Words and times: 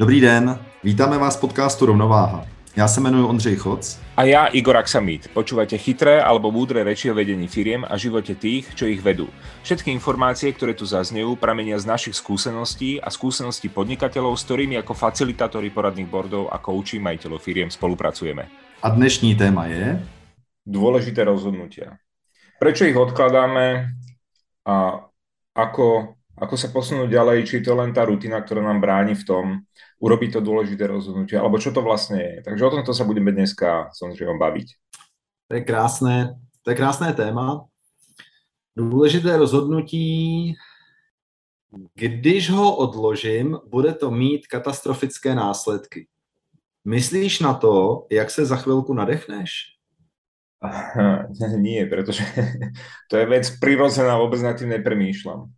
Dobrý 0.00 0.20
den, 0.20 0.58
vítáme 0.84 1.18
vás 1.18 1.36
v 1.36 1.40
podcastu 1.40 1.86
Rovnováha. 1.86 2.46
Já 2.76 2.88
se 2.88 3.00
jmenuji 3.00 3.28
Ondřej 3.28 3.56
Choc. 3.56 4.00
A 4.16 4.24
ja 4.24 4.46
Igor 4.46 4.76
Aksamit. 4.76 5.28
Počúvate 5.28 5.76
chytré 5.76 6.24
alebo 6.24 6.48
múdre 6.48 6.80
reči 6.80 7.12
o 7.12 7.14
vedení 7.14 7.44
firiem 7.44 7.84
a 7.84 8.00
živote 8.00 8.32
tých, 8.32 8.72
čo 8.72 8.88
ich 8.88 9.04
vedú. 9.04 9.28
Všetky 9.60 9.92
informácie, 9.92 10.56
ktoré 10.56 10.72
tu 10.72 10.88
zaznejú, 10.88 11.36
pramenia 11.36 11.76
z 11.76 11.84
našich 11.84 12.16
skúseností 12.16 12.96
a 12.96 13.12
skúseností 13.12 13.68
podnikateľov, 13.68 14.40
s 14.40 14.48
ktorými 14.48 14.80
ako 14.80 14.96
facilitátori 14.96 15.68
poradných 15.68 16.08
bordov 16.08 16.48
a 16.48 16.56
kouči 16.56 16.96
majiteľov 16.96 17.36
firiem 17.36 17.68
spolupracujeme. 17.68 18.48
A 18.80 18.88
dnešní 18.88 19.36
téma 19.36 19.68
je... 19.68 20.00
Dôležité 20.64 21.28
rozhodnutia. 21.28 22.00
Prečo 22.56 22.88
ich 22.88 22.96
odkladáme 22.96 23.92
a 24.64 25.04
ako, 25.52 26.16
ako 26.40 26.56
sa 26.56 26.72
posunúť 26.72 27.12
ďalej, 27.12 27.44
či 27.44 27.60
je 27.60 27.68
to 27.68 27.76
len 27.76 27.92
tá 27.92 28.08
rutina, 28.08 28.40
ktorá 28.40 28.64
nám 28.64 28.80
bráni 28.80 29.12
v 29.12 29.26
tom, 29.28 29.44
urobiť 30.00 30.32
to 30.32 30.40
dôležité 30.40 30.88
rozhodnutie, 30.88 31.36
alebo 31.36 31.60
čo 31.60 31.68
to 31.68 31.84
vlastne 31.84 32.16
je. 32.16 32.34
Takže 32.40 32.64
o 32.64 32.72
tomto 32.72 32.96
sa 32.96 33.04
budeme 33.04 33.28
dneska 33.28 33.92
s 33.92 34.00
Ondřejom 34.00 34.40
baviť. 34.40 34.68
To 35.48 35.52
je 35.54 35.62
krásné, 35.62 36.16
to 36.64 36.70
je 36.72 36.76
krásné 36.76 37.12
téma. 37.12 37.68
Důležité 38.76 39.36
rozhodnutí, 39.36 40.54
když 41.94 42.50
ho 42.50 42.76
odložím, 42.76 43.58
bude 43.68 43.92
to 43.92 44.10
mít 44.10 44.46
katastrofické 44.46 45.34
následky. 45.34 46.08
Myslíš 46.84 47.40
na 47.40 47.54
to, 47.54 48.06
jak 48.10 48.30
se 48.30 48.46
za 48.46 48.56
chvilku 48.56 48.94
nadechneš? 48.94 49.50
Nie, 51.56 51.86
pretože 51.86 52.24
to 53.10 53.16
je 53.16 53.26
vec 53.26 53.50
prirodzená, 53.60 54.16
vôbec 54.16 54.40
nad 54.40 54.56
tým 54.56 54.68
nepremýšľam. 54.68 55.48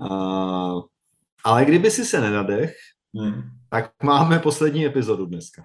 Uh, 0.00 0.82
ale 1.44 1.64
kdyby 1.64 1.90
si 1.90 2.04
se 2.04 2.20
nenadech, 2.20 2.74
hmm. 3.14 3.42
tak 3.70 3.90
máme 4.02 4.38
poslední 4.38 4.86
epizodu 4.86 5.26
dneska. 5.26 5.64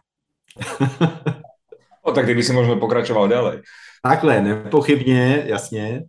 o, 2.01 2.11
tak 2.11 2.25
kdyby 2.25 2.43
si 2.43 2.53
možno 2.53 2.75
pokračoval 2.75 3.27
ďalej. 3.27 3.61
Takhle, 4.03 4.41
nepochybně, 4.41 5.43
jasně. 5.45 6.03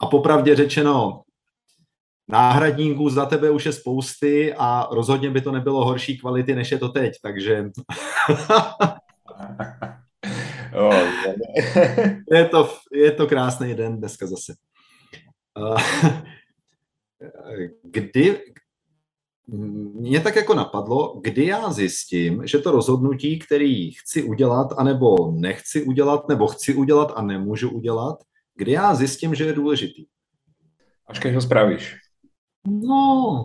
A 0.00 0.06
popravdě 0.06 0.56
řečeno, 0.56 1.22
náhradníků 2.28 3.10
za 3.10 3.26
tebe 3.26 3.50
už 3.50 3.66
je 3.66 3.72
spousty 3.72 4.54
a 4.58 4.88
rozhodně 4.92 5.30
by 5.30 5.40
to 5.40 5.52
nebylo 5.52 5.84
horší 5.84 6.18
kvality, 6.18 6.54
než 6.54 6.72
je 6.72 6.78
to 6.78 6.88
teď, 6.88 7.12
takže... 7.22 7.64
je, 12.32 12.44
to, 12.44 12.74
je 12.92 13.12
to 13.12 13.26
krásný 13.26 13.74
den 13.74 13.96
dneska 13.96 14.26
zase. 14.26 14.54
Kdy, 17.82 18.40
mě 19.94 20.20
tak 20.20 20.36
jako 20.36 20.54
napadlo, 20.54 21.20
kdy 21.20 21.46
já 21.46 21.72
zjistím, 21.72 22.46
že 22.46 22.58
to 22.58 22.70
rozhodnutí, 22.70 23.38
který 23.38 23.92
chci 23.92 24.22
udělat, 24.22 24.68
anebo 24.76 25.32
nechci 25.32 25.82
udělat, 25.82 26.28
nebo 26.28 26.46
chci 26.46 26.74
udělat 26.74 27.12
a 27.16 27.22
nemůžu 27.22 27.70
udělat, 27.70 28.18
kdy 28.56 28.72
já 28.72 28.94
zjistím, 28.94 29.34
že 29.34 29.44
je 29.44 29.52
důležitý. 29.52 30.06
Až 31.06 31.18
keď 31.18 31.34
ho 31.34 31.40
spravíš. 31.40 31.96
No. 32.66 33.44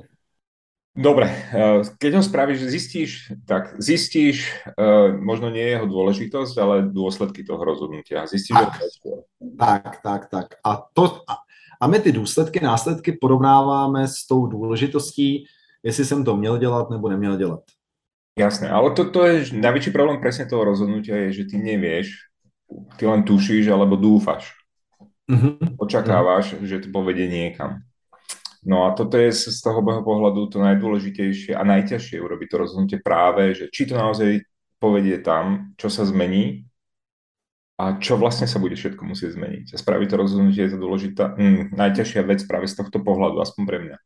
Dobre, 0.94 1.26
eh, 1.26 1.82
keď 1.98 2.14
ho 2.14 2.24
spravíš, 2.24 2.70
zistíš, 2.70 3.34
tak 3.50 3.82
zistíš, 3.82 4.46
eh, 4.78 5.10
možno 5.18 5.50
nie 5.50 5.66
jeho 5.66 5.90
dôležitosť, 5.90 6.54
ale 6.62 6.86
dôsledky 6.94 7.42
toho 7.42 7.58
rozhodnutia. 7.66 8.30
Zistíš, 8.30 8.54
tak, 8.54 8.78
že 8.78 9.02
to 9.02 9.26
tak, 9.58 10.06
tak, 10.06 10.22
tak. 10.30 10.48
A, 10.62 10.86
to, 10.94 11.26
a, 11.26 11.42
a 11.84 11.88
my 11.88 12.00
ty 12.00 12.12
důsledky, 12.12 12.60
následky 12.64 13.12
porovnáváme 13.12 14.08
s 14.08 14.28
tou 14.28 14.48
důležitostí, 14.48 15.44
jestli 15.84 16.06
jsem 16.06 16.24
to 16.24 16.38
měl 16.38 16.58
dělat 16.58 16.90
nebo 16.90 17.10
neměl 17.10 17.38
dělat. 17.38 17.60
Jasné, 18.40 18.70
ale 18.70 18.92
to, 18.96 19.12
to 19.12 19.28
je 19.28 19.54
najväčší 19.54 19.92
problém 19.94 20.18
presne 20.18 20.50
toho 20.50 20.66
rozhodnutia 20.66 21.30
je, 21.30 21.44
že 21.44 21.54
ty 21.54 21.62
nevieš, 21.62 22.34
ty 22.98 23.06
len 23.06 23.22
tušíš 23.22 23.70
alebo 23.70 23.94
dúfaš. 23.94 24.58
Mm-hmm. 25.30 25.78
Očakávaš, 25.78 26.58
mm-hmm. 26.58 26.66
že 26.66 26.82
to 26.82 26.88
povedie 26.90 27.30
niekam. 27.30 27.86
No 28.66 28.90
a 28.90 28.98
toto 28.98 29.22
je 29.22 29.30
z 29.36 29.60
toho 29.62 29.84
pohľadu 29.84 30.50
to 30.50 30.58
najdôležitejšie 30.64 31.54
a 31.54 31.62
najťažšie 31.62 32.18
urobiť 32.18 32.48
to 32.48 32.58
rozhodnutie 32.58 33.00
práve, 33.04 33.54
že 33.54 33.70
či 33.70 33.86
to 33.86 34.00
naozaj 34.00 34.42
povedie 34.82 35.22
tam, 35.22 35.76
čo 35.78 35.92
sa 35.92 36.08
zmení 36.08 36.66
a 37.84 38.00
čo 38.00 38.16
vlastne 38.16 38.48
sa 38.48 38.64
bude 38.64 38.80
všetko 38.80 39.04
musieť 39.04 39.36
zmeniť. 39.36 39.76
A 39.76 39.82
spraviť 39.82 40.08
to 40.08 40.16
rozhodnutie 40.16 40.64
je 40.64 40.72
to 40.72 40.80
dôležitá, 40.80 41.36
mm, 41.36 41.76
najťažšia 41.76 42.24
vec 42.24 42.40
práve 42.48 42.72
z 42.72 42.80
tohto 42.80 43.04
pohľadu, 43.04 43.44
aspoň 43.44 43.64
pre 43.68 43.78
mňa. 43.84 43.98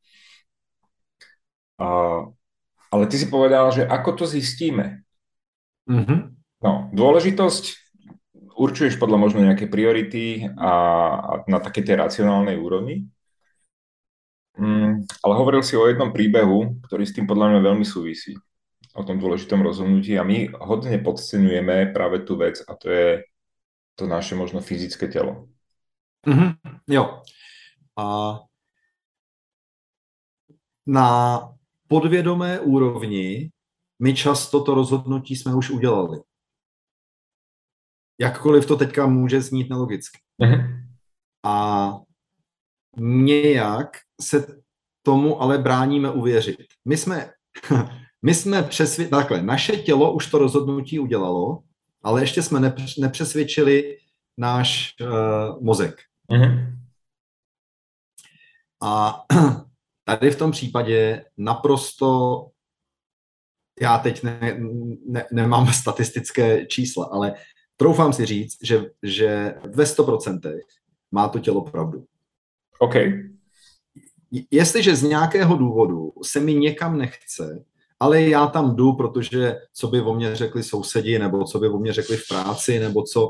Ale 2.89 3.03
ty 3.05 3.21
si 3.21 3.29
povedal, 3.29 3.69
že 3.69 3.85
ako 3.85 4.17
to 4.17 4.25
zistíme? 4.25 5.05
Mm-hmm. 5.85 6.19
No, 6.65 6.89
dôležitosť 6.89 7.63
určuješ 8.57 8.97
podľa 8.97 9.21
možno 9.21 9.45
nejaké 9.45 9.69
priority 9.69 10.49
a, 10.57 10.73
a 11.21 11.31
na 11.45 11.61
také 11.61 11.85
tej 11.85 12.01
racionálnej 12.01 12.57
úrovni. 12.57 13.05
Mm, 14.57 15.05
ale 15.05 15.33
hovoril 15.37 15.61
si 15.61 15.77
o 15.77 15.85
jednom 15.85 16.09
príbehu, 16.09 16.81
ktorý 16.89 17.05
s 17.05 17.13
tým 17.13 17.29
podľa 17.29 17.53
mňa 17.53 17.59
veľmi 17.61 17.85
súvisí. 17.85 18.33
O 18.97 19.05
tom 19.05 19.21
dôležitom 19.21 19.61
rozhodnutí 19.61 20.17
a 20.17 20.25
my 20.25 20.49
hodne 20.57 20.97
podceňujeme 20.97 21.93
práve 21.93 22.25
tú 22.25 22.41
vec 22.41 22.57
a 22.65 22.73
to 22.73 22.89
je 22.89 23.09
to 23.97 24.07
naše 24.07 24.35
možno 24.35 24.61
fyzické 24.61 25.07
telo. 25.07 25.49
Mm-hmm, 26.27 26.55
jo. 26.87 27.21
A 27.97 28.39
na 30.85 31.39
podvědomé 31.87 32.59
úrovni 32.59 33.51
my 33.99 34.13
často 34.13 34.63
to 34.63 34.73
rozhodnutí 34.73 35.35
jsme 35.35 35.55
už 35.55 35.69
udělali. 35.69 36.21
Jakkoliv 38.19 38.65
to 38.65 38.75
teďka 38.75 39.07
může 39.07 39.41
znít 39.41 39.69
nelogicky. 39.69 40.19
Mm-hmm. 40.41 40.87
A 41.43 41.91
nějak 42.97 43.97
se 44.21 44.61
tomu 45.01 45.41
ale 45.41 45.57
bráníme 45.57 46.11
uvěřit. 46.11 46.65
My 46.85 46.97
jsme, 46.97 47.31
my 48.21 48.33
jsme 48.33 48.63
přesvědčili, 48.63 49.21
takhle, 49.21 49.41
naše 49.41 49.77
tělo 49.77 50.13
už 50.13 50.27
to 50.27 50.37
rozhodnutí 50.37 50.99
udělalo, 50.99 51.63
ale 52.07 52.21
ještě 52.21 52.43
jsme 52.43 52.73
nepřesvědčili 52.97 53.97
náš 54.37 54.95
uh, 55.01 55.63
mozek. 55.63 56.01
Mm-hmm. 56.31 56.77
A 58.81 59.25
Tady 60.07 60.31
v 60.31 60.37
tom 60.37 60.51
případě 60.51 61.25
naprosto, 61.37 62.41
já 63.81 63.97
teď 63.97 64.23
ne, 64.23 64.59
ne, 65.07 65.27
nemám 65.31 65.67
statistické 65.73 66.65
čísla, 66.65 67.05
ale 67.05 67.33
troufám 67.77 68.13
si 68.13 68.25
říct, 68.25 68.57
že, 68.63 68.85
že 69.03 69.55
ve 69.65 69.83
100% 69.83 70.59
má 71.11 71.27
to 71.29 71.39
tělo 71.39 71.61
pravdu. 71.61 72.05
OK. 72.79 72.93
Jestliže 74.51 74.95
z 74.95 75.03
nějakého 75.03 75.55
důvodu 75.55 76.13
se 76.23 76.39
mi 76.39 76.53
někam 76.53 76.97
nechce, 76.97 77.65
ale 77.99 78.21
já 78.21 78.47
tam 78.47 78.75
jdu, 78.75 78.93
protože 78.93 79.55
co 79.73 79.87
by 79.87 80.01
o 80.01 80.13
mě 80.13 80.35
řekli 80.35 80.63
sousedi, 80.63 81.19
nebo 81.19 81.43
co 81.43 81.59
by 81.59 81.69
o 81.69 81.77
mě 81.77 81.93
řekli 81.93 82.17
v 82.17 82.27
práci, 82.27 82.79
nebo 82.79 83.03
co, 83.03 83.29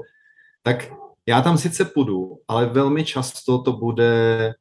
tak 0.64 0.94
já 1.26 1.42
tam 1.42 1.58
sice 1.58 1.86
půjdu, 1.86 2.38
ale 2.48 2.66
velmi 2.66 3.06
často 3.06 3.62
to 3.62 3.74
bude 3.74 4.54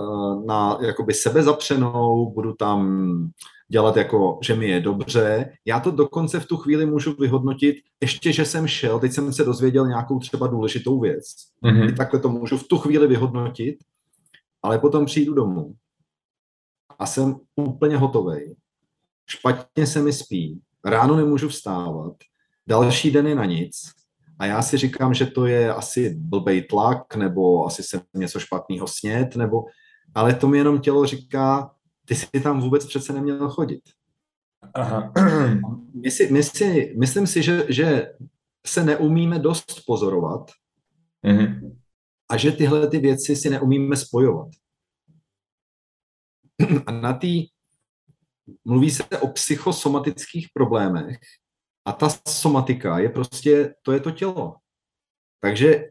Eh, 0.00 0.46
na 0.46 0.78
jakoby 0.80 1.14
sebezapřenou, 1.14 2.30
budu 2.30 2.52
tam 2.52 3.30
dělat 3.68 3.96
jako, 3.96 4.38
že 4.42 4.54
mi 4.54 4.68
je 4.68 4.80
dobře. 4.80 5.52
Já 5.64 5.80
to 5.80 5.90
dokonce 5.90 6.40
v 6.40 6.46
tu 6.46 6.56
chvíli 6.56 6.86
můžu 6.86 7.16
vyhodnotit, 7.16 7.76
ještě, 8.00 8.32
že 8.32 8.44
jsem 8.44 8.66
šel, 8.66 9.00
teď 9.00 9.12
jsem 9.12 9.32
se 9.32 9.44
dozvěděl 9.44 9.86
nějakou 9.86 10.18
třeba 10.18 10.46
důležitou 10.46 11.00
věc. 11.00 11.24
Mm-hmm. 11.64 11.88
I 11.88 11.92
takhle 11.92 12.20
to 12.20 12.28
můžu 12.28 12.58
v 12.58 12.68
tu 12.68 12.78
chvíli 12.78 13.06
vyhodnotit, 13.06 13.76
ale 14.62 14.78
potom 14.78 15.06
přijdu 15.06 15.34
domů 15.34 15.74
a 16.98 17.06
jsem 17.06 17.36
úplně 17.56 17.96
hotový. 17.96 18.56
Špatně 19.26 19.86
se 19.86 20.02
mi 20.02 20.12
spí, 20.12 20.60
ráno 20.84 21.16
nemůžu 21.16 21.48
vstávat, 21.48 22.12
další 22.66 23.10
den 23.10 23.26
je 23.26 23.34
na 23.34 23.44
nic 23.44 23.92
a 24.38 24.46
já 24.46 24.62
si 24.62 24.76
říkám, 24.76 25.14
že 25.14 25.26
to 25.26 25.46
je 25.46 25.74
asi 25.74 26.14
blbej 26.14 26.62
tlak, 26.62 27.16
nebo 27.16 27.66
asi 27.66 27.82
jsem 27.82 28.00
něco 28.14 28.40
špatného 28.40 28.86
snět, 28.86 29.36
nebo 29.36 29.64
ale 30.14 30.34
to 30.34 30.48
mi 30.48 30.58
jenom 30.58 30.80
tělo 30.80 31.06
říká, 31.06 31.74
ty 32.04 32.14
si 32.14 32.40
tam 32.42 32.60
vůbec 32.60 32.86
přece 32.86 33.12
neměl 33.12 33.48
chodit. 33.48 33.82
Aha. 34.74 35.12
My 35.94 36.10
si, 36.10 36.32
my 36.32 36.42
si, 36.42 36.94
myslím 36.98 37.26
si, 37.26 37.42
že, 37.42 37.66
že 37.68 38.12
se 38.66 38.84
neumíme 38.84 39.38
dost 39.38 39.82
pozorovat 39.86 40.50
mm-hmm. 41.24 41.76
a 42.28 42.36
že 42.36 42.52
tyhle 42.52 42.88
ty 42.88 42.98
věci 42.98 43.36
si 43.36 43.50
neumíme 43.50 43.96
spojovat. 43.96 44.48
A 46.86 46.92
na 46.92 47.12
tý, 47.12 47.46
mluví 48.64 48.90
se 48.90 49.04
o 49.20 49.28
psychosomatických 49.28 50.48
problémech 50.54 51.18
a 51.84 51.92
ta 51.92 52.08
somatika 52.28 52.98
je 52.98 53.08
prostě, 53.08 53.74
to 53.82 53.92
je 53.92 54.00
to 54.00 54.10
tělo. 54.10 54.54
Takže 55.40 55.84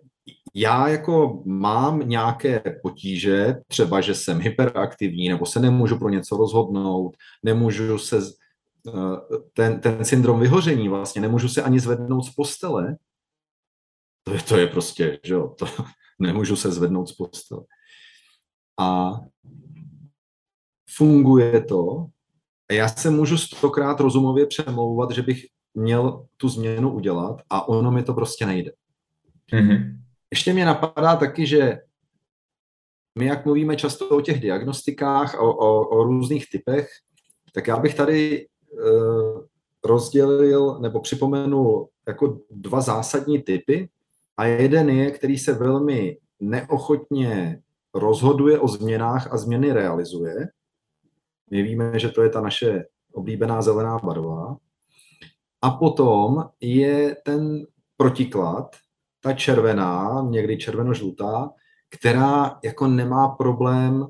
já 0.53 0.87
jako 0.87 1.43
mám 1.45 2.09
nějaké 2.09 2.63
potíže, 2.83 3.55
třeba, 3.67 4.01
že 4.01 4.15
jsem 4.15 4.39
hyperaktivní, 4.39 5.29
nebo 5.29 5.45
se 5.45 5.59
nemůžu 5.59 5.97
pro 5.97 6.09
něco 6.09 6.37
rozhodnout, 6.37 7.17
nemůžu 7.43 7.97
se, 7.97 8.19
eh, 8.87 8.91
ten, 9.53 9.79
ten 9.79 10.05
syndrom 10.05 10.39
vyhoření 10.39 10.89
vlastně, 10.89 11.21
nemůžu 11.21 11.49
se 11.49 11.63
ani 11.63 11.79
zvednout 11.79 12.23
z 12.23 12.33
postele, 12.33 12.97
to 14.23 14.33
je, 14.33 14.41
to 14.41 14.57
je 14.57 14.67
prostě, 14.67 15.19
že 15.23 15.33
jo, 15.33 15.55
to, 15.59 15.65
nemůžu 16.19 16.55
se 16.55 16.71
zvednout 16.71 17.09
z 17.09 17.15
postele. 17.15 17.61
A 18.79 19.11
funguje 20.89 21.63
to, 21.63 22.07
já 22.71 22.87
se 22.87 23.09
můžu 23.09 23.37
stokrát 23.37 23.99
rozumově 23.99 24.45
přemlouvat, 24.45 25.11
že 25.11 25.21
bych 25.21 25.45
měl 25.73 26.25
tu 26.37 26.49
změnu 26.49 26.93
udělat 26.93 27.41
a 27.49 27.67
ono 27.67 27.91
mi 27.91 28.03
to 28.03 28.13
prostě 28.13 28.45
nejde. 28.45 28.71
Mm-hmm. 29.53 29.97
Ještě 30.31 30.53
mě 30.53 30.65
napadá 30.65 31.15
taky, 31.15 31.47
že 31.47 31.79
my, 33.19 33.25
jak 33.25 33.45
mluvíme 33.45 33.75
často 33.75 34.09
o 34.09 34.21
těch 34.21 34.39
diagnostikách, 34.39 35.39
o, 35.39 35.55
o, 35.55 35.87
o 35.87 36.03
různých 36.03 36.49
typech, 36.49 36.89
tak 37.53 37.67
já 37.67 37.77
bych 37.77 37.95
tady 37.95 38.47
uh, 38.71 39.41
rozdělil 39.85 40.79
nebo 40.79 40.99
připomenul 40.99 41.89
jako 42.07 42.39
dva 42.51 42.81
zásadní 42.81 43.41
typy. 43.41 43.89
A 44.37 44.45
jeden 44.45 44.89
je, 44.89 45.11
který 45.11 45.37
se 45.37 45.53
velmi 45.53 46.17
neochotně 46.39 47.61
rozhoduje 47.93 48.59
o 48.59 48.67
změnách 48.67 49.33
a 49.33 49.37
změny 49.37 49.71
realizuje. 49.71 50.35
My 51.51 51.61
víme, 51.63 51.99
že 51.99 52.09
to 52.09 52.23
je 52.23 52.29
ta 52.29 52.41
naše 52.41 52.85
oblíbená 53.13 53.61
zelená 53.61 53.99
barva. 53.99 54.57
A 55.61 55.69
potom 55.69 56.49
je 56.61 57.15
ten 57.25 57.65
protiklad, 57.97 58.75
ta 59.21 59.33
červená, 59.33 60.25
někdy 60.29 60.57
červeno-žlutá, 60.57 61.49
která 61.89 62.59
jako 62.63 62.87
nemá 62.87 63.27
problém, 63.27 64.07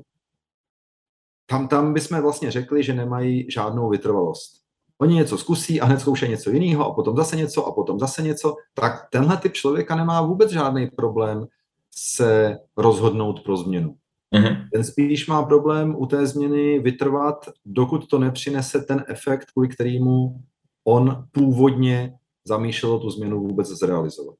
tam, 1.46 1.68
tam 1.68 1.94
bychom 1.94 2.22
vlastně 2.22 2.50
řekli, 2.50 2.82
že 2.82 2.94
nemají 2.94 3.50
žádnou 3.50 3.88
vytrvalost. 3.88 4.66
Oni 4.98 5.14
něco 5.14 5.38
zkusí 5.38 5.80
a 5.80 5.84
hned 5.84 6.00
zkoušejí 6.00 6.30
něco 6.30 6.50
jiného 6.50 6.86
a 6.86 6.94
potom 6.94 7.16
zase 7.16 7.36
něco 7.36 7.66
a 7.66 7.72
potom 7.72 7.98
zase 7.98 8.22
něco, 8.22 8.54
tak 8.74 9.08
tenhle 9.10 9.36
typ 9.36 9.52
člověka 9.52 9.96
nemá 9.96 10.20
vůbec 10.22 10.50
žádný 10.50 10.86
problém 10.86 11.46
se 11.90 12.58
rozhodnout 12.76 13.40
pro 13.40 13.56
změnu. 13.56 13.96
Mm-hmm. 14.34 14.68
Ten 14.72 14.84
spíš 14.84 15.26
má 15.26 15.42
problém 15.42 15.94
u 15.98 16.06
té 16.06 16.26
změny 16.26 16.78
vytrvat, 16.78 17.48
dokud 17.64 18.06
to 18.06 18.18
nepřinese 18.18 18.80
ten 18.80 19.04
efekt, 19.08 19.50
kvůli 19.52 19.68
kterému 19.68 20.40
on 20.84 21.26
původně 21.32 22.14
zamýšlel 22.44 22.98
tu 22.98 23.10
změnu 23.10 23.40
vůbec 23.40 23.66
zrealizovat. 23.66 24.36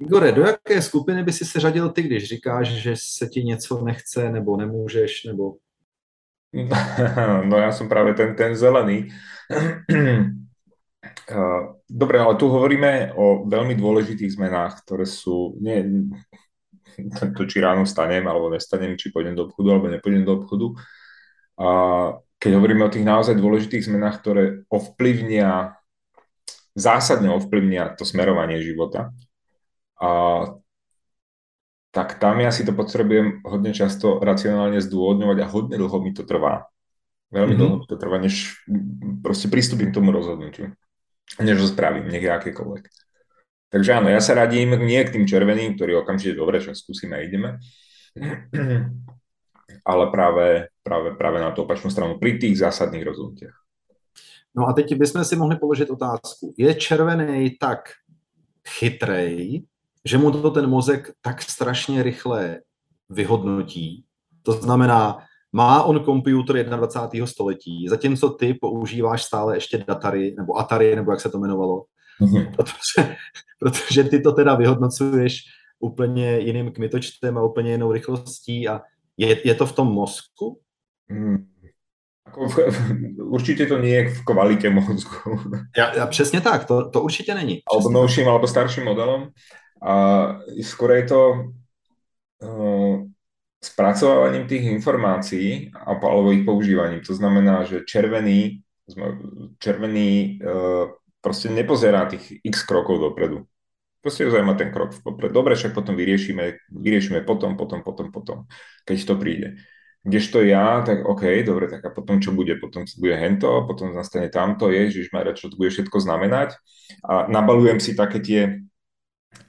Igore, 0.00 0.32
do 0.32 0.42
jaké 0.42 0.82
skupiny 0.82 1.24
by 1.24 1.32
si 1.32 1.44
se 1.44 1.60
řadil 1.60 1.90
ty, 1.90 2.02
když 2.02 2.28
říkáš, 2.28 2.68
že 2.68 2.94
se 2.96 3.26
ti 3.26 3.44
něco 3.44 3.84
nechce, 3.84 4.32
nebo 4.32 4.56
nemůžeš, 4.56 5.24
nebo... 5.24 5.54
No 7.44 7.56
já 7.56 7.72
jsem 7.72 7.88
právě 7.88 8.14
ten, 8.14 8.36
ten 8.36 8.56
zelený. 8.56 9.08
Dobre, 11.90 12.20
ale 12.20 12.34
tu 12.36 12.48
hovoríme 12.48 13.12
o 13.16 13.44
veľmi 13.48 13.76
dôležitých 13.76 14.36
zmenách, 14.36 14.84
ktoré 14.84 15.04
sú, 15.08 15.56
nie, 15.60 16.08
to 17.36 17.42
či 17.46 17.58
ráno 17.58 17.84
stanem, 17.84 18.24
alebo 18.26 18.52
nestanem, 18.52 18.96
či 18.96 19.12
pôjdem 19.12 19.34
do 19.34 19.48
obchodu, 19.48 19.68
alebo 19.76 19.86
nepôjdem 19.92 20.24
do 20.24 20.32
obchodu. 20.38 20.66
A 21.58 21.68
keď 22.38 22.50
hovoríme 22.54 22.86
o 22.86 22.92
tých 22.92 23.02
naozaj 23.02 23.34
dôležitých 23.34 23.90
zmenách, 23.90 24.22
ktoré 24.22 24.44
ovplyvnia, 24.70 25.74
zásadne 26.78 27.34
ovplyvnia 27.34 27.98
to 27.98 28.06
smerovanie 28.06 28.62
života, 28.62 29.10
a 29.98 30.10
tak 31.90 32.22
tam 32.22 32.38
ja 32.38 32.54
si 32.54 32.62
to 32.62 32.70
potrebujem 32.70 33.42
hodne 33.42 33.74
často 33.74 34.22
racionálne 34.22 34.78
zdôvodňovať 34.78 35.38
a 35.42 35.50
hodne 35.50 35.76
dlho 35.80 35.98
mi 35.98 36.14
to 36.14 36.22
trvá. 36.22 36.70
Veľmi 37.34 37.58
mm-hmm. 37.58 37.58
dlho 37.58 37.76
mi 37.82 37.86
to 37.90 37.96
trvá, 37.98 38.16
než 38.22 38.62
proste 39.24 39.50
pristúpim 39.50 39.90
k 39.90 39.98
tomu 39.98 40.14
rozhodnutiu. 40.14 40.70
Než 41.42 41.60
ho 41.60 41.66
spravím, 41.66 42.08
nech 42.08 42.22
je 42.22 42.30
akékoľvek. 42.30 42.84
Takže 43.68 44.00
áno, 44.00 44.08
ja 44.08 44.20
sa 44.24 44.32
radím 44.32 44.80
nie 44.80 45.00
k 45.04 45.12
tým 45.12 45.28
červeným, 45.28 45.76
ktorí 45.76 45.92
okamžite 46.00 46.40
dobre, 46.40 46.56
čo 46.60 46.72
skúsime 46.72 47.20
a 47.20 47.24
ideme, 47.24 47.60
ale 49.90 50.04
práve, 50.08 50.72
práve, 50.80 51.08
práve 51.20 51.38
na 51.40 51.52
tú 51.52 51.68
opačnú 51.68 51.92
stranu 51.92 52.16
pri 52.16 52.40
tých 52.40 52.56
zásadných 52.56 53.04
rozhodnutiach. 53.04 53.56
No 54.56 54.66
a 54.68 54.72
teď 54.72 54.96
bychom 54.96 55.24
si 55.24 55.36
mohli 55.36 55.56
položit 55.56 55.90
otázku. 55.90 56.54
Je 56.58 56.74
červený 56.74 57.60
tak 57.60 57.92
chytrej, 58.68 59.62
že 60.04 60.18
mu 60.18 60.30
to 60.30 60.50
ten 60.50 60.66
mozek 60.66 61.12
tak 61.20 61.42
strašně 61.42 62.02
rychle 62.02 62.60
vyhodnotí. 63.08 64.04
To 64.42 64.52
znamená, 64.52 65.18
má 65.52 65.82
on 65.82 66.04
počítač 66.04 66.66
21. 66.66 67.26
století, 67.26 67.88
zatímco 67.88 68.30
ty 68.30 68.54
používáš 68.54 69.22
stále 69.22 69.56
ještě 69.56 69.78
Datary, 69.78 70.34
nebo 70.38 70.58
Atari, 70.58 70.96
nebo 70.96 71.10
jak 71.10 71.20
se 71.20 71.30
to 71.30 71.38
jmenovalo, 71.38 71.84
mm-hmm. 72.20 72.56
protože, 72.56 73.16
protože 73.58 74.04
ty 74.04 74.20
to 74.20 74.32
teda 74.32 74.54
vyhodnocuješ 74.54 75.42
úplně 75.80 76.38
jiným 76.38 76.72
kmitočtem 76.72 77.38
a 77.38 77.42
úplně 77.42 77.70
jinou 77.70 77.92
rychlostí 77.92 78.68
a 78.68 78.80
je, 79.16 79.48
je 79.48 79.54
to 79.54 79.66
v 79.66 79.72
tom 79.72 79.88
mozku? 79.88 80.60
Mm. 81.08 81.46
V, 82.28 82.58
určitě 83.18 83.66
to 83.66 83.78
nie 83.78 83.96
je 83.96 84.10
v 84.10 84.24
kvalitě 84.24 84.70
mozku. 84.70 85.40
Ja, 85.76 85.96
ja, 85.96 86.06
přesně 86.06 86.40
tak, 86.40 86.64
to, 86.64 86.90
to 86.90 87.02
určitě 87.02 87.34
není. 87.34 87.62
Alebo 87.72 87.90
novším, 87.90 88.28
alebo 88.28 88.46
starším 88.46 88.84
modelom. 88.84 89.32
A 89.82 89.94
skôr 90.60 90.90
je 90.90 91.04
to 91.08 91.20
uh, 92.42 93.06
spracovávaním 93.64 94.46
tých 94.46 94.66
informácií 94.76 95.72
alebo 95.86 96.32
ich 96.32 96.44
používaním. 96.44 97.00
To 97.06 97.14
znamená, 97.14 97.64
že 97.64 97.86
červený, 97.86 98.60
červený 99.58 100.38
uh, 100.44 100.90
proste 101.20 101.50
nepozerá 101.50 102.06
tých 102.06 102.40
x 102.44 102.62
krokov 102.64 103.00
dopredu. 103.00 103.46
Proste 103.98 104.24
ho 104.24 104.30
zaujíma 104.30 104.54
ten 104.54 104.70
krok 104.70 104.94
vpred. 104.94 105.34
Dobre, 105.34 105.58
však 105.58 105.74
potom 105.74 105.98
vyriešime, 105.98 106.70
vyriešime 106.70 107.26
potom, 107.26 107.58
potom, 107.58 107.82
potom, 107.82 108.14
potom, 108.14 108.38
keď 108.86 108.96
to 109.04 109.14
príde. 109.18 109.48
Kdežto 110.06 110.46
ja, 110.46 110.80
tak 110.86 111.02
OK, 111.02 111.42
dobre, 111.42 111.66
tak 111.66 111.82
a 111.82 111.90
potom 111.90 112.22
čo 112.22 112.30
bude? 112.30 112.54
Potom 112.62 112.86
bude 112.86 113.18
hento, 113.18 113.66
potom 113.66 113.90
nastane 113.90 114.30
tamto, 114.30 114.70
ježiš, 114.70 115.10
čo 115.10 115.50
to 115.50 115.58
bude 115.58 115.74
všetko 115.74 115.98
znamenať. 115.98 116.54
A 117.02 117.26
nabalujem 117.26 117.82
si 117.82 117.98
také 117.98 118.22
tie 118.22 118.62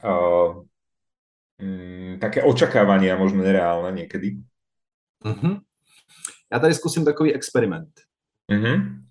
uh, 0.01 0.65
mm, 1.61 2.17
také 2.17 2.41
očakávania, 2.41 3.21
možno 3.21 3.45
nereálne 3.45 3.93
niekedy. 3.93 4.41
Uh-huh. 5.25 5.61
Já 6.53 6.59
tady 6.59 6.73
zkusím 6.73 7.05
takový 7.05 7.33
experiment. 7.33 7.89
Uh-huh. 8.51 9.05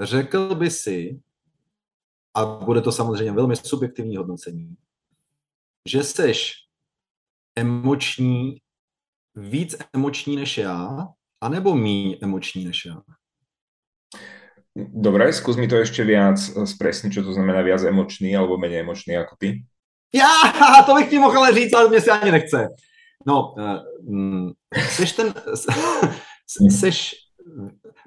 Řekl 0.00 0.54
by 0.54 0.70
si, 0.70 1.20
a 2.34 2.44
bude 2.44 2.80
to 2.80 2.92
samozřejmě 2.92 3.32
velmi 3.32 3.56
subjektivní 3.56 4.16
hodnocení, 4.16 4.76
že 5.88 6.02
seš 6.02 6.52
emoční, 7.56 8.56
víc 9.34 9.76
emoční 9.92 10.36
než 10.36 10.58
já, 10.58 11.08
anebo 11.40 11.74
míň 11.74 12.16
emoční 12.22 12.64
než 12.64 12.84
já? 12.84 13.02
Dobre, 14.76 15.32
skús 15.32 15.56
mi 15.56 15.64
to 15.64 15.80
ešte 15.80 16.04
viac 16.04 16.36
spresniť, 16.36 17.08
čo 17.08 17.24
to 17.24 17.32
znamená 17.32 17.64
viac 17.64 17.80
emočný 17.80 18.36
alebo 18.36 18.60
menej 18.60 18.84
emočný 18.84 19.16
ako 19.16 19.40
ty. 19.40 19.64
Já, 20.12 20.28
to 20.86 20.94
bych 20.94 21.10
ti 21.10 21.18
mohl 21.18 21.54
říct, 21.54 21.72
ale 21.72 21.88
mě 21.88 22.00
se 22.00 22.10
ani 22.10 22.30
nechce. 22.32 22.68
No, 23.26 23.54
uh, 23.56 24.52
seš 24.76 25.12
ten, 25.12 25.34
seš, 26.70 27.14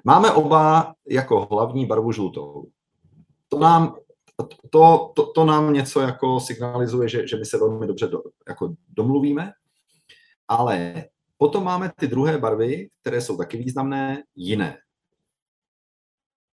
máme 0.04 0.30
oba 0.30 0.94
jako 1.08 1.48
hlavní 1.50 1.86
barvu 1.86 2.12
žlutou. 2.12 2.66
To 3.48 3.58
nám, 3.58 3.96
to, 4.70 5.12
to, 5.14 5.26
to 5.26 5.44
nám 5.44 5.72
něco 5.72 6.00
jako 6.00 6.40
signalizuje, 6.40 7.08
že, 7.08 7.28
že 7.28 7.36
my 7.36 7.44
se 7.44 7.58
velmi 7.58 7.86
dobře 7.86 8.06
do, 8.06 8.22
jako 8.48 8.74
domluvíme, 8.88 9.52
ale 10.48 11.04
potom 11.38 11.64
máme 11.64 11.90
ty 11.96 12.08
druhé 12.08 12.38
barvy, 12.38 12.88
které 13.00 13.20
jsou 13.20 13.36
taky 13.36 13.56
významné, 13.56 14.22
jiné. 14.36 14.78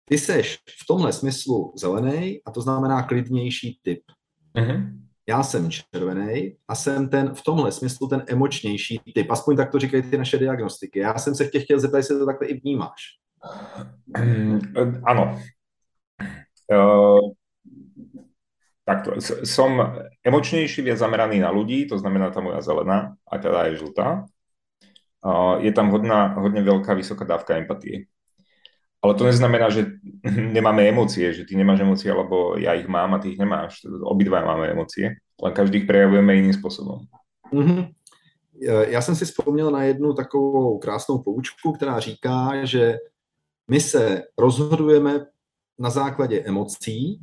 Ty 0.05 0.17
seš 0.17 0.59
v 0.83 0.87
tomhle 0.87 1.13
smyslu 1.13 1.73
zelený 1.75 2.41
a 2.45 2.51
to 2.51 2.61
znamená 2.61 3.03
klidnější 3.03 3.79
typ. 3.81 4.01
Uh-huh. 4.55 4.99
Já 5.27 5.43
jsem 5.43 5.71
červený 5.71 6.57
a 6.67 6.75
jsem 6.75 7.09
ten 7.09 7.35
v 7.35 7.41
tomhle 7.43 7.71
smyslu 7.71 8.07
ten 8.07 8.23
emočnější 8.27 9.01
typ. 9.13 9.31
Aspoň 9.31 9.57
tak 9.57 9.71
to 9.71 9.79
říkají 9.79 10.03
ty 10.03 10.17
naše 10.17 10.37
diagnostiky. 10.37 10.99
Já 10.99 11.17
jsem 11.17 11.35
se 11.35 11.47
tě 11.47 11.59
chtěl 11.59 11.79
zeptat, 11.79 11.97
jestli 11.97 12.19
to 12.19 12.25
takhle 12.25 12.47
i 12.47 12.59
vnímáš. 12.59 13.01
Ano. 15.03 15.23
Uh, 16.65 17.33
takto. 18.85 19.21
Som 19.45 19.81
emočnejší, 20.25 20.81
viac 20.81 20.97
zameraný 20.97 21.41
na 21.41 21.53
ľudí, 21.53 21.85
to 21.85 21.97
znamená 21.97 22.29
tá 22.33 22.41
moja 22.41 22.61
zelená, 22.61 23.17
a 23.25 23.33
teda 23.37 23.69
je 23.69 23.81
žltá. 23.81 24.25
Uh, 25.25 25.57
je 25.61 25.73
tam 25.73 25.89
hodná, 25.89 26.37
hodne 26.37 26.61
veľká, 26.61 26.93
vysoká 26.93 27.25
dávka 27.25 27.57
empatie. 27.57 28.09
Ale 29.01 29.13
to 29.13 29.25
neznamená, 29.25 29.69
že 29.69 30.01
nemáme 30.57 30.85
emócie, 30.89 31.33
že 31.33 31.45
ty 31.45 31.53
nemáš 31.53 31.85
emócie, 31.85 32.09
alebo 32.09 32.57
ja 32.57 32.73
ich 32.73 32.89
mám 32.89 33.13
a 33.13 33.21
ty 33.21 33.33
ich 33.33 33.39
nemáš. 33.41 33.85
Obidva 33.85 34.41
máme 34.41 34.73
emócie, 34.73 35.21
len 35.37 35.53
každý 35.53 35.85
ich 35.85 35.89
prejavujeme 35.89 36.33
iným 36.37 36.53
spôsobom. 36.53 37.05
Mm-hmm. 37.53 37.93
Já 38.87 39.01
jsem 39.01 39.15
si 39.15 39.25
vzpomněl 39.25 39.71
na 39.71 39.83
jednu 39.83 40.13
takovou 40.13 40.79
krásnou 40.79 41.19
poučku, 41.19 41.71
která 41.71 41.99
říká, 41.99 42.65
že 42.65 42.97
my 43.67 43.79
se 43.79 44.23
rozhodujeme 44.37 45.25
na 45.79 45.89
základě 45.89 46.39
emocí 46.39 47.21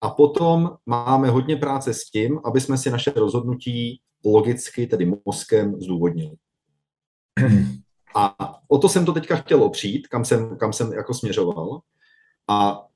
a 0.00 0.10
potom 0.10 0.76
máme 0.86 1.30
hodně 1.30 1.56
práce 1.56 1.94
s 1.94 2.04
tím, 2.04 2.40
aby 2.44 2.60
jsme 2.60 2.78
si 2.78 2.90
naše 2.90 3.10
rozhodnutí 3.10 4.00
logicky, 4.24 4.86
tedy 4.86 5.12
mozkem, 5.26 5.80
zdůvodnili. 5.80 6.36
A 8.14 8.36
o 8.68 8.78
to 8.78 8.88
jsem 8.88 9.04
to 9.04 9.12
teďka 9.12 9.36
chtěl 9.36 9.62
opřít, 9.62 10.08
kam 10.08 10.24
jsem, 10.24 10.56
kam 10.56 10.72
jsem 10.72 10.92
jako 10.92 11.14
směřoval. 11.14 11.80
A 12.48 12.86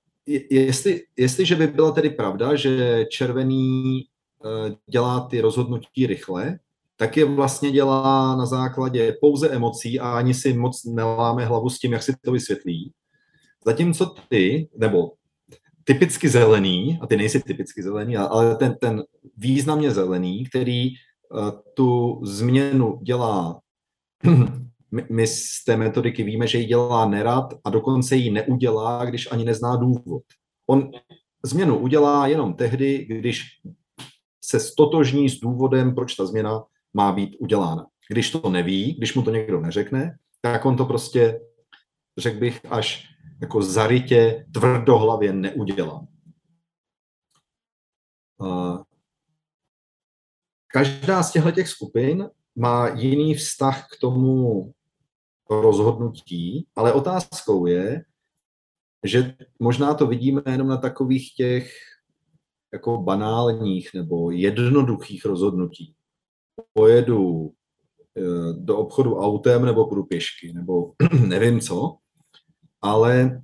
jestli, 0.50 1.02
jestliže 1.16 1.56
by 1.56 1.66
byla 1.66 1.92
tedy 1.92 2.10
pravda, 2.10 2.56
že 2.56 3.04
červený 3.10 4.00
eh, 4.00 4.76
dělá 4.90 5.20
ty 5.20 5.40
rozhodnutí 5.40 6.06
rychle, 6.06 6.58
tak 6.96 7.16
je 7.16 7.24
vlastně 7.24 7.70
dělá 7.70 8.36
na 8.36 8.46
základě 8.46 9.16
pouze 9.20 9.48
emocí 9.50 10.00
a 10.00 10.10
ani 10.10 10.34
si 10.34 10.52
moc 10.52 10.84
neláme 10.84 11.44
hlavu 11.44 11.70
s 11.70 11.78
tím, 11.78 11.92
jak 11.92 12.02
si 12.02 12.14
to 12.24 12.32
vysvětlí. 12.32 12.92
Zatímco 13.66 14.14
ty, 14.28 14.68
nebo 14.76 15.12
typicky 15.84 16.28
zelený, 16.28 16.98
a 17.02 17.06
ty 17.06 17.16
nejsi 17.16 17.42
typicky 17.42 17.82
zelený, 17.82 18.16
ale 18.16 18.56
ten, 18.56 18.76
ten 18.80 19.02
významně 19.36 19.90
zelený, 19.90 20.44
který 20.44 20.90
uh, 20.90 21.50
tu 21.74 22.20
změnu 22.24 22.98
dělá, 23.02 23.60
my, 24.92 25.06
my 25.10 25.26
z 25.26 25.64
té 25.66 25.76
metodiky 25.76 26.22
víme, 26.22 26.46
že 26.46 26.58
ji 26.58 26.66
dělá 26.66 27.08
nerad 27.08 27.54
a 27.64 27.70
dokonce 27.70 28.16
ji 28.16 28.30
neudělá, 28.30 29.04
když 29.04 29.32
ani 29.32 29.44
nezná 29.44 29.76
důvod. 29.76 30.22
On 30.66 30.90
změnu 31.44 31.78
udělá 31.78 32.26
jenom 32.26 32.54
tehdy, 32.54 33.04
když 33.04 33.42
se 34.44 34.60
stotožní 34.60 35.28
s 35.28 35.40
důvodem, 35.40 35.94
proč 35.94 36.14
ta 36.14 36.26
změna 36.26 36.64
má 36.94 37.12
být 37.12 37.36
udělána. 37.38 37.86
Když 38.10 38.30
to 38.30 38.50
neví, 38.50 38.94
když 38.94 39.14
mu 39.14 39.22
to 39.22 39.30
někdo 39.30 39.60
neřekne, 39.60 40.18
tak 40.40 40.64
on 40.64 40.76
to 40.76 40.84
prostě, 40.84 41.40
řekl 42.18 42.38
bych, 42.38 42.60
až 42.72 43.08
jako 43.40 43.62
zarytě, 43.62 44.46
tvrdohlavě 44.54 45.32
neudělá. 45.32 46.06
Každá 50.66 51.22
z 51.22 51.32
těchto 51.32 51.50
těch 51.50 51.68
skupin 51.68 52.30
má 52.56 52.88
jiný 52.88 53.34
vztah 53.34 53.86
k 53.88 54.00
tomu 54.00 54.72
rozhodnutí, 55.50 56.66
ale 56.76 56.92
otázkou 56.92 57.66
je, 57.66 58.04
že 59.04 59.36
možná 59.58 59.94
to 59.94 60.06
vidíme 60.06 60.42
jenom 60.46 60.68
na 60.68 60.76
takových 60.76 61.34
těch 61.34 61.76
jako 62.72 62.98
banálních 63.02 63.94
nebo 63.94 64.30
jednoduchých 64.30 65.24
rozhodnutí. 65.24 65.94
Pojedu 66.72 67.52
eh, 68.16 68.52
do 68.52 68.76
obchodu 68.76 69.18
autem 69.18 69.64
nebo 69.64 69.86
půjdu 69.86 70.04
pěšky, 70.04 70.52
nebo 70.52 70.92
nevím 71.26 71.60
co, 71.60 71.96
ale 72.82 73.42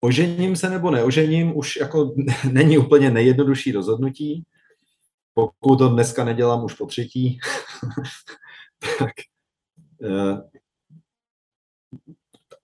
ožením 0.00 0.56
se 0.56 0.70
nebo 0.70 0.90
neožením 0.90 1.56
už 1.56 1.76
jako 1.76 2.14
není 2.52 2.78
úplně 2.78 3.10
nejjednodušší 3.10 3.72
rozhodnutí. 3.72 4.44
Pokud 5.34 5.76
to 5.76 5.88
dneska 5.88 6.24
nedělám 6.24 6.64
už 6.64 6.74
po 6.74 6.86
třetí, 6.86 7.38
tak 8.98 9.12
eh, 10.02 10.42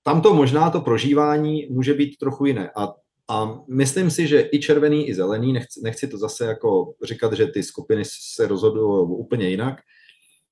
tam 0.02 0.22
to 0.22 0.34
možná 0.34 0.70
to 0.70 0.80
prožívání 0.80 1.66
může 1.70 1.94
být 1.94 2.16
trochu 2.16 2.46
jiné. 2.46 2.70
A, 2.76 2.94
a 3.28 3.58
myslím 3.68 4.10
si, 4.10 4.26
že 4.26 4.48
i 4.52 4.58
červený, 4.58 5.08
i 5.08 5.14
zelený, 5.14 5.52
nechci, 5.52 5.80
nechci 5.82 6.08
to 6.08 6.18
zase 6.18 6.46
jako 6.46 6.94
říkat, 7.04 7.32
že 7.32 7.46
ty 7.46 7.62
skupiny 7.62 8.02
se 8.34 8.46
rozhodují 8.46 9.08
úplně 9.08 9.48
jinak, 9.48 9.80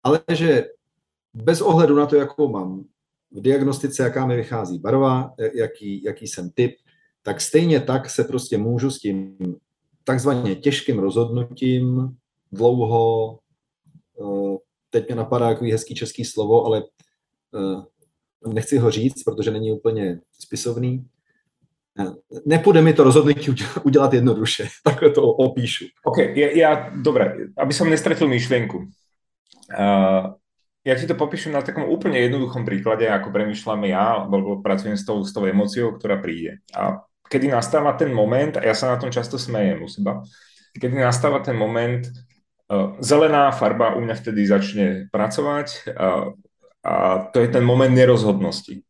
ale 0.03 0.21
že 0.33 0.67
bez 1.35 1.61
ohledu 1.61 1.97
na 1.97 2.07
to, 2.07 2.17
jakou 2.17 2.49
mám 2.49 2.85
v 3.31 3.41
diagnostice, 3.41 4.03
jaká 4.03 4.27
mi 4.27 4.37
vychází 4.37 4.79
barva, 4.79 5.35
jaký, 5.55 6.03
jaký 6.03 6.27
jsem 6.27 6.51
typ, 6.51 6.77
tak 7.23 7.41
stejně 7.41 7.81
tak 7.81 8.11
se 8.11 8.25
prostě 8.25 8.59
můžu 8.59 8.91
s 8.91 8.99
tím 8.99 9.37
takzvaně 10.05 10.55
těžkým 10.55 10.99
rozhodnutím 10.99 12.17
dlouho, 12.53 13.39
eh, 14.21 14.57
teď 14.91 15.07
mě 15.07 15.17
napadá 15.17 15.49
takový 15.49 15.73
hezký 15.73 15.95
český 15.95 16.25
slovo, 16.25 16.65
ale 16.65 16.83
eh, 17.55 18.53
nechci 18.53 18.79
ho 18.79 18.91
říct, 18.91 19.23
protože 19.23 19.51
není 19.51 19.73
úplně 19.73 20.21
spisovný. 20.39 21.07
Nepůjde 22.47 22.83
mi 22.83 22.93
to 22.93 23.05
rozhodnutí 23.05 23.55
udělat 23.83 24.13
jednoduše, 24.13 24.69
takhle 24.85 25.11
to 25.11 25.23
opíšu. 25.23 25.85
OK, 26.05 26.19
ja, 26.19 26.49
ja 26.57 26.71
dobre, 26.97 27.53
aby 27.57 27.73
som 27.77 27.93
nestratil 27.93 28.33
myšlienku. 28.33 28.89
Uh, 29.69 30.33
ja 30.89 30.95
ti 30.97 31.05
to 31.05 31.13
popíšem 31.13 31.53
na 31.53 31.61
takom 31.61 31.85
úplne 31.85 32.17
jednoduchom 32.17 32.65
príklade, 32.65 33.05
ako 33.05 33.29
premyšľam 33.29 33.85
ja, 33.85 34.25
alebo 34.25 34.65
pracujem 34.65 34.97
s 34.97 35.05
tou, 35.05 35.21
s 35.21 35.37
tou 35.37 35.45
emóciou, 35.45 35.93
ktorá 35.93 36.17
príde. 36.17 36.65
A 36.73 37.05
kedy 37.29 37.53
nastáva 37.53 37.93
ten 37.93 38.09
moment, 38.09 38.57
a 38.57 38.65
ja 38.65 38.73
sa 38.73 38.93
na 38.93 38.97
tom 38.97 39.13
často 39.13 39.37
smejem 39.37 39.85
u 39.85 39.89
seba, 39.89 40.25
kedy 40.73 40.97
nastáva 40.97 41.45
ten 41.45 41.61
moment, 41.61 42.09
uh, 42.73 42.97
zelená 43.05 43.53
farba 43.53 43.93
u 43.95 44.01
mňa 44.01 44.17
vtedy 44.17 44.49
začne 44.49 44.87
pracovať 45.13 45.93
uh, 45.93 46.33
a 46.83 46.95
to 47.31 47.39
je 47.45 47.49
ten 47.53 47.63
moment 47.63 47.95
nerozhodnosti. 47.95 48.83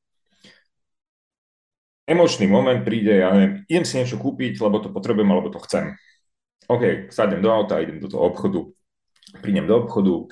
Emočný 2.12 2.45
moment 2.45 2.85
príde, 2.85 3.25
ja 3.25 3.33
neviem, 3.33 3.64
idem 3.73 3.85
si 3.88 3.97
niečo 3.97 4.21
kúpiť, 4.21 4.61
lebo 4.61 4.85
to 4.85 4.92
potrebujem, 4.92 5.33
alebo 5.33 5.49
to 5.49 5.64
chcem. 5.64 5.97
OK, 6.69 7.09
sadnem 7.09 7.40
do 7.40 7.49
auta, 7.49 7.81
idem 7.81 8.04
do 8.04 8.12
toho 8.12 8.28
obchodu, 8.28 8.69
prídem 9.40 9.64
do 9.64 9.81
obchodu, 9.81 10.28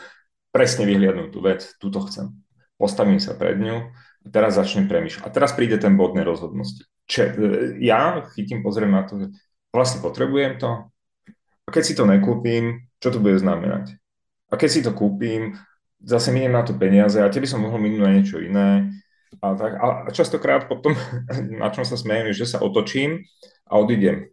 presne 0.53 0.85
vyhliadnúť 0.85 1.29
tú 1.33 1.41
vec, 1.41 1.61
túto 1.81 2.05
chcem. 2.05 2.37
Postavím 2.77 3.17
sa 3.17 3.33
pred 3.33 3.57
ňu 3.57 3.89
a 3.97 4.29
teraz 4.29 4.61
začnem 4.61 4.93
premýšľať. 4.93 5.25
A 5.25 5.33
teraz 5.33 5.57
príde 5.57 5.81
ten 5.81 5.97
bod 5.97 6.13
nerozhodnosti. 6.13 6.85
Če, 7.09 7.23
e, 7.33 7.49
ja 7.81 8.21
chytím, 8.37 8.61
pozriem 8.61 8.93
na 8.93 9.09
to, 9.09 9.17
že 9.17 9.27
vlastne 9.73 10.05
potrebujem 10.05 10.61
to 10.61 10.91
a 11.65 11.69
keď 11.71 11.83
si 11.87 11.95
to 11.95 12.03
nekúpim, 12.03 12.91
čo 12.99 13.15
to 13.15 13.23
bude 13.23 13.39
znamenať? 13.39 13.95
A 14.51 14.59
keď 14.59 14.69
si 14.69 14.81
to 14.83 14.91
kúpim, 14.91 15.55
zase 16.03 16.35
miniem 16.35 16.51
na 16.51 16.67
to 16.67 16.75
peniaze 16.75 17.15
a 17.21 17.31
teby 17.31 17.47
som 17.47 17.63
mohol 17.63 17.79
minúť 17.79 18.01
na 18.03 18.11
niečo 18.11 18.43
iné. 18.43 18.91
A, 19.39 19.55
tak, 19.55 19.73
a 19.79 20.11
častokrát 20.11 20.67
potom, 20.67 20.99
na 21.63 21.71
čom 21.71 21.87
sa 21.87 21.95
smejem, 21.95 22.35
je, 22.35 22.43
že 22.43 22.51
sa 22.57 22.59
otočím 22.59 23.23
a 23.71 23.79
odídem. 23.79 24.27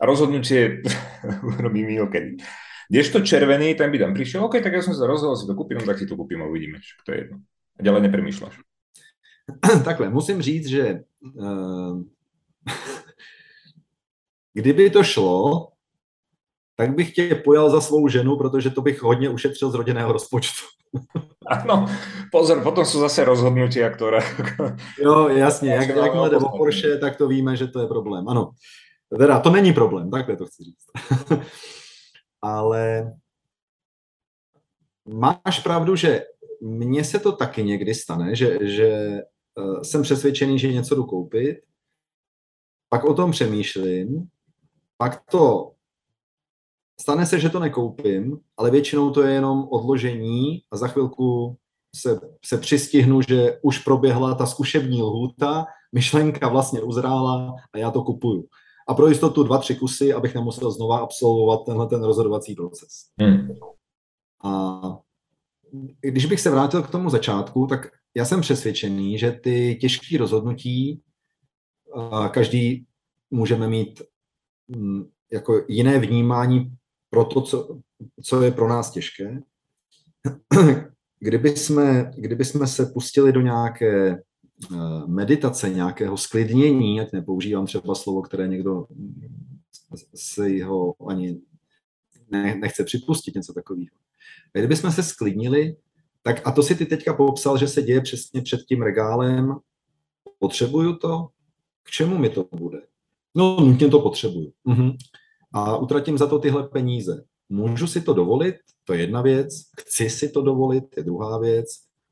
A 0.00 0.02
rozhodnutie 0.04 0.84
robím 1.64 1.88
inokedy. 1.96 2.36
Kdežto 2.90 3.22
červený, 3.22 3.78
ten 3.78 3.88
by 3.88 3.98
tam 4.02 4.12
prišiel, 4.12 4.44
OK, 4.44 4.58
tak 4.58 4.74
ja 4.74 4.82
som 4.82 4.92
sa 4.92 5.06
rozhodol, 5.06 5.38
si 5.38 5.46
to 5.46 5.54
kúpim, 5.54 5.78
no 5.78 5.86
tak 5.86 6.02
si 6.02 6.10
to 6.10 6.18
kúpim 6.18 6.42
a 6.42 6.50
uvidíme, 6.50 6.82
čo 6.82 6.98
to 7.06 7.14
je 7.14 7.18
jedno. 7.22 7.36
A 7.78 7.80
ďalej 7.86 8.02
nepremýšľaš. 8.10 8.54
Takhle, 9.86 10.10
musím 10.10 10.42
říct, 10.42 10.66
že 10.66 10.84
uh, 11.38 12.02
kdyby 14.54 14.90
to 14.90 15.04
šlo, 15.04 15.69
tak 16.80 16.94
bych 16.94 17.12
tě 17.12 17.34
pojal 17.34 17.70
za 17.70 17.80
svou 17.80 18.08
ženu, 18.08 18.36
protože 18.36 18.70
to 18.70 18.82
bych 18.82 19.02
hodně 19.02 19.28
ušetřil 19.28 19.70
z 19.70 19.74
rodinného 19.74 20.12
rozpočtu. 20.12 20.66
Ano, 21.46 21.86
pozor, 22.32 22.62
potom 22.62 22.84
jsou 22.84 23.00
zase 23.00 23.24
rozhodnutia, 23.24 23.90
které... 23.90 24.18
Jo, 25.02 25.28
jasně, 25.28 25.70
jak, 25.70 25.88
jakmile 25.88 26.30
jde 26.30 26.36
o 26.36 26.58
Porsche, 26.58 26.98
tak 26.98 27.16
to 27.16 27.28
víme, 27.28 27.56
že 27.56 27.66
to 27.66 27.80
je 27.80 27.86
problém. 27.86 28.28
Ano, 28.28 28.50
teda 29.18 29.40
to 29.40 29.50
není 29.50 29.72
problém, 29.72 30.10
takhle 30.10 30.36
to 30.36 30.46
chci 30.46 30.64
říct. 30.64 30.86
ale 32.42 33.12
máš 35.08 35.60
pravdu, 35.60 35.96
že 35.96 36.24
mně 36.60 37.04
se 37.04 37.18
to 37.18 37.32
taky 37.32 37.64
někdy 37.64 37.94
stane, 37.94 38.34
že, 38.34 38.58
že 38.62 39.20
uh, 39.54 39.82
jsem 39.82 40.02
přesvědčený, 40.02 40.58
že 40.58 40.72
něco 40.72 40.94
jdu 40.94 41.04
koupit, 41.04 41.56
pak 42.88 43.04
o 43.04 43.14
tom 43.14 43.30
přemýšlím, 43.30 44.28
pak 44.96 45.22
to 45.30 45.72
stane 47.00 47.26
se, 47.26 47.40
že 47.40 47.48
to 47.48 47.58
nekoupím, 47.58 48.38
ale 48.56 48.70
většinou 48.70 49.10
to 49.10 49.22
je 49.22 49.32
jenom 49.32 49.68
odložení 49.70 50.62
a 50.70 50.76
za 50.76 50.88
chvilku 50.88 51.56
se, 51.96 52.20
se 52.44 52.58
přistihnu, 52.58 53.22
že 53.22 53.58
už 53.62 53.78
proběhla 53.78 54.34
ta 54.34 54.46
zkušební 54.46 55.02
lhůta, 55.02 55.64
myšlenka 55.92 56.48
vlastně 56.48 56.80
uzrála 56.80 57.54
a 57.72 57.78
já 57.78 57.90
to 57.90 58.02
kupuju 58.02 58.44
a 58.90 58.94
pro 58.94 59.08
jistotu 59.08 59.42
dva, 59.42 59.58
tři 59.58 59.76
kusy, 59.76 60.12
abych 60.12 60.34
nemusel 60.34 60.70
znova 60.70 60.98
absolvovat 60.98 61.60
tenhle 61.66 61.86
ten 61.86 62.04
rozhodovací 62.04 62.54
proces. 62.54 62.88
Hmm. 63.20 63.48
A 64.44 64.80
když 66.00 66.26
bych 66.26 66.40
se 66.40 66.50
vrátil 66.50 66.82
k 66.82 66.90
tomu 66.90 67.10
začátku, 67.10 67.66
tak 67.66 67.88
já 68.14 68.24
jsem 68.24 68.40
přesvědčený, 68.40 69.18
že 69.18 69.32
ty 69.32 69.78
těžké 69.80 70.18
rozhodnutí 70.18 71.02
každý 72.30 72.86
můžeme 73.30 73.68
mít 73.68 74.02
mm, 74.68 75.04
jako 75.32 75.64
jiné 75.68 75.98
vnímání 75.98 76.72
pro 77.10 77.24
to, 77.24 77.40
co, 77.40 77.78
co 78.22 78.42
je 78.42 78.50
pro 78.50 78.68
nás 78.68 78.90
těžké. 78.90 79.40
Kdyby 81.18 81.56
jsme, 81.56 82.12
kdyby 82.16 82.44
jsme 82.44 82.66
se 82.66 82.86
pustili 82.86 83.32
do 83.32 83.40
nějaké 83.40 84.22
meditace, 85.06 85.70
nějakého 85.70 86.16
sklidnění, 86.16 87.00
ať 87.00 87.12
nepoužívám 87.12 87.66
třeba 87.66 87.94
slovo, 87.94 88.22
které 88.22 88.48
někdo 88.48 88.86
si 90.14 90.60
ho 90.60 90.94
ani 91.08 91.40
nechce 92.60 92.84
připustit, 92.84 93.34
něco 93.34 93.52
takového. 93.52 93.96
A 94.54 94.58
kdybychom 94.58 94.92
se 94.92 95.02
sklidnili, 95.02 95.76
tak 96.22 96.46
a 96.46 96.52
to 96.52 96.62
si 96.62 96.74
ty 96.74 96.86
teďka 96.86 97.14
popsal, 97.14 97.58
že 97.58 97.68
se 97.68 97.82
děje 97.82 98.00
přesně 98.00 98.42
před 98.42 98.60
tím 98.60 98.82
regálem, 98.82 99.56
potřebuju 100.38 100.96
to, 100.96 101.28
k 101.82 101.90
čemu 101.90 102.18
mi 102.18 102.30
to 102.30 102.48
bude? 102.52 102.78
No, 103.34 103.60
nutně 103.60 103.88
to 103.88 104.00
potřebuju. 104.00 104.52
Mhm. 104.64 104.90
A 105.52 105.76
utratím 105.76 106.18
za 106.18 106.26
to 106.26 106.38
tyhle 106.38 106.68
peníze. 106.68 107.24
Můžu 107.48 107.86
si 107.86 108.00
to 108.00 108.14
dovolit? 108.14 108.56
To 108.84 108.92
je 108.92 109.00
jedna 109.00 109.22
věc. 109.22 109.54
Chci 109.80 110.10
si 110.10 110.28
to 110.28 110.42
dovolit? 110.42 110.84
Je 110.96 111.02
druhá 111.02 111.38
věc. 111.38 111.66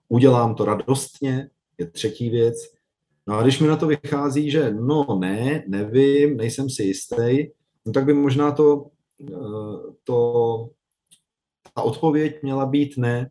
Udělám 0.09 0.55
to 0.55 0.65
radostně? 0.65 1.51
Je 1.79 1.91
třetí 1.91 2.31
věc. 2.31 2.55
No 3.27 3.39
a 3.39 3.43
když 3.43 3.61
mi 3.61 3.69
na 3.69 3.77
to 3.77 3.87
vychází, 3.87 4.51
že 4.51 4.71
no 4.71 5.19
ne, 5.21 5.65
nevím, 5.69 6.37
nejsem 6.37 6.71
si 6.71 6.83
jistý, 6.83 7.47
no 7.87 7.93
tak 7.93 8.05
by 8.05 8.13
možná 8.13 8.53
to, 8.53 8.87
eh, 9.23 9.93
to 10.05 10.69
ta 11.75 11.83
odpověď 11.83 12.43
měla 12.43 12.67
být 12.67 12.97
ne. 12.97 13.31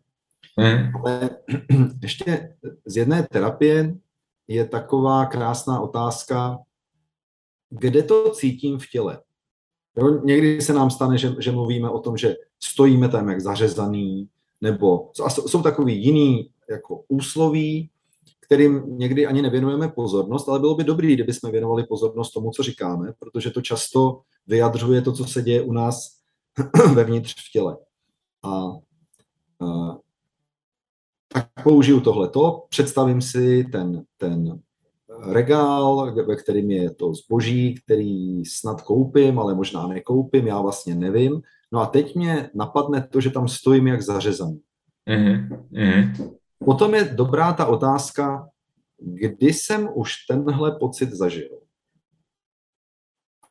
Hmm. 0.57 0.95
Ale 0.95 1.29
ještě 2.01 2.55
z 2.85 2.97
jedné 2.97 3.27
terapie 3.31 3.95
je 4.47 4.67
taková 4.67 5.25
krásná 5.25 5.81
otázka, 5.81 6.57
kde 7.69 8.03
to 8.03 8.29
cítím 8.29 8.79
v 8.79 8.89
těle. 8.89 9.21
Jo, 9.97 10.21
někdy 10.23 10.61
se 10.61 10.73
nám 10.73 10.89
stane, 10.89 11.17
že, 11.17 11.35
že 11.39 11.51
mluvíme 11.51 11.89
o 11.89 11.99
tom, 11.99 12.17
že 12.17 12.35
stojíme 12.59 13.09
tam 13.09 13.29
jak 13.29 13.41
zařezaný, 13.41 14.29
nebo 14.61 15.11
a 15.25 15.29
jsou 15.29 15.61
takový 15.61 16.03
jiný 16.05 16.49
jako 16.69 17.03
úsloví, 17.07 17.89
kterým 18.39 18.97
někdy 18.97 19.27
ani 19.27 19.41
nevěnujeme 19.41 19.87
pozornost, 19.87 20.49
ale 20.49 20.59
bylo 20.59 20.75
by 20.75 20.83
dobré, 20.83 21.13
kdyby 21.13 21.33
jsme 21.33 21.51
věnovali 21.51 21.83
pozornost 21.83 22.31
tomu, 22.31 22.51
co 22.51 22.63
říkáme, 22.63 23.13
protože 23.19 23.51
to 23.51 23.61
často 23.61 24.21
vyjadřuje 24.47 25.01
to, 25.01 25.13
co 25.13 25.25
se 25.25 25.41
děje 25.41 25.61
u 25.61 25.73
nás 25.73 26.17
vevnitř 26.93 27.49
v 27.49 27.51
těle. 27.51 27.77
A, 28.43 28.49
a 29.65 29.97
tak 31.27 31.49
použiju 31.63 31.99
tohleto, 31.99 32.65
představím 32.69 33.21
si 33.21 33.63
ten, 33.71 34.03
ten 34.17 34.59
regál, 35.21 36.15
ve 36.25 36.35
kterým 36.35 36.71
je 36.71 36.91
to 36.91 37.13
zboží, 37.13 37.75
který 37.75 38.45
snad 38.45 38.81
koupím, 38.81 39.39
ale 39.39 39.55
možná 39.55 39.87
nekoupím, 39.87 40.47
já 40.47 40.61
vlastně 40.61 40.95
nevím. 40.95 41.41
No 41.71 41.79
a 41.79 41.85
teď 41.85 42.15
mě 42.15 42.49
napadne 42.55 43.07
to, 43.11 43.21
že 43.21 43.29
tam 43.29 43.47
stojím 43.47 43.87
jak 43.87 44.01
zařezaný. 44.01 44.61
Mm-hmm. 45.09 46.37
Potom 46.65 46.95
je 46.95 47.03
dobrá 47.03 47.53
ta 47.53 47.65
otázka, 47.65 48.49
kdy 48.99 49.53
jsem 49.53 49.89
už 49.93 50.13
tenhle 50.29 50.71
pocit 50.79 51.09
zažil. 51.09 51.59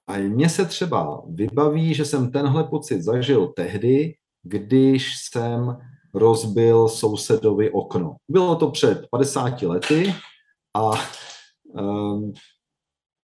A 0.07 0.19
mně 0.19 0.49
se 0.49 0.65
třeba 0.65 1.23
vybaví, 1.27 1.95
že 1.95 2.05
jsem 2.05 2.31
tenhle 2.31 2.65
pocit 2.65 3.03
zažil 3.03 3.47
tehdy, 3.47 4.15
když 4.43 5.17
jsem 5.17 5.79
rozbil 6.15 6.89
sousedovi 6.89 7.71
okno. 7.71 8.17
Bylo 8.29 8.57
to 8.57 8.71
před 8.71 9.07
50 9.11 9.63
lety 9.63 10.15
a 10.75 10.91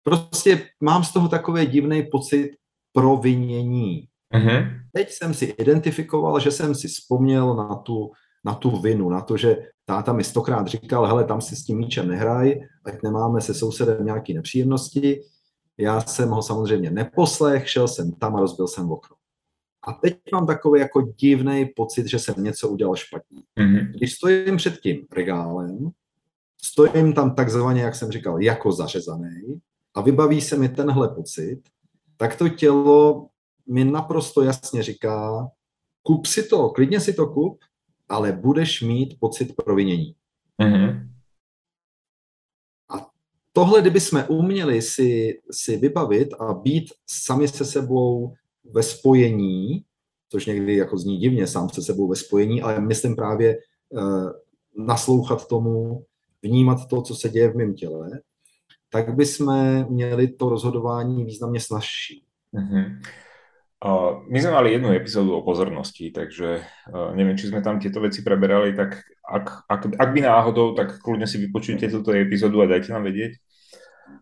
prostě 0.04 0.70
mám 0.82 1.04
z 1.04 1.14
toho 1.14 1.28
takový 1.28 1.66
divný 1.66 2.04
pocit 2.12 2.52
provinění. 2.94 4.08
Uh-huh. 4.34 4.82
Teď 4.94 5.12
jsem 5.12 5.34
si 5.34 5.46
identifikoval, 5.46 6.40
že 6.40 6.52
jsem 6.52 6.76
si 6.76 6.88
vzpomněl 6.88 7.56
na 7.56 7.76
tu, 7.76 8.12
na 8.46 8.56
tu 8.56 8.82
vinu, 8.82 9.10
na 9.10 9.22
to, 9.22 9.38
že 9.38 9.58
táta 9.86 10.14
mi 10.14 10.24
stokrát 10.24 10.68
říkal, 10.68 11.06
hele, 11.06 11.24
tam 11.24 11.42
si 11.42 11.56
s 11.56 11.64
tím 11.64 11.78
míčem 11.78 12.08
nehraj, 12.08 12.60
ať 12.86 13.04
nemáme 13.04 13.42
se 13.42 13.54
sousedem 13.54 14.06
nějaké 14.06 14.34
nepříjemnosti. 14.34 15.22
Já 15.78 16.02
jsem 16.02 16.30
ho 16.30 16.42
samozřejmě 16.42 16.92
neposlech, 16.92 17.70
šel 17.70 17.88
jsem 17.88 18.12
tam 18.12 18.36
a 18.36 18.40
rozbil 18.40 18.68
jsem 18.68 18.92
okno. 18.92 19.16
A 19.88 19.94
teď 19.94 20.20
mám 20.34 20.48
takový 20.48 20.80
jako 20.80 21.02
divný 21.02 21.66
pocit, 21.76 22.08
že 22.08 22.20
jsem 22.20 22.44
něco 22.44 22.70
udělal 22.70 22.96
špatně. 22.96 23.42
Mm-hmm. 23.60 23.92
Když 23.92 24.14
stojím 24.14 24.58
před 24.58 24.78
tím 24.80 25.06
regálem, 25.12 25.90
stojím 26.62 27.14
tam 27.14 27.36
takzvaně, 27.36 27.82
jak 27.82 27.96
jsem 27.96 28.12
říkal, 28.12 28.42
jako 28.42 28.72
zařezaný 28.72 29.62
a 29.94 30.02
vybaví 30.02 30.42
se 30.42 30.58
mi 30.58 30.70
tenhle 30.70 31.10
pocit, 31.10 31.62
tak 32.18 32.36
to 32.36 32.50
tělo 32.50 33.28
mi 33.68 33.86
naprosto 33.86 34.42
jasně 34.42 34.84
říká, 34.84 35.48
kup 36.04 36.26
si 36.26 36.44
to, 36.44 36.70
klidně 36.70 37.00
si 37.00 37.14
to 37.14 37.28
kup, 37.28 37.60
ale 38.10 38.32
budeš 38.32 38.82
mít 38.82 39.20
pocit 39.20 39.56
provinění. 39.56 40.16
Mm-hmm. 40.62 41.10
A 42.90 43.08
tohle, 43.54 43.82
kdyby 43.82 44.00
jsme 44.00 44.28
uměli 44.28 44.82
si, 44.82 45.40
si 45.52 45.78
vybavit 45.78 46.34
a 46.40 46.54
být 46.54 46.94
sami 47.08 47.48
se 47.48 47.66
sebou 47.66 48.34
ve 48.64 48.84
spojení, 48.84 49.84
což 50.30 50.46
někdy 50.46 50.76
jako 50.76 50.98
zní 50.98 51.18
divně 51.18 51.48
sám 51.48 51.70
se 51.70 51.82
sebou 51.82 52.08
ve 52.08 52.16
spojení, 52.16 52.62
ale 52.62 52.82
myslím 52.82 53.16
právě 53.16 53.58
uh, 53.90 54.32
naslouchat 54.78 55.48
tomu, 55.48 56.06
vnímat 56.44 56.88
to, 56.90 57.02
co 57.02 57.16
se 57.16 57.30
děje 57.30 57.50
v 57.50 57.56
mém 57.56 57.74
těle, 57.74 58.10
tak 58.90 59.16
bychom 59.16 59.86
měli 59.90 60.28
to 60.28 60.50
rozhodování 60.50 61.26
významně 61.26 61.60
snažší. 61.60 62.24
Mm-hmm. 62.54 63.02
Uh, 63.80 64.28
my 64.28 64.42
sme 64.44 64.52
mali 64.52 64.76
jednu 64.76 64.92
epizódu 64.92 65.40
o 65.40 65.46
pozornosti, 65.46 66.12
takže 66.12 66.60
uh, 66.92 67.16
neviem, 67.16 67.40
či 67.40 67.48
sme 67.48 67.64
tam 67.64 67.80
tieto 67.80 68.04
veci 68.04 68.20
preberali, 68.20 68.76
tak 68.76 69.08
ak, 69.24 69.72
ak, 69.72 69.82
ak 69.96 70.10
by 70.12 70.20
náhodou, 70.20 70.76
tak 70.76 71.00
kľudne 71.00 71.24
si 71.24 71.40
vypočujte 71.40 71.88
túto 71.88 72.12
epizódu 72.12 72.60
a 72.60 72.68
dajte 72.68 72.92
nám 72.92 73.08
vedieť. 73.08 73.40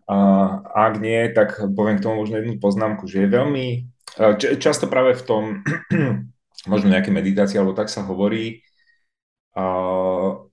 Uh, 0.06 0.62
ak 0.62 1.02
nie, 1.02 1.26
tak 1.34 1.58
poviem 1.74 1.98
k 1.98 2.06
tomu 2.06 2.22
možno 2.22 2.38
jednu 2.38 2.62
poznámku, 2.62 3.10
že 3.10 3.26
je 3.26 3.34
veľmi 3.34 3.66
Často 4.58 4.90
práve 4.90 5.14
v 5.14 5.22
tom, 5.22 5.42
možno 6.72 6.90
nejaké 6.90 7.12
meditácie, 7.12 7.60
alebo 7.60 7.76
tak 7.76 7.92
sa 7.92 8.02
hovorí, 8.02 8.64
uh, 9.54 10.47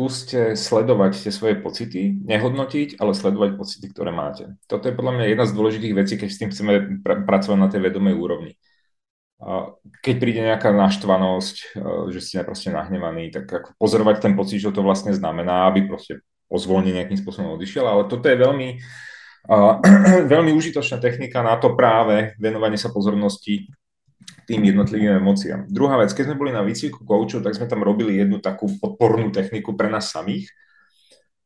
skúste 0.00 0.56
sledovať 0.56 1.28
tie 1.28 1.28
svoje 1.28 1.60
pocity, 1.60 2.16
nehodnotiť, 2.24 2.96
ale 2.96 3.12
sledovať 3.12 3.60
pocity, 3.60 3.84
ktoré 3.92 4.08
máte. 4.08 4.56
Toto 4.64 4.88
je 4.88 4.96
podľa 4.96 5.12
mňa 5.20 5.24
jedna 5.28 5.44
z 5.44 5.52
dôležitých 5.52 5.92
vecí, 5.92 6.16
keď 6.16 6.28
s 6.32 6.40
tým 6.40 6.48
chceme 6.48 6.72
pr- 7.04 7.28
pracovať 7.28 7.58
na 7.60 7.68
tej 7.68 7.84
vedomej 7.84 8.16
úrovni. 8.16 8.56
Uh, 9.36 9.76
keď 10.00 10.14
príde 10.16 10.40
nejaká 10.40 10.72
naštvanosť, 10.72 11.56
uh, 11.76 12.08
že 12.08 12.24
ste 12.24 12.40
proste 12.48 12.72
nahnevaní, 12.72 13.28
tak 13.28 13.44
ako 13.44 13.76
pozorovať 13.76 14.24
ten 14.24 14.32
pocit, 14.32 14.64
čo 14.64 14.72
to 14.72 14.80
vlastne 14.80 15.12
znamená, 15.12 15.68
aby 15.68 15.84
proste 15.84 16.24
pozvolne 16.48 16.96
nejakým 16.96 17.20
spôsobom 17.20 17.60
odišiel, 17.60 17.84
ale 17.84 18.08
toto 18.08 18.24
je 18.24 18.40
veľmi 18.40 18.80
a 19.52 19.80
veľmi 20.32 20.52
užitočná 20.52 20.96
technika 20.96 21.44
na 21.44 21.60
to 21.60 21.76
práve 21.76 22.36
venovanie 22.40 22.80
sa 22.80 22.88
pozornosti 22.88 23.68
tým 24.50 24.66
jednotlivým 24.66 25.22
emóciám. 25.22 25.70
Druhá 25.70 25.94
vec, 26.02 26.10
keď 26.10 26.34
sme 26.34 26.40
boli 26.42 26.50
na 26.50 26.66
výcviku 26.66 27.06
koučov, 27.06 27.46
tak 27.46 27.54
sme 27.54 27.70
tam 27.70 27.86
robili 27.86 28.18
jednu 28.18 28.42
takú 28.42 28.66
podpornú 28.82 29.30
techniku 29.30 29.78
pre 29.78 29.86
nás 29.86 30.10
samých, 30.10 30.50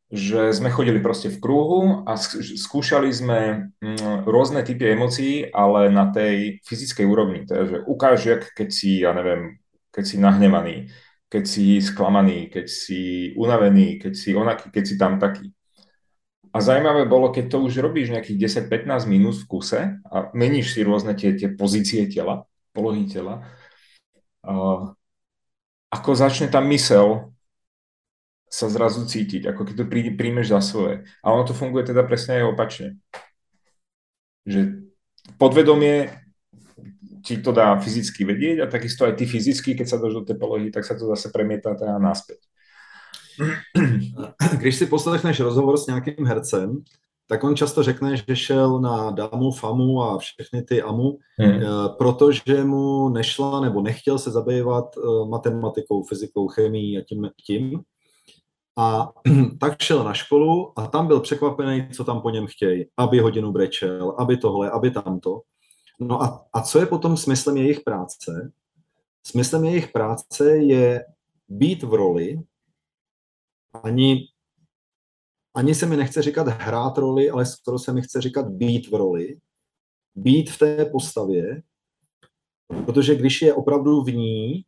že 0.09 0.57
sme 0.57 0.73
chodili 0.73 1.05
proste 1.05 1.29
v 1.29 1.37
kruhu 1.37 2.09
a 2.09 2.17
skúšali 2.57 3.13
sme 3.13 3.69
mm, 3.77 4.25
rôzne 4.25 4.65
typy 4.65 4.97
emócií, 4.97 5.53
ale 5.53 5.93
na 5.93 6.09
tej 6.09 6.65
fyzickej 6.65 7.05
úrovni. 7.05 7.45
Teda, 7.45 7.69
že 7.69 7.77
ukáž, 7.85 8.25
jak 8.25 8.43
keď 8.57 8.69
si, 8.73 9.05
ja 9.05 9.13
neviem, 9.13 9.61
keď 9.93 10.05
si 10.09 10.17
nahnevaný, 10.17 10.89
keď 11.29 11.45
si 11.45 11.85
sklamaný, 11.85 12.49
keď 12.49 12.67
si 12.73 13.35
unavený, 13.37 14.01
keď 14.01 14.13
si 14.17 14.33
onaký, 14.33 14.73
keď 14.73 14.85
si 14.89 14.95
tam 14.97 15.21
taký. 15.21 15.53
A 16.55 16.63
zaujímavé 16.63 17.05
bolo, 17.11 17.35
keď 17.35 17.51
to 17.51 17.59
už 17.67 17.83
robíš 17.83 18.15
nejakých 18.15 18.65
10-15 18.71 19.11
minút 19.11 19.37
v 19.43 19.49
kuse 19.51 19.81
a 19.99 20.17
meníš 20.33 20.79
si 20.79 20.87
rôzne 20.87 21.13
tie, 21.19 21.35
tie 21.35 21.51
pozície 21.51 22.07
tela, 22.07 22.47
polohy 22.75 23.07
tela, 23.07 23.47
ako 25.89 26.11
začne 26.13 26.51
tá 26.51 26.59
mysel 26.59 27.31
sa 28.51 28.67
zrazu 28.71 29.07
cítiť, 29.07 29.51
ako 29.51 29.67
keď 29.67 29.75
to 29.83 29.85
prí, 29.87 30.11
príjmeš 30.15 30.55
za 30.55 30.61
svoje. 30.63 31.07
A 31.23 31.31
ono 31.31 31.43
to 31.47 31.55
funguje 31.55 31.87
teda 31.87 32.07
presne 32.07 32.43
aj 32.43 32.55
opačne. 32.55 32.89
Že 34.47 34.91
podvedomie 35.39 36.11
ti 37.25 37.41
to 37.41 37.51
dá 37.51 37.75
fyzicky 37.81 38.23
vedieť 38.23 38.63
a 38.63 38.71
takisto 38.71 39.09
aj 39.09 39.17
ty 39.17 39.25
fyzicky, 39.25 39.75
keď 39.75 39.87
sa 39.89 39.99
dáš 39.99 40.21
do 40.21 40.27
tej 40.29 40.37
polohy, 40.37 40.69
tak 40.69 40.85
sa 40.85 40.95
to 40.95 41.09
zase 41.09 41.33
premieta 41.33 41.73
teda 41.75 41.97
naspäť. 41.99 42.43
Když 44.61 44.75
si 44.77 44.87
poslechneš 44.87 45.41
rozhovor 45.41 45.75
s 45.79 45.87
nějakým 45.87 46.27
hercem, 46.27 46.85
tak 47.27 47.45
on 47.45 47.57
často 47.57 47.83
řekne, 47.83 48.17
že 48.17 48.37
šel 48.37 48.81
na 48.81 49.11
Damu, 49.11 49.51
Famu 49.51 50.03
a 50.03 50.19
všechny 50.19 50.63
ty 50.63 50.83
Amu, 50.83 51.19
hmm. 51.39 51.51
Eh, 51.51 51.67
protože 51.99 52.65
mu 52.65 53.09
nešla 53.09 53.61
nebo 53.61 53.83
nechtěl 53.83 54.19
se 54.19 54.31
zabývat 54.31 54.85
eh, 54.97 55.29
matematikou, 55.29 56.03
fyzikou, 56.03 56.49
chemií 56.49 56.99
a 56.99 57.01
tím, 57.09 57.31
tím. 57.47 57.81
A 58.79 59.13
tak 59.61 59.83
šel 59.83 60.05
na 60.05 60.15
školu 60.15 60.79
a 60.79 60.87
tam 60.87 61.07
byl 61.07 61.21
překvapený, 61.21 61.89
co 61.89 62.05
tam 62.05 62.21
po 62.21 62.31
něm 62.31 62.47
chtějí. 62.47 62.85
Aby 62.97 63.19
hodinu 63.19 63.53
brečel, 63.53 64.15
aby 64.19 64.37
tohle, 64.37 64.71
aby 64.71 64.91
tamto. 64.91 65.41
No 66.01 66.23
a, 66.23 66.47
a 66.53 66.61
co 66.61 66.79
je 66.79 66.87
potom 66.87 67.17
smyslem 67.17 67.57
jejich 67.57 67.81
práce? 67.81 68.53
Smyslem 69.27 69.65
jejich 69.65 69.93
práce 69.93 70.57
je 70.57 71.05
být 71.49 71.83
v 71.83 71.95
roli, 71.95 72.41
ani 73.83 74.27
ani 75.57 75.75
se 75.75 75.87
mi 75.87 75.97
nechce 75.97 76.23
říkat 76.23 76.49
hrát 76.49 76.99
roli, 76.99 77.31
ale 77.31 77.47
skoro 77.47 77.79
se 77.79 77.93
mi 77.93 78.03
chce 78.03 78.21
říkat 78.21 78.49
být 78.49 78.91
v 78.91 78.95
roli, 78.95 79.37
být 80.15 80.51
v 80.51 80.59
té 80.59 80.85
postavě, 80.85 81.63
protože 82.85 83.15
když 83.15 83.43
je 83.43 83.55
opravdu 83.55 84.03
v 84.03 84.15
ní, 84.15 84.65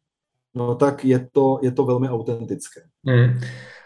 no 0.55 0.75
tak 0.75 1.05
je 1.05 1.29
to, 1.33 1.59
je 1.63 1.73
to 1.73 1.85
velmi 1.85 2.09
autentické. 2.09 2.81
Mm. 3.03 3.41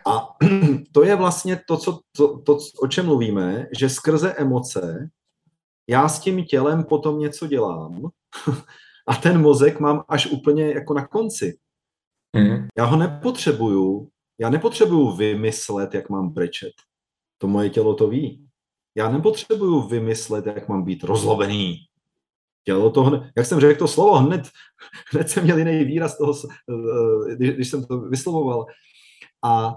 A 0.07 0.37
to 0.93 1.05
je 1.05 1.17
vlastně 1.17 1.61
to, 1.67 1.77
co, 1.77 2.01
to, 2.17 2.39
to, 2.39 2.59
o 2.83 2.87
čem 2.87 3.07
mluvíme, 3.07 3.67
že 3.79 3.89
skrze 3.89 4.33
emoce 4.33 5.11
já 5.91 6.09
s 6.09 6.21
tím 6.21 6.45
tělem 6.45 6.85
potom 6.85 7.19
něco 7.19 7.47
dělám 7.47 8.11
a 9.09 9.15
ten 9.15 9.41
mozek 9.41 9.81
mám 9.81 10.05
až 10.09 10.27
úplně 10.27 10.73
jako 10.73 10.95
na 10.95 11.07
konci. 11.07 11.59
Mm. 12.37 12.69
Já 12.79 12.85
ho 12.85 12.97
nepotřebuju, 12.97 14.09
já 14.41 14.51
nepotřebuju 14.51 15.17
vymyslet, 15.17 15.95
jak 15.95 16.09
mám 16.09 16.29
brečet. 16.29 16.73
To 17.41 17.49
moje 17.49 17.71
tělo 17.71 17.95
to 17.95 18.09
ví. 18.09 18.47
Já 18.95 19.11
nepotřebuju 19.11 19.89
vymyslet, 19.89 20.47
jak 20.47 20.69
mám 20.69 20.85
být 20.85 21.05
rozlovený. 21.05 21.79
Tělo 22.65 22.91
to, 22.91 23.23
jak 23.37 23.47
jsem 23.47 23.61
řekl 23.61 23.79
to 23.79 23.89
slovo, 23.89 24.19
hned, 24.19 24.49
hned 25.13 25.31
jsem 25.31 25.45
měl 25.45 25.59
jiný 25.59 25.85
výraz 25.85 26.19
toho, 26.19 26.33
eh, 26.37 27.37
když, 27.37 27.51
když 27.51 27.69
jsem 27.69 27.85
to 27.85 28.01
vyslovoval. 28.01 28.67
A 29.45 29.77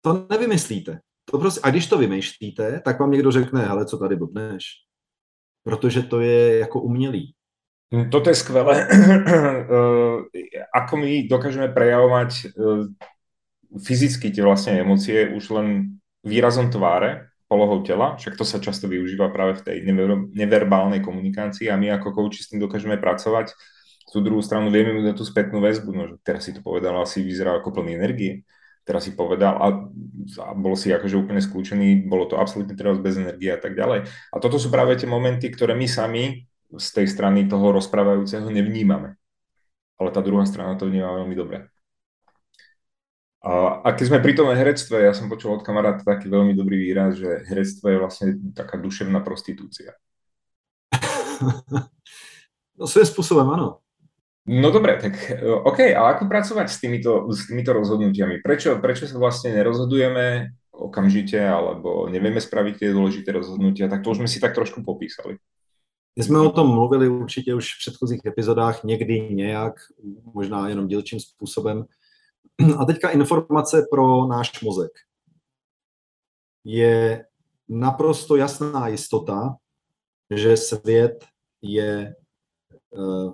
to 0.00 0.26
nevymyslíte. 0.30 1.00
To 1.30 1.38
prostě, 1.38 1.60
a 1.64 1.70
když 1.70 1.86
to 1.86 1.98
vymýšlíte, 1.98 2.80
tak 2.84 3.00
vám 3.00 3.10
někdo 3.10 3.32
řekne, 3.32 3.66
hele, 3.66 3.86
co 3.86 3.98
tady 3.98 4.16
blbneš. 4.16 4.64
Protože 5.62 6.02
to 6.02 6.20
je 6.20 6.58
jako 6.58 6.80
umělý. 6.80 7.34
Hm, 7.94 8.10
toto 8.10 8.30
je 8.30 8.34
skvelé. 8.34 8.88
Ako 10.74 10.96
my 10.96 11.22
dokážeme 11.30 11.68
prejavovať 11.70 12.30
eh, 12.46 12.86
fyzicky 13.78 14.30
tie 14.30 14.42
vlastne 14.42 14.78
emócie 14.82 15.30
už 15.34 15.50
len 15.50 15.98
výrazom 16.26 16.68
tváre, 16.68 17.30
polohou 17.46 17.86
tela, 17.86 18.18
však 18.18 18.34
to 18.34 18.42
sa 18.42 18.58
často 18.58 18.90
využíva 18.90 19.30
práve 19.30 19.62
v 19.62 19.62
tej 19.62 19.76
never- 19.86 20.26
neverbálnej 20.34 20.98
komunikácii 20.98 21.70
a 21.70 21.78
my 21.78 21.94
ako 21.94 22.10
kouči 22.10 22.42
s 22.42 22.50
tým 22.50 22.58
dokážeme 22.58 22.98
pracovať. 22.98 23.54
Tú 24.10 24.18
druhú 24.18 24.42
stranu 24.42 24.70
vieme 24.74 24.98
mu 24.98 25.02
dať 25.06 25.14
tú 25.14 25.24
spätnú 25.26 25.62
väzbu, 25.62 25.90
no, 25.94 26.02
že 26.10 26.14
teraz 26.26 26.46
si 26.46 26.54
to 26.54 26.62
povedal, 26.62 26.98
asi 26.98 27.22
vyzerá 27.22 27.58
ako 27.58 27.70
plný 27.70 27.94
energie. 27.94 28.42
Teraz 28.86 29.02
si 29.02 29.18
povedal 29.18 29.58
a, 29.58 29.66
a 30.46 30.50
bol 30.54 30.78
si 30.78 30.94
akože 30.94 31.18
úplne 31.18 31.42
skľúčený, 31.42 32.06
bolo 32.06 32.30
to 32.30 32.38
absolútne 32.38 32.78
teraz 32.78 33.02
bez 33.02 33.18
energie 33.18 33.50
a 33.50 33.58
tak 33.58 33.74
ďalej. 33.74 34.06
A 34.06 34.36
toto 34.38 34.62
sú 34.62 34.70
práve 34.70 34.94
tie 34.94 35.10
momenty, 35.10 35.50
ktoré 35.50 35.74
my 35.74 35.90
sami 35.90 36.46
z 36.70 36.88
tej 36.94 37.06
strany 37.10 37.50
toho 37.50 37.74
rozprávajúceho 37.74 38.46
nevnímame. 38.46 39.18
Ale 39.98 40.14
tá 40.14 40.22
druhá 40.22 40.46
strana 40.46 40.78
to 40.78 40.86
vníma 40.86 41.18
veľmi 41.22 41.34
dobre. 41.34 41.66
A, 43.46 43.94
keď 43.94 44.04
sme 44.10 44.18
pri 44.18 44.34
tom 44.34 44.50
herectve, 44.50 45.06
ja 45.06 45.14
som 45.14 45.30
počul 45.30 45.54
od 45.54 45.62
kamaráta 45.62 46.02
taký 46.02 46.26
veľmi 46.26 46.58
dobrý 46.58 46.82
výraz, 46.82 47.14
že 47.14 47.46
herectvo 47.46 47.94
je 47.94 48.02
vlastne 48.02 48.26
taká 48.52 48.74
duševná 48.78 49.22
prostitúcia. 49.22 49.94
No 52.76 52.84
svým 52.84 53.08
spôsobom, 53.08 53.48
áno. 53.56 53.80
No 54.44 54.68
dobre, 54.68 55.00
tak 55.00 55.16
OK, 55.64 55.96
a 55.96 56.12
ako 56.12 56.28
pracovať 56.28 56.68
s 56.68 56.76
týmito, 56.76 57.24
s 57.32 57.48
týmito 57.48 57.72
rozhodnutiami? 57.72 58.44
Prečo, 58.44 58.76
prečo 58.84 59.08
sa 59.08 59.16
vlastne 59.16 59.56
nerozhodujeme 59.56 60.52
okamžite, 60.76 61.40
alebo 61.40 62.04
nevieme 62.06 62.40
spraviť 62.40 62.74
tie 62.76 62.88
dôležité 62.92 63.32
rozhodnutia, 63.32 63.88
tak 63.88 64.04
to 64.04 64.12
už 64.12 64.20
sme 64.20 64.28
si 64.28 64.38
tak 64.38 64.52
trošku 64.52 64.84
popísali. 64.84 65.40
My 66.16 66.22
jsme 66.22 66.40
o 66.40 66.52
tom 66.52 66.68
mluvili 66.68 67.08
určitě 67.08 67.54
už 67.54 67.74
v 67.74 67.78
předchozích 67.78 68.20
epizodách, 68.26 68.84
někdy 68.84 69.20
nějak, 69.20 69.74
možná 70.34 70.68
jenom 70.68 70.88
dílčím 70.88 71.20
způsobem. 71.20 71.84
A 72.78 72.84
teďka 72.84 73.10
informace 73.10 73.86
pro 73.90 74.26
náš 74.26 74.62
mozek. 74.62 74.92
Je 76.64 77.26
naprosto 77.68 78.36
jasná 78.36 78.88
jistota, 78.88 79.56
že 80.34 80.56
svět 80.56 81.24
je 81.62 82.14
eh, 82.98 83.32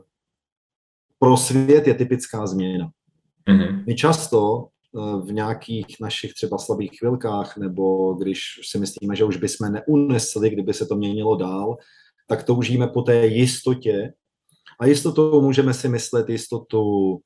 pro 1.18 1.36
svět 1.36 1.86
je 1.86 1.94
typická 1.94 2.46
změna. 2.46 2.90
Mm-hmm. 3.48 3.84
My 3.86 3.94
často 3.94 4.68
eh, 4.68 5.26
v 5.26 5.32
nějakých 5.32 5.86
našich 6.00 6.34
třeba 6.34 6.58
slabých 6.58 6.90
chvilkách, 6.98 7.56
nebo 7.56 8.14
když 8.14 8.40
si 8.70 8.78
myslíme, 8.78 9.16
že 9.16 9.24
už 9.24 9.36
bychom 9.36 9.72
neunesli, 9.72 10.50
kdyby 10.50 10.74
se 10.74 10.86
to 10.86 10.96
měnilo 10.96 11.36
dál, 11.36 11.76
tak 12.28 12.42
toužíme 12.42 12.86
po 12.86 13.02
té 13.02 13.26
jistotě. 13.26 14.12
A 14.80 14.86
jistotou 14.86 15.40
můžeme 15.40 15.74
si 15.74 15.88
myslet 15.88 16.28
jistotu 16.28 17.18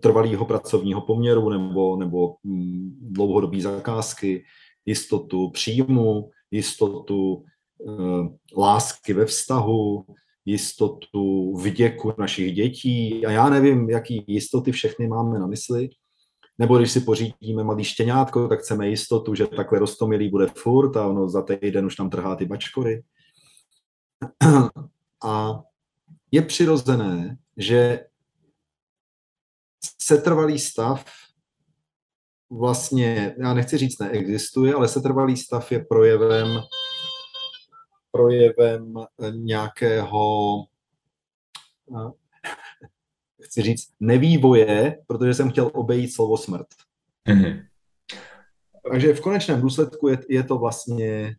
trvalého 0.00 0.44
pracovního 0.44 1.00
poměru 1.00 1.48
nebo, 1.48 1.96
nebo 1.96 2.36
mm, 2.44 2.98
dlouhodobé 3.00 3.60
zakázky, 3.60 4.44
jistotu 4.86 5.50
příjmu, 5.50 6.30
jistotu 6.50 7.44
e, 7.88 7.92
lásky 8.60 9.12
ve 9.12 9.26
vztahu, 9.26 10.04
jistotu 10.44 11.54
vděku 11.56 12.12
našich 12.18 12.54
dětí 12.54 13.26
a 13.26 13.30
já 13.30 13.50
nevím, 13.50 13.90
jaký 13.90 14.24
jistoty 14.26 14.72
všechny 14.72 15.08
máme 15.08 15.38
na 15.38 15.46
mysli. 15.46 15.88
Nebo 16.58 16.78
když 16.78 16.90
si 16.92 17.00
pořídíme 17.00 17.64
malý 17.64 17.84
štěňátko, 17.84 18.48
tak 18.48 18.60
chceme 18.60 18.88
jistotu, 18.88 19.34
že 19.34 19.46
takhle 19.46 19.78
rostomilý 19.78 20.28
bude 20.28 20.46
furt 20.46 20.96
a 20.96 21.06
ono 21.06 21.28
za 21.28 21.42
týden 21.42 21.86
už 21.86 21.96
tam 21.96 22.10
trhá 22.10 22.36
ty 22.36 22.44
bačkory. 22.44 23.02
A 25.24 25.62
je 26.32 26.42
přirozené, 26.42 27.36
že 27.56 28.04
setrvalý 29.98 30.58
stav 30.58 31.04
vlastně, 32.50 33.34
já 33.38 33.54
nechci 33.54 33.78
říct 33.78 33.98
neexistuje, 33.98 34.74
ale 34.74 34.88
setrvalý 34.88 35.36
stav 35.36 35.72
je 35.72 35.84
projevem 35.84 36.60
projevem 38.12 38.94
nějakého 39.30 40.54
chci 43.42 43.62
říct 43.62 43.90
nevývoje, 44.00 44.98
protože 45.06 45.34
jsem 45.34 45.50
chtěl 45.50 45.70
obejít 45.74 46.14
slovo 46.14 46.36
smrt. 46.36 46.66
Mm-hmm. 47.28 47.66
Takže 48.90 49.14
v 49.14 49.20
konečném 49.20 49.60
důsledku 49.60 50.08
je, 50.08 50.18
je 50.28 50.42
to 50.42 50.58
vlastně 50.58 51.36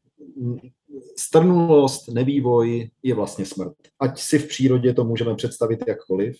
strnulost, 1.17 2.07
nevývoj 2.07 2.89
je 3.03 3.15
vlastně 3.15 3.45
smrt. 3.45 3.73
Ať 3.99 4.19
si 4.19 4.39
v 4.39 4.47
přírodě 4.47 4.93
to 4.93 5.03
můžeme 5.03 5.35
představit 5.35 5.79
jakkoliv. 5.87 6.37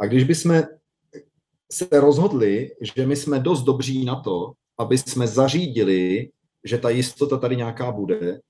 A 0.00 0.06
když 0.06 0.24
bychom 0.24 0.62
se 1.72 1.88
rozhodli, 1.92 2.70
že 2.80 3.06
my 3.06 3.16
jsme 3.16 3.38
dost 3.38 3.62
dobří 3.62 4.04
na 4.04 4.20
to, 4.20 4.52
aby 4.78 4.98
jsme 4.98 5.26
zařídili, 5.26 6.30
že 6.64 6.78
ta 6.78 6.90
jistota 6.90 7.36
tady 7.36 7.56
nějaká 7.56 7.92
bude, 7.92 8.40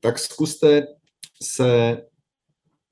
tak 0.00 0.18
zkuste 0.18 0.86
se, 1.42 2.02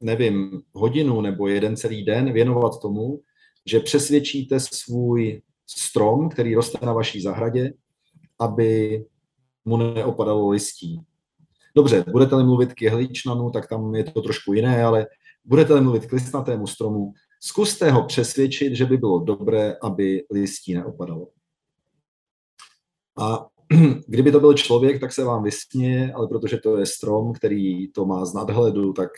nevím, 0.01 0.62
hodinu 0.73 1.21
nebo 1.21 1.49
jeden 1.49 1.77
celý 1.77 2.05
den 2.05 2.33
věnovat 2.33 2.81
tomu, 2.81 3.21
že 3.66 3.81
přesvědčíte 3.81 4.61
svůj 4.61 5.42
strom, 5.66 6.29
který 6.29 6.55
roste 6.55 6.87
na 6.87 6.92
vaší 6.92 7.23
zahradě, 7.23 7.73
aby 8.38 9.05
mu 9.64 9.77
neopadalo 9.77 10.49
listí. 10.49 11.01
Dobře, 11.75 12.05
budete-li 12.12 12.45
mluvit 12.45 12.73
k 12.73 12.83
jehličnanu, 12.83 13.51
tak 13.51 13.68
tam 13.68 13.95
je 13.95 14.05
to 14.05 14.23
trošku 14.23 14.53
jiné, 14.53 14.85
ale 14.85 15.07
budete-li 15.45 15.81
mluvit 15.81 16.07
k 16.07 16.12
listnatému 16.12 16.66
stromu, 16.66 17.12
zkuste 17.44 17.90
ho 17.90 18.05
přesvědčit, 18.05 18.74
že 18.74 18.85
by 18.85 18.96
bylo 18.96 19.18
dobré, 19.18 19.76
aby 19.83 20.24
listí 20.31 20.74
neopadalo. 20.74 21.28
A 23.18 23.46
kdyby 24.07 24.33
to 24.33 24.40
byl 24.40 24.55
člověk, 24.55 25.00
tak 25.00 25.12
se 25.12 25.24
vám 25.24 25.42
vysměje, 25.42 26.12
ale 26.12 26.28
protože 26.28 26.57
to 26.57 26.78
je 26.78 26.87
strom, 26.87 27.33
který 27.33 27.92
to 27.92 28.07
má 28.07 28.24
z 28.24 28.35
nadhledu, 28.35 28.92
tak 28.92 29.11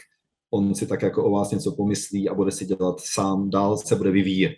on 0.51 0.75
si 0.75 0.87
tak 0.87 1.03
jako 1.03 1.25
o 1.25 1.31
vás 1.31 1.51
něco 1.51 1.73
pomyslí 1.73 2.29
a 2.29 2.35
bude 2.35 2.51
si 2.51 2.65
dělat 2.65 3.01
sám, 3.01 3.51
dál 3.51 3.77
se 3.77 3.97
bude 3.97 4.11
vyvíjet. 4.11 4.57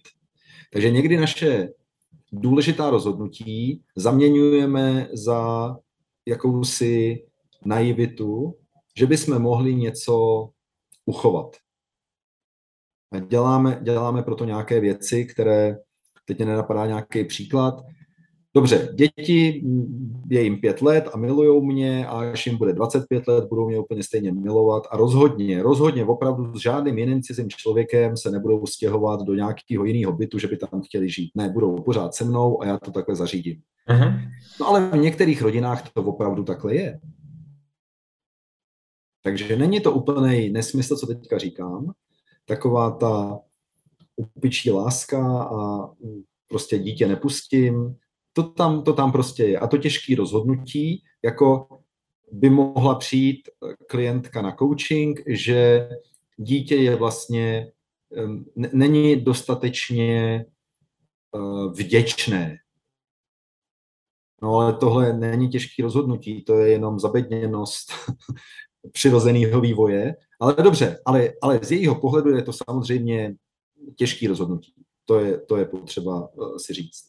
Takže 0.73 0.91
někdy 0.91 1.17
naše 1.17 1.69
důležitá 2.33 2.91
rozhodnutí 2.91 3.83
zaměňujeme 3.97 5.09
za 5.13 5.77
jakousi 6.27 7.25
naivitu, 7.65 8.55
že 8.97 9.07
bychom 9.07 9.39
mohli 9.39 9.75
něco 9.75 10.49
uchovat. 11.07 11.57
Děláme, 13.29 13.79
děláme 13.83 14.23
proto 14.23 14.45
nějaké 14.45 14.81
věci, 14.81 15.25
které, 15.25 15.77
teď 16.25 16.37
mě 16.37 16.47
nenapadá 16.47 16.87
nějaký 16.87 17.25
příklad, 17.25 17.83
Dobře, 18.57 18.89
děti, 18.95 19.65
je 20.31 20.43
jim 20.43 20.61
pět 20.61 20.83
let 20.83 21.09
a 21.13 21.17
milují 21.17 21.67
mě 21.67 22.07
a 22.07 22.11
až 22.11 22.47
jim 22.47 22.57
bude 22.59 22.73
25 22.73 23.29
let, 23.29 23.45
budou 23.49 23.69
mě 23.69 23.79
úplně 23.79 24.03
stejně 24.03 24.33
milovat 24.33 24.83
a 24.91 24.97
rozhodně, 24.97 25.63
rozhodně 25.63 26.05
opravdu 26.05 26.59
s 26.59 26.63
žádným 26.63 26.99
jiným 26.99 27.23
cizím 27.23 27.49
člověkem 27.49 28.17
se 28.17 28.31
nebudou 28.31 28.67
stěhovat 28.67 29.21
do 29.21 29.35
nějakého 29.35 29.85
jiného 29.85 30.13
bytu, 30.13 30.39
že 30.39 30.49
by 30.49 30.57
tam 30.57 30.83
chtěli 30.83 31.11
žít. 31.11 31.31
Ne, 31.35 31.49
budou 31.49 31.83
pořád 31.83 32.15
se 32.15 32.25
mnou 32.25 32.63
a 32.63 32.67
já 32.67 32.79
to 32.79 32.91
takhle 32.91 33.17
zařídím. 33.17 33.61
Uh-huh. 33.89 34.21
No 34.61 34.69
ale 34.69 34.91
v 34.91 34.97
některých 34.97 35.43
rodinách 35.43 35.93
to 35.93 36.03
opravdu 36.03 36.45
takhle 36.45 36.75
je. 36.75 37.01
Takže 39.23 39.57
není 39.57 39.81
to 39.81 39.93
úplný 39.93 40.51
nesmysl, 40.51 40.97
co 40.97 41.07
teďka 41.07 41.39
říkám. 41.39 41.93
Taková 42.47 42.91
ta 42.91 43.39
upičí 44.17 44.71
láska 44.71 45.43
a 45.43 45.91
prostě 46.49 46.79
dítě 46.79 47.09
nepustím, 47.09 47.97
To 48.33 48.43
tam, 48.43 48.83
to 48.83 48.93
tam 48.93 49.13
prostě 49.13 49.45
je. 49.45 49.59
A 49.59 49.67
to 49.67 49.79
těžké 49.79 50.15
rozhodnutí, 50.17 51.03
jako 51.25 51.69
by 52.33 52.51
mohla 52.51 52.95
přijít 52.95 53.49
klientka 53.89 54.43
na 54.43 54.53
coaching, 54.53 55.23
že 55.27 55.89
dítě 56.37 56.77
je 56.77 56.97
vlastně, 56.97 57.73
není 58.55 59.17
dostatečně 59.17 60.45
eh, 61.35 61.69
vděčné. 61.75 62.59
No 64.43 64.55
ale 64.55 64.73
tohle 64.73 65.13
není 65.13 65.49
těžké 65.49 65.83
rozhodnutí, 65.83 66.45
to 66.45 66.59
je 66.59 66.71
jenom 66.71 67.01
zabedněnost 67.01 67.93
přirozeného 68.93 69.61
vývoje. 69.61 70.15
Ale 70.41 70.55
dobře, 70.63 71.01
ale, 71.05 71.33
ale 71.43 71.61
z 71.63 71.73
jejího 71.73 71.95
pohledu 71.95 72.31
je 72.31 72.43
to 72.43 72.53
samozřejmě 72.53 73.35
těžké 73.97 74.29
rozhodnutí. 74.29 74.73
To 75.05 75.21
je, 75.21 75.41
to 75.41 75.57
je 75.57 75.65
potřeba 75.65 76.29
uh, 76.35 76.57
si 76.57 76.73
říct. 76.73 77.05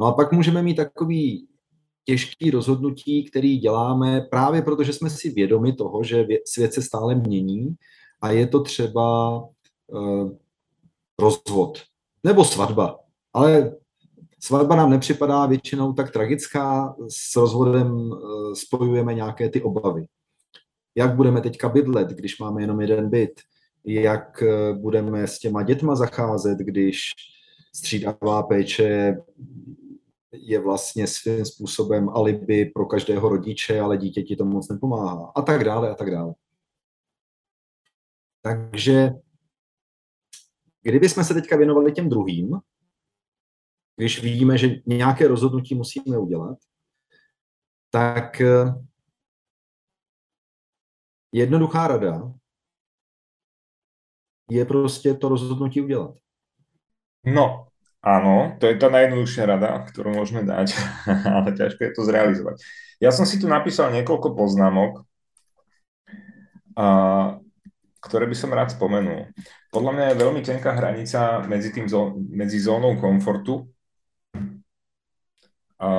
No 0.00 0.06
a 0.06 0.12
pak 0.12 0.32
můžeme 0.32 0.62
mít 0.62 0.74
takový 0.74 1.48
těžký 2.04 2.50
rozhodnutí, 2.50 3.24
který 3.24 3.58
děláme 3.58 4.20
právě 4.20 4.62
proto, 4.62 4.84
že 4.84 4.92
jsme 4.92 5.10
si 5.10 5.30
vědomi 5.30 5.72
toho, 5.72 6.04
že 6.04 6.26
svět 6.44 6.74
se 6.74 6.82
stále 6.82 7.14
mění 7.14 7.74
a 8.20 8.30
je 8.30 8.46
to 8.46 8.62
třeba 8.62 9.38
uh, 9.86 10.30
rozvod 11.20 11.82
nebo 12.24 12.44
svatba. 12.44 12.98
Ale 13.32 13.76
svatba 14.40 14.76
nám 14.76 14.90
nepřipadá 14.90 15.46
většinou 15.46 15.92
tak 15.92 16.10
tragická, 16.10 16.96
s 17.08 17.36
rozvodem 17.36 17.92
uh, 17.92 18.52
spojujeme 18.54 19.14
nějaké 19.14 19.48
ty 19.48 19.62
obavy. 19.62 20.06
Jak 20.96 21.16
budeme 21.16 21.40
teďka 21.40 21.68
bydlet, 21.68 22.08
když 22.08 22.38
máme 22.38 22.62
jenom 22.62 22.80
jeden 22.80 23.10
byt? 23.10 23.40
Jak 23.84 24.42
uh, 24.42 24.78
budeme 24.78 25.26
s 25.26 25.38
těma 25.38 25.62
dětma 25.62 25.94
zacházet, 25.94 26.58
když 26.58 27.12
střídavá 27.74 28.42
péče 28.42 29.16
je 30.32 30.60
vlastně 30.60 31.06
svým 31.06 31.44
způsobem 31.44 32.08
alibi 32.08 32.70
pro 32.74 32.86
každého 32.86 33.28
rodiče, 33.28 33.80
ale 33.80 33.96
dítěti 33.96 34.36
to 34.36 34.44
moc 34.44 34.68
nepomáhá. 34.68 35.32
A 35.34 35.42
tak 35.42 35.64
dále, 35.64 35.90
a 35.90 35.94
tak 35.94 36.10
dále. 36.10 36.34
Takže 38.42 39.10
kdyby 40.82 41.08
jsme 41.08 41.24
se 41.24 41.34
teďka 41.34 41.56
věnovali 41.56 41.92
těm 41.92 42.08
druhým, 42.08 42.58
když 43.96 44.22
vidíme, 44.22 44.58
že 44.58 44.68
nějaké 44.86 45.28
rozhodnutí 45.28 45.74
musíme 45.74 46.18
udělat, 46.18 46.58
tak 47.90 48.40
eh, 48.40 48.74
jednoduchá 51.36 51.86
rada 51.88 52.32
je 54.50 54.64
prostě 54.64 55.14
to 55.14 55.28
rozhodnutí 55.28 55.80
udělat. 55.80 56.14
No, 57.24 57.66
Áno, 58.06 58.54
to 58.62 58.70
je 58.70 58.78
tá 58.78 58.86
najjednoduchšia 58.86 59.50
rada, 59.50 59.82
ktorú 59.82 60.14
môžeme 60.14 60.46
dať, 60.46 60.78
ale 61.34 61.50
ťažko 61.58 61.80
je 61.82 61.90
to 61.90 62.02
zrealizovať. 62.06 62.62
Ja 63.02 63.10
som 63.10 63.26
si 63.26 63.42
tu 63.42 63.50
napísal 63.50 63.90
niekoľko 63.90 64.30
poznámok, 64.30 65.02
a, 66.78 66.86
ktoré 67.98 68.30
by 68.30 68.36
som 68.38 68.54
rád 68.54 68.70
spomenul. 68.78 69.34
Podľa 69.74 69.90
mňa 69.90 70.04
je 70.06 70.20
veľmi 70.22 70.40
tenká 70.46 70.78
hranica 70.78 71.42
medzi 72.30 72.58
zónou 72.62 72.94
komfortu 72.94 73.66
a, 75.82 75.90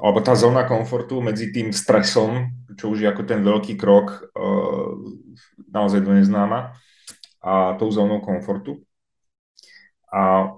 alebo 0.00 0.18
tá 0.24 0.34
zóna 0.34 0.64
komfortu 0.64 1.20
medzi 1.20 1.52
tým 1.52 1.70
stresom, 1.70 2.50
čo 2.74 2.90
už 2.94 3.04
je 3.04 3.08
ako 3.10 3.22
ten 3.26 3.44
veľký 3.44 3.78
krok 3.78 4.26
a, 4.34 4.46
naozaj 5.70 6.02
do 6.02 6.14
neznáma, 6.14 6.74
a 7.44 7.76
tou 7.76 7.92
zónou 7.92 8.24
komfortu. 8.24 8.80
A 10.08 10.54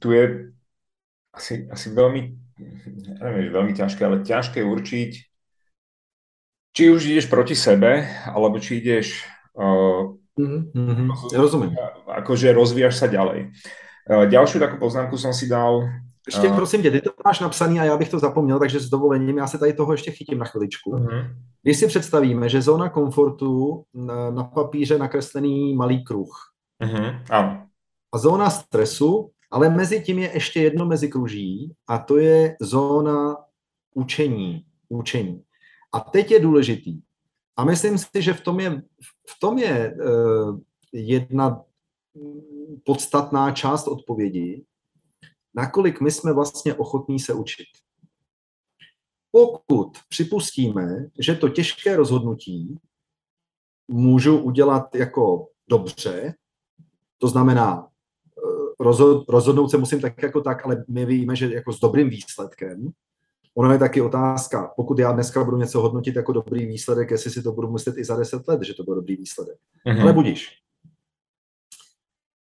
tu 0.00 0.12
je 0.16 0.52
asi, 1.36 1.68
asi 1.68 1.92
veľmi, 1.92 2.20
neviem, 3.20 3.52
veľmi 3.52 3.72
ťažké, 3.76 4.00
ale 4.02 4.24
ťažké 4.24 4.64
určiť, 4.64 5.10
či 6.76 6.82
už 6.92 7.08
ideš 7.08 7.28
proti 7.28 7.56
sebe, 7.56 8.04
alebo 8.28 8.60
či 8.60 8.80
ideš 8.80 9.24
uh, 9.56 10.12
mm-hmm, 10.36 11.32
rozumiem. 11.32 11.72
akože 12.04 12.52
rozvíjaš 12.52 13.00
sa 13.00 13.08
ďalej. 13.08 13.52
Uh, 14.08 14.24
ďalšiu 14.28 14.60
takú 14.60 14.76
poznámku 14.80 15.16
som 15.16 15.32
si 15.32 15.48
dal. 15.48 15.88
Ještě 16.26 16.48
prosím 16.48 16.82
tě, 16.82 16.90
ty 16.90 17.00
to 17.00 17.10
máš 17.24 17.40
napsaný 17.40 17.80
a 17.80 17.84
já 17.84 17.96
bych 17.96 18.08
to 18.08 18.18
zapomněl, 18.18 18.58
takže 18.58 18.80
s 18.80 18.88
dovolením 18.88 19.38
já 19.38 19.46
se 19.46 19.58
tady 19.58 19.72
toho 19.72 19.92
ještě 19.92 20.10
chytím 20.10 20.38
na 20.38 20.44
chviličku. 20.44 20.90
Uh-huh. 20.90 21.30
Když 21.62 21.78
si 21.78 21.86
představíme, 21.86 22.48
že 22.48 22.62
zóna 22.62 22.88
komfortu 22.88 23.84
na, 23.94 24.30
na 24.30 24.44
papíře 24.44 24.98
nakreslený 24.98 25.74
malý 25.74 26.04
kruh. 26.04 26.30
Uh-huh. 26.82 27.22
Ano. 27.30 27.66
A 28.12 28.18
zóna 28.18 28.50
stresu 28.50 29.30
ale 29.50 29.70
mezi 29.70 30.02
tím 30.02 30.18
je 30.18 30.30
ještě 30.34 30.60
jedno 30.60 30.86
mezikruží 30.86 31.74
a 31.86 31.98
to 31.98 32.18
je 32.18 32.56
zóna 32.60 33.36
učení. 33.94 34.64
učení. 34.88 35.42
A 35.92 36.00
teď 36.00 36.30
je 36.30 36.40
důležitý. 36.40 37.00
A 37.56 37.64
myslím 37.64 37.98
si, 37.98 38.22
že 38.22 38.32
v 38.32 38.40
tom 38.40 38.60
je, 38.60 38.82
v 39.28 39.40
tom 39.40 39.58
je 39.58 39.94
uh, 39.94 40.60
jedna 40.92 41.64
podstatná 42.84 43.50
část 43.50 43.88
odpovědi, 43.88 44.64
nakolik 45.56 46.00
my 46.00 46.10
jsme 46.10 46.32
vlastně 46.32 46.74
ochotní 46.74 47.20
se 47.20 47.34
učit. 47.34 47.66
Pokud 49.30 49.92
připustíme, 50.08 51.06
že 51.18 51.34
to 51.34 51.48
těžké 51.48 51.96
rozhodnutí 51.96 52.78
můžu 53.88 54.38
udělat 54.38 54.94
jako 54.94 55.48
dobře, 55.68 56.34
to 57.18 57.28
znamená 57.28 57.88
rozhod, 58.80 59.28
rozhodnout 59.28 59.68
se 59.68 59.78
musím 59.78 60.00
tak 60.00 60.22
jako 60.22 60.40
tak, 60.40 60.66
ale 60.66 60.84
my 60.88 61.06
víme, 61.06 61.36
že 61.36 61.54
jako 61.54 61.72
s 61.72 61.80
dobrým 61.80 62.10
výsledkem. 62.10 62.88
Ono 63.54 63.72
je 63.72 63.78
taky 63.78 64.00
otázka, 64.00 64.72
pokud 64.76 64.98
já 64.98 65.12
dneska 65.12 65.44
budu 65.44 65.56
něco 65.56 65.80
hodnotit 65.80 66.16
jako 66.16 66.32
dobrý 66.32 66.66
výsledek, 66.66 67.10
jestli 67.10 67.30
si 67.30 67.42
to 67.42 67.52
budu 67.52 67.72
myslet 67.72 67.98
i 67.98 68.04
za 68.04 68.16
deset 68.16 68.48
let, 68.48 68.62
že 68.62 68.74
to 68.74 68.84
byl 68.84 68.94
dobrý 68.94 69.16
výsledek. 69.16 69.58
Mm-hmm. 69.86 70.02
Ale 70.02 70.12
budíš. 70.12 70.48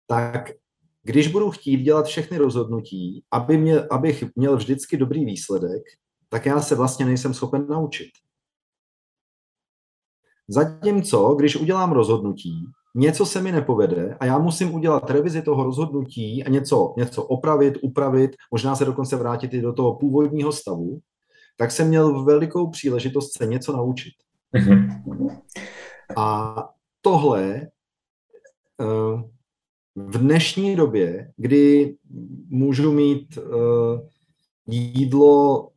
Tak 0.06 0.50
když 1.04 1.28
budu 1.28 1.50
chtít 1.50 1.82
dělat 1.82 2.06
všechny 2.06 2.38
rozhodnutí, 2.38 3.24
aby 3.30 3.56
mě, 3.56 3.80
abych 3.80 4.24
měl 4.36 4.56
vždycky 4.56 4.96
dobrý 4.96 5.24
výsledek, 5.24 5.82
tak 6.28 6.46
já 6.46 6.60
se 6.60 6.74
vlastně 6.74 7.06
nejsem 7.06 7.34
schopen 7.34 7.66
naučit. 7.66 8.10
Zatímco, 10.48 11.34
když 11.34 11.56
udělám 11.56 11.92
rozhodnutí, 11.92 12.64
něco 12.94 13.26
se 13.26 13.40
mi 13.40 13.52
nepovede 13.52 14.16
a 14.20 14.24
já 14.24 14.38
musím 14.38 14.74
udělat 14.74 15.10
revizi 15.10 15.42
toho 15.42 15.64
rozhodnutí 15.64 16.44
a 16.44 16.50
něco, 16.50 16.94
něco 16.96 17.24
opravit, 17.24 17.74
upravit, 17.82 18.36
možná 18.50 18.76
se 18.76 18.84
dokonce 18.84 19.16
vrátit 19.16 19.54
i 19.54 19.60
do 19.60 19.72
toho 19.72 19.94
původního 19.94 20.52
stavu, 20.52 21.00
tak 21.56 21.70
jsem 21.70 21.88
měl 21.88 22.24
velikou 22.24 22.70
příležitost 22.70 23.36
se 23.36 23.46
něco 23.46 23.72
naučit. 23.72 24.14
Mm-hmm. 24.54 25.40
A 26.16 26.54
tohle 27.00 27.54
eh, 28.80 29.33
v 29.96 30.18
dnešní 30.18 30.76
době, 30.76 31.32
kdy 31.36 31.96
můžu 32.48 32.92
mít 32.92 33.38
eh, 33.38 34.08
jídlo 34.66 35.68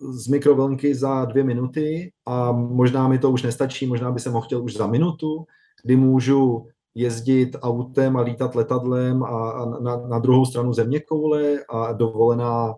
z 0.00 0.28
mikrovlnky 0.28 0.94
za 0.94 1.24
dvě 1.24 1.44
minuty 1.44 2.12
a 2.26 2.52
možná 2.52 3.08
mi 3.08 3.18
to 3.18 3.30
už 3.30 3.42
nestačí, 3.42 3.86
možná 3.86 4.10
by 4.10 4.20
jsem 4.20 4.32
ho 4.32 4.40
chtěl 4.40 4.64
už 4.64 4.76
za 4.76 4.86
minutu, 4.86 5.44
kdy 5.84 5.96
můžu 5.96 6.66
jezdit 6.94 7.56
autem 7.62 8.16
a 8.16 8.20
lítat 8.20 8.54
letadlem 8.54 9.22
a, 9.22 9.50
a 9.50 9.80
na, 9.80 9.96
na 9.96 10.18
druhou 10.18 10.46
stranu 10.46 10.72
země 10.72 11.00
koule 11.00 11.58
a 11.68 11.92
dovolená 11.92 12.74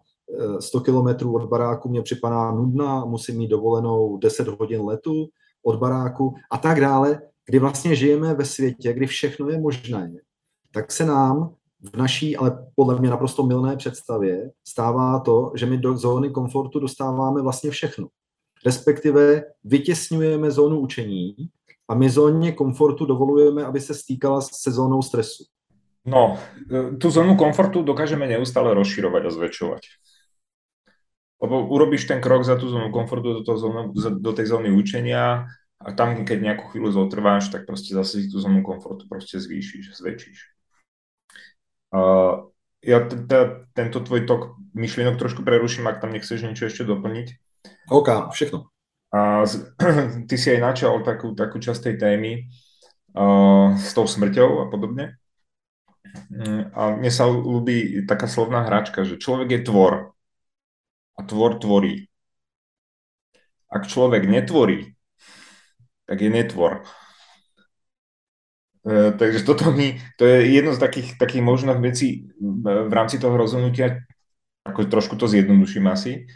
100 0.60 0.78
eh, 0.78 0.82
kilometrů 0.84 1.34
od 1.34 1.48
baráku 1.48 1.88
mě 1.88 2.02
připadá 2.02 2.52
nudná, 2.52 3.04
musím 3.04 3.38
mít 3.38 3.48
dovolenou 3.48 4.16
10 4.16 4.48
hodin 4.48 4.80
letu 4.80 5.28
od 5.64 5.78
baráku 5.78 6.34
a 6.50 6.58
tak 6.58 6.80
dále, 6.80 7.22
kdy 7.46 7.58
vlastně 7.58 7.96
žijeme 7.96 8.34
ve 8.34 8.44
světě, 8.44 8.92
kdy 8.92 9.06
všechno 9.06 9.48
je 9.48 9.60
možné, 9.60 10.12
tak 10.74 10.92
se 10.92 11.06
nám 11.06 11.54
v 11.82 11.96
naší, 11.96 12.36
ale 12.36 12.66
podle 12.74 12.98
mě 12.98 13.10
naprosto 13.10 13.42
milné 13.42 13.76
představě 13.76 14.50
stává 14.64 15.20
to, 15.20 15.52
že 15.54 15.66
my 15.66 15.78
do 15.78 15.96
zóny 15.96 16.30
komfortu 16.30 16.80
dostáváme 16.80 17.42
vlastně 17.42 17.70
všechno. 17.70 18.08
Respektive 18.66 19.42
vytěsňujeme 19.64 20.50
zónu 20.50 20.78
učení 20.80 21.36
a 21.88 21.94
my 21.94 22.10
zóně 22.10 22.52
komfortu 22.52 23.06
dovolujeme, 23.06 23.64
aby 23.64 23.80
se 23.80 23.94
stýkala 23.94 24.40
se 24.40 24.70
zónou 24.70 25.02
stresu. 25.02 25.44
No, 26.06 26.38
tu 27.00 27.10
zónu 27.10 27.36
komfortu 27.36 27.82
dokážeme 27.82 28.26
neustále 28.26 28.74
rozširovať 28.74 29.22
a 29.22 29.30
zväčšovať. 29.30 29.82
Lebo 31.42 31.66
urobíš 31.70 32.10
ten 32.10 32.18
krok 32.18 32.42
za 32.42 32.58
tú 32.58 32.70
zónu 32.70 32.90
komfortu 32.90 33.42
do, 33.42 33.54
zónu, 33.54 33.94
do 34.18 34.32
tej 34.34 34.46
zóny 34.46 34.70
učenia 34.74 35.46
a 35.78 35.88
tam, 35.94 36.26
keď 36.26 36.38
nejakú 36.42 36.74
chvíľu 36.74 36.90
zotrváš, 36.90 37.54
tak 37.54 37.70
proste 37.70 37.94
zase 37.94 38.26
tú 38.26 38.42
zónu 38.42 38.66
komfortu 38.66 39.06
proste 39.06 39.38
zvýšiš, 39.38 39.94
zväčšíš. 39.94 40.51
Uh, 41.92 42.48
ja 42.80 43.04
teda 43.04 43.68
tento 43.76 44.00
tvoj 44.02 44.24
tok 44.24 44.56
myšlienok 44.72 45.20
trošku 45.20 45.44
preruším, 45.44 45.86
ak 45.86 46.00
tam 46.00 46.10
nechceš 46.10 46.42
niečo 46.42 46.66
ešte 46.66 46.88
doplniť. 46.88 47.28
OK, 47.92 48.32
všechno. 48.32 48.72
A 49.12 49.44
ty 50.28 50.34
si 50.40 50.48
aj 50.50 50.60
načal 50.60 51.04
takú, 51.04 51.36
takú 51.36 51.60
časť 51.60 51.92
tej 51.92 51.96
témy 52.00 52.32
uh, 53.12 53.76
s 53.76 53.92
tou 53.92 54.08
smrťou 54.08 54.64
a 54.64 54.72
podobne. 54.72 55.20
Mm, 56.32 56.72
a 56.72 56.80
mne 56.96 57.10
sa 57.12 57.28
ľúbi 57.28 58.04
taká 58.08 58.28
slovná 58.28 58.64
hračka, 58.64 59.04
že 59.04 59.20
človek 59.20 59.60
je 59.60 59.60
tvor. 59.68 59.92
a 61.12 61.20
tvor 61.28 61.60
tvorí. 61.60 62.08
Ak 63.68 63.84
človek 63.84 64.24
netvorí, 64.24 64.96
tak 66.08 66.24
je 66.24 66.30
netvor. 66.32 66.88
E, 68.82 69.14
takže 69.14 69.46
toto 69.46 69.70
mi, 69.70 69.98
to 70.18 70.26
je 70.26 70.50
jedno 70.50 70.74
z 70.74 70.80
takých, 70.82 71.14
takých 71.18 71.42
možných 71.42 71.78
vecí 71.78 72.26
v 72.42 72.92
rámci 72.92 73.22
toho 73.22 73.38
rozhodnutia, 73.38 74.02
ako 74.66 74.90
trošku 74.90 75.14
to 75.18 75.26
zjednoduším 75.26 75.86
asi. 75.90 76.26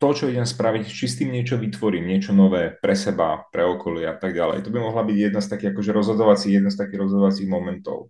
To, 0.00 0.16
čo 0.16 0.32
idem 0.32 0.48
spraviť, 0.48 0.88
či 0.88 1.04
s 1.12 1.18
tým 1.20 1.28
niečo 1.28 1.60
vytvorím, 1.60 2.08
niečo 2.08 2.32
nové 2.32 2.72
pre 2.72 2.96
seba, 2.96 3.44
pre 3.52 3.68
okolie 3.68 4.08
a 4.08 4.16
tak 4.16 4.32
ďalej. 4.32 4.64
To 4.64 4.72
by 4.72 4.78
mohla 4.80 5.04
byť 5.04 5.16
jedna 5.28 5.40
z 5.44 5.50
takých 5.52 5.76
akože 5.76 5.92
rozhodovacích, 5.92 6.56
jedna 6.56 6.72
z 6.72 6.80
takých 6.80 7.04
rozhodovacích 7.04 7.48
momentov. 7.50 8.08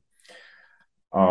A 1.11 1.23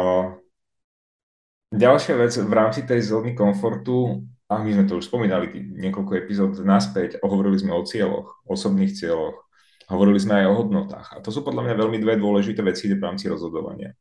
ďalšia 1.71 2.15
vec 2.19 2.35
v 2.35 2.53
rámci 2.53 2.83
tej 2.83 3.07
zóny 3.07 3.39
komfortu, 3.39 4.27
a 4.51 4.59
my 4.59 4.69
sme 4.75 4.85
to 4.89 4.99
už 4.99 5.07
spomínali 5.07 5.47
niekoľko 5.79 6.11
epizód 6.17 6.51
naspäť, 6.59 7.23
hovorili 7.23 7.55
sme 7.55 7.71
o 7.77 7.85
cieľoch, 7.87 8.43
osobných 8.43 8.91
cieľoch, 8.99 9.48
hovorili 9.89 10.21
sme 10.21 10.41
aj 10.41 10.45
o 10.49 10.57
hodnotách. 10.63 11.07
A 11.15 11.17
to 11.19 11.33
sú 11.33 11.41
podľa 11.41 11.65
mňa 11.65 11.75
veľmi 11.75 11.97
dve 11.97 12.13
dôležité 12.21 12.61
veci 12.61 12.89
v 12.93 13.01
rámci 13.01 13.25
rozhodovania. 13.25 13.97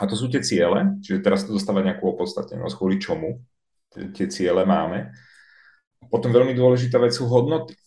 A 0.00 0.10
to 0.10 0.18
sú 0.18 0.26
tie 0.26 0.42
ciele, 0.42 0.98
čiže 1.04 1.22
teraz 1.22 1.46
to 1.46 1.54
dostáva 1.54 1.84
nejakú 1.84 2.08
opodstatnenosť, 2.16 2.74
kvôli 2.74 2.98
čomu 2.98 3.44
tie 3.94 4.26
ciele 4.26 4.66
máme. 4.66 5.14
Potom 6.10 6.34
veľmi 6.34 6.56
dôležitá 6.56 6.98
vec 6.98 7.14
sú 7.14 7.30
hodnoty. 7.30 7.78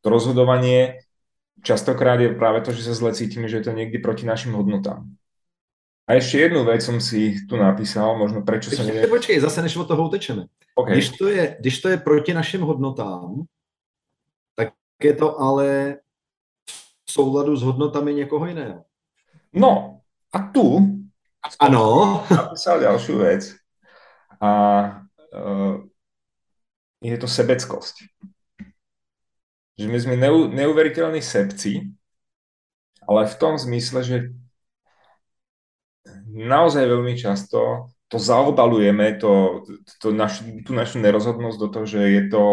To 0.00 0.08
rozhodovanie 0.08 1.04
častokrát 1.60 2.16
je 2.16 2.32
práve 2.32 2.64
to, 2.64 2.72
že 2.72 2.88
sa 2.88 2.94
zle 2.96 3.12
cítime, 3.12 3.44
že 3.50 3.60
je 3.60 3.68
to 3.68 3.76
niekde 3.76 4.00
proti 4.00 4.24
našim 4.24 4.56
hodnotám. 4.56 5.04
A 6.08 6.18
ešte 6.18 6.42
jednu 6.42 6.66
vec 6.66 6.82
som 6.82 6.98
si 6.98 7.38
tu 7.46 7.54
napísal, 7.54 8.18
možno 8.18 8.42
prečo 8.42 8.72
sa 8.74 8.82
nevie... 8.82 9.06
Počkej, 9.06 9.38
zase 9.38 9.62
než 9.62 9.78
od 9.78 9.86
toho 9.86 10.10
utečeme. 10.10 10.50
Okay. 10.74 10.98
Když, 10.98 11.06
to 11.14 11.28
je, 11.28 11.44
když 11.60 11.76
to 11.80 11.88
je 11.92 11.98
proti 12.00 12.32
našim 12.34 12.64
hodnotám, 12.66 13.46
tak 14.56 14.74
je 14.98 15.14
to 15.14 15.38
ale 15.38 15.66
v 17.10 17.12
souladu 17.12 17.56
s 17.56 17.62
hodnotami 17.62 18.14
někoho 18.14 18.46
jiného. 18.46 18.84
No, 19.52 20.00
a 20.32 20.38
tu 20.38 20.78
ano. 21.58 21.84
napísal 22.30 22.80
ďalšiu 22.80 23.18
vec. 23.18 23.42
A 24.40 24.50
uh, 25.34 25.82
je 27.02 27.18
to 27.18 27.26
sebeckosť. 27.26 28.06
Že 29.74 29.86
my 29.90 29.98
sme 29.98 30.14
neu, 30.16 30.46
neuveriteľní 30.46 31.18
sebci, 31.18 31.90
ale 33.08 33.26
v 33.26 33.34
tom 33.34 33.58
zmysle, 33.58 34.00
že 34.06 34.16
naozaj 36.30 36.86
veľmi 36.86 37.18
často 37.18 37.90
to 38.06 38.18
zaobalujeme, 38.18 39.18
to, 39.18 39.64
to 39.98 40.14
naš, 40.14 40.46
tú 40.62 40.76
našu 40.78 41.02
nerozhodnosť 41.02 41.58
do 41.58 41.68
toho, 41.74 41.86
že 41.86 42.00
je 42.00 42.22
to, 42.28 42.44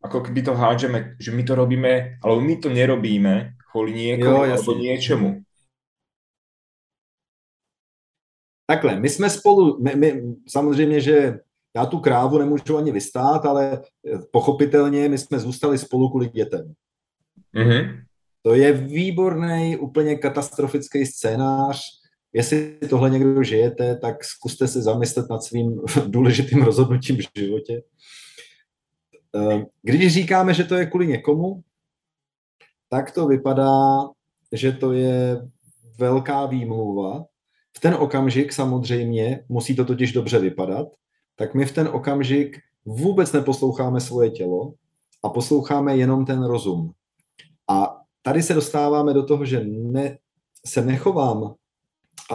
ako 0.00 0.18
keby 0.24 0.40
to 0.46 0.52
hádžeme, 0.54 0.98
že 1.20 1.34
my 1.34 1.42
to 1.44 1.52
robíme, 1.58 1.92
alebo 2.22 2.40
my 2.40 2.54
to 2.56 2.68
nerobíme 2.70 3.57
kvôli 3.68 3.92
niekomu 3.92 4.44
jo, 4.44 4.56
alebo 4.56 4.72
niečemu. 4.74 5.28
Takhle, 8.66 9.00
my 9.00 9.08
jsme 9.08 9.30
spolu, 9.30 9.80
my, 9.80 9.94
my, 9.96 10.22
samozřejmě, 10.48 11.00
že 11.00 11.40
já 11.76 11.86
tu 11.86 11.98
krávu 11.98 12.38
nemůžu 12.38 12.76
ani 12.76 12.92
vystát, 12.92 13.46
ale 13.46 13.82
eh, 13.82 14.18
pochopitelně 14.32 15.08
my 15.08 15.18
jsme 15.18 15.38
zůstali 15.38 15.78
spolu 15.78 16.08
kvůli 16.08 16.28
dětem. 16.28 16.74
Mm-hmm. 17.54 18.04
To 18.42 18.54
je 18.54 18.72
výborný, 18.72 19.76
úplně 19.76 20.16
katastrofický 20.16 21.06
scénář. 21.06 21.82
Jestli 22.32 22.78
tohle 22.90 23.10
někdo 23.10 23.42
žijete, 23.42 23.96
tak 23.96 24.24
zkuste 24.24 24.68
se 24.68 24.82
zamyslet 24.82 25.30
nad 25.30 25.42
svým 25.42 25.80
důležitým 26.06 26.62
rozhodnutím 26.62 27.16
v 27.16 27.40
životě. 27.40 27.82
Eh, 29.36 29.64
když 29.82 30.14
říkáme, 30.14 30.54
že 30.54 30.64
to 30.64 30.74
je 30.74 30.86
kvůli 30.86 31.06
někomu, 31.06 31.62
tak 32.88 33.10
to 33.10 33.26
vypadá, 33.26 34.08
že 34.52 34.72
to 34.72 34.92
je 34.92 35.42
velká 35.98 36.46
výmluva. 36.46 37.24
V 37.76 37.80
ten 37.80 37.94
okamžik 37.94 38.52
samozřejmě 38.52 39.44
musí 39.48 39.76
to 39.76 39.84
totiž 39.84 40.12
dobře 40.12 40.38
vypadat, 40.38 40.88
tak 41.36 41.54
my 41.54 41.66
v 41.66 41.72
ten 41.72 41.88
okamžik 41.88 42.58
vůbec 42.84 43.32
neposloucháme 43.32 44.00
svoje 44.00 44.30
tělo 44.30 44.74
a 45.24 45.28
posloucháme 45.28 45.96
jenom 45.96 46.26
ten 46.26 46.44
rozum. 46.44 46.92
A 47.70 48.00
tady 48.22 48.42
se 48.42 48.54
dostáváme 48.54 49.14
do 49.14 49.26
toho, 49.26 49.44
že 49.44 49.64
ne, 49.64 50.18
se 50.66 50.84
nechovám 50.84 51.54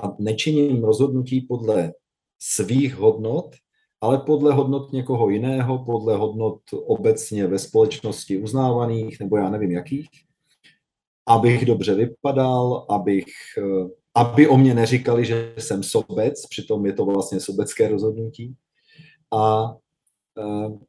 a 0.03 0.15
nečiním 0.19 0.83
rozhodnutí 0.83 1.41
podle 1.41 1.93
svých 2.39 2.95
hodnot, 2.95 3.55
ale 4.01 4.17
podle 4.17 4.53
hodnot 4.53 4.91
někoho 4.93 5.29
jiného, 5.29 5.85
podle 5.85 6.17
hodnot 6.17 6.59
obecně 6.85 7.47
ve 7.47 7.59
společnosti 7.59 8.37
uznávaných, 8.37 9.19
nebo 9.19 9.37
já 9.37 9.49
nevím 9.49 9.71
jakých, 9.71 10.09
abych 11.25 11.65
dobře 11.65 11.95
vypadal, 11.95 12.85
abych, 12.89 13.25
eh, 13.57 13.89
aby 14.15 14.47
o 14.47 14.57
mě 14.57 14.73
neříkali, 14.73 15.25
že 15.25 15.53
jsem 15.57 15.83
sobec, 15.83 16.47
přitom 16.49 16.85
je 16.85 16.93
to 16.93 17.05
vlastně 17.05 17.39
sobecké 17.39 17.87
rozhodnutí. 17.87 18.55
A 19.31 19.71
uh, 20.37 20.79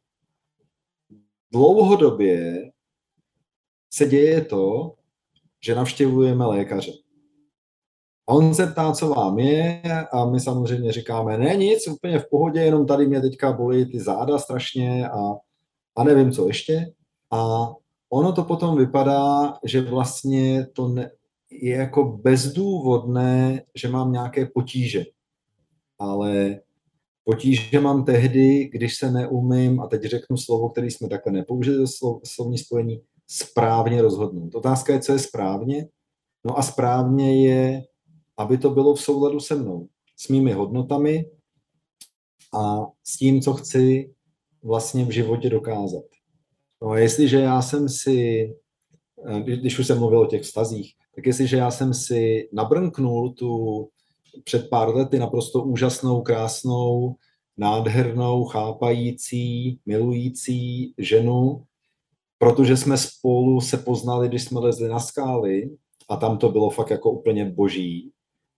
dlouhodobě 1.53 2.71
se 3.95 4.07
děje 4.07 4.45
to, 4.45 4.95
že 5.65 5.75
navštěvujeme 5.75 6.47
lékaře. 6.47 6.93
A 8.29 8.33
on 8.33 8.55
se 8.55 8.67
ptá, 8.67 8.93
co 8.93 9.09
vám 9.09 9.39
je 9.39 9.83
a 10.13 10.25
my 10.25 10.41
samozřejmě 10.41 10.93
říkáme, 10.93 11.39
ne 11.39 11.57
nic, 11.57 11.89
úplně 11.89 12.19
v 12.19 12.31
pohodě, 12.31 12.61
jenom 12.61 12.87
tady 12.87 13.07
mě 13.07 13.21
teďka 13.21 13.53
bolí 13.53 13.91
ty 13.91 14.01
záda 14.01 14.39
strašně 14.39 15.09
a, 15.09 15.19
a 15.97 16.05
nevím, 16.05 16.33
co 16.33 16.47
ještě. 16.47 16.93
A 17.31 17.69
ono 18.15 18.33
to 18.33 18.45
potom 18.45 18.77
vypadá, 18.77 19.55
že 19.65 19.81
vlastně 19.81 20.67
to 20.67 20.89
ne, 20.89 21.11
je 21.51 21.77
jako 21.77 22.05
bezdůvodné, 22.05 23.63
že 23.75 23.89
mám 23.89 24.13
nějaké 24.13 24.47
potíže. 24.47 25.05
Ale 25.99 26.61
Potíže 27.25 27.81
mám 27.81 28.05
tehdy, 28.05 28.65
když 28.73 28.97
se 28.97 29.11
neumím, 29.11 29.81
a 29.81 29.87
teď 29.87 30.03
řeknu 30.03 30.37
slovo, 30.37 30.69
který 30.69 30.91
jsme 30.91 31.09
takhle 31.09 31.33
nepoužili 31.33 31.77
do 31.77 31.87
slov, 31.87 32.21
slovní 32.25 32.59
spojení, 32.59 33.03
správně 33.27 34.03
rozhodnout. 34.03 34.55
Otázka 34.55 34.93
je, 34.93 35.01
co 35.01 35.13
je 35.13 35.19
správně. 35.19 35.89
No 36.45 36.59
a 36.59 36.63
správně 36.63 37.47
je, 37.49 37.83
aby 38.37 38.59
to 38.59 38.71
bylo 38.71 38.95
v 38.95 39.01
souladu 39.01 39.41
se 39.41 39.55
mnou, 39.55 39.89
s 40.17 40.29
mými 40.29 40.53
hodnotami 40.53 41.31
a 42.55 42.87
s 43.05 43.17
tím, 43.17 43.41
co 43.41 43.55
chci 43.55 44.15
vlastně 44.63 45.05
v 45.05 45.11
životě 45.11 45.51
dokázat. 45.51 46.05
No 46.85 46.95
jestliže 46.97 47.41
já 47.41 47.63
jsem 47.63 47.89
si, 47.89 48.51
když 49.45 49.79
už 49.79 49.87
jsem 49.87 49.99
mluvil 49.99 50.21
o 50.21 50.27
těch 50.27 50.43
vztazích, 50.43 50.95
tak 51.15 51.27
jestliže 51.27 51.57
já 51.57 51.71
jsem 51.71 51.95
si 51.95 52.49
nabrnknul 52.53 53.31
tu 53.31 53.89
před 54.45 54.71
pár 54.71 54.97
lety 54.97 55.19
naprosto 55.19 55.63
úžasnou, 55.63 56.23
krásnou, 56.23 57.15
nádhernou, 57.57 58.45
chápající, 58.45 59.79
milující 59.87 60.95
ženu, 60.99 61.65
protože 62.39 62.77
jsme 62.77 62.99
spolu 62.99 63.61
se 63.61 63.77
poznali, 63.77 64.29
když 64.29 64.45
jsme 64.45 64.61
lezli 64.61 64.89
na 64.89 65.01
skály 65.01 65.71
a 66.09 66.17
tam 66.17 66.39
to 66.39 66.49
bylo 66.49 66.71
fakt 66.71 66.91
jako 66.91 67.11
úplně 67.11 67.45
boží. 67.45 68.11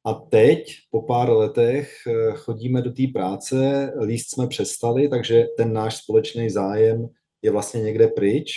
A 0.04 0.14
teď, 0.14 0.72
po 0.90 1.02
pár 1.02 1.30
letech, 1.30 1.92
chodíme 2.34 2.82
do 2.82 2.92
té 2.92 3.02
práce, 3.12 3.92
líst 4.00 4.30
jsme 4.30 4.46
přestali, 4.46 5.08
takže 5.08 5.46
ten 5.56 5.72
náš 5.72 5.96
společný 5.96 6.50
zájem 6.50 7.08
je 7.42 7.51
vlastně 7.51 7.83
někde 7.83 8.09
pryč, 8.09 8.53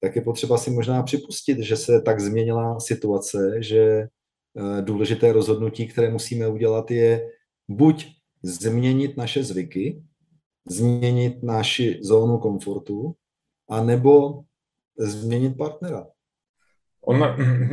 tak 0.00 0.16
je 0.16 0.22
potřeba 0.22 0.58
si 0.58 0.70
možná 0.70 1.02
připustit, 1.02 1.58
že 1.58 1.76
se 1.76 2.02
tak 2.02 2.20
změnila 2.20 2.80
situace, 2.80 3.62
že 3.62 4.08
Eh, 4.56 4.82
důležité 4.82 5.32
rozhodnutí, 5.32 5.86
které 5.86 6.10
musíme 6.10 6.48
udělat, 6.48 6.90
je 6.90 7.30
buď 7.68 8.06
změnit 8.42 9.16
naše 9.16 9.44
zvyky, 9.44 10.02
změnit 10.68 11.42
naši 11.42 12.00
zónu 12.02 12.38
komfortu, 12.38 13.14
anebo 13.70 14.40
změnit 14.98 15.56
partnera. 15.56 16.06
On, 17.00 17.18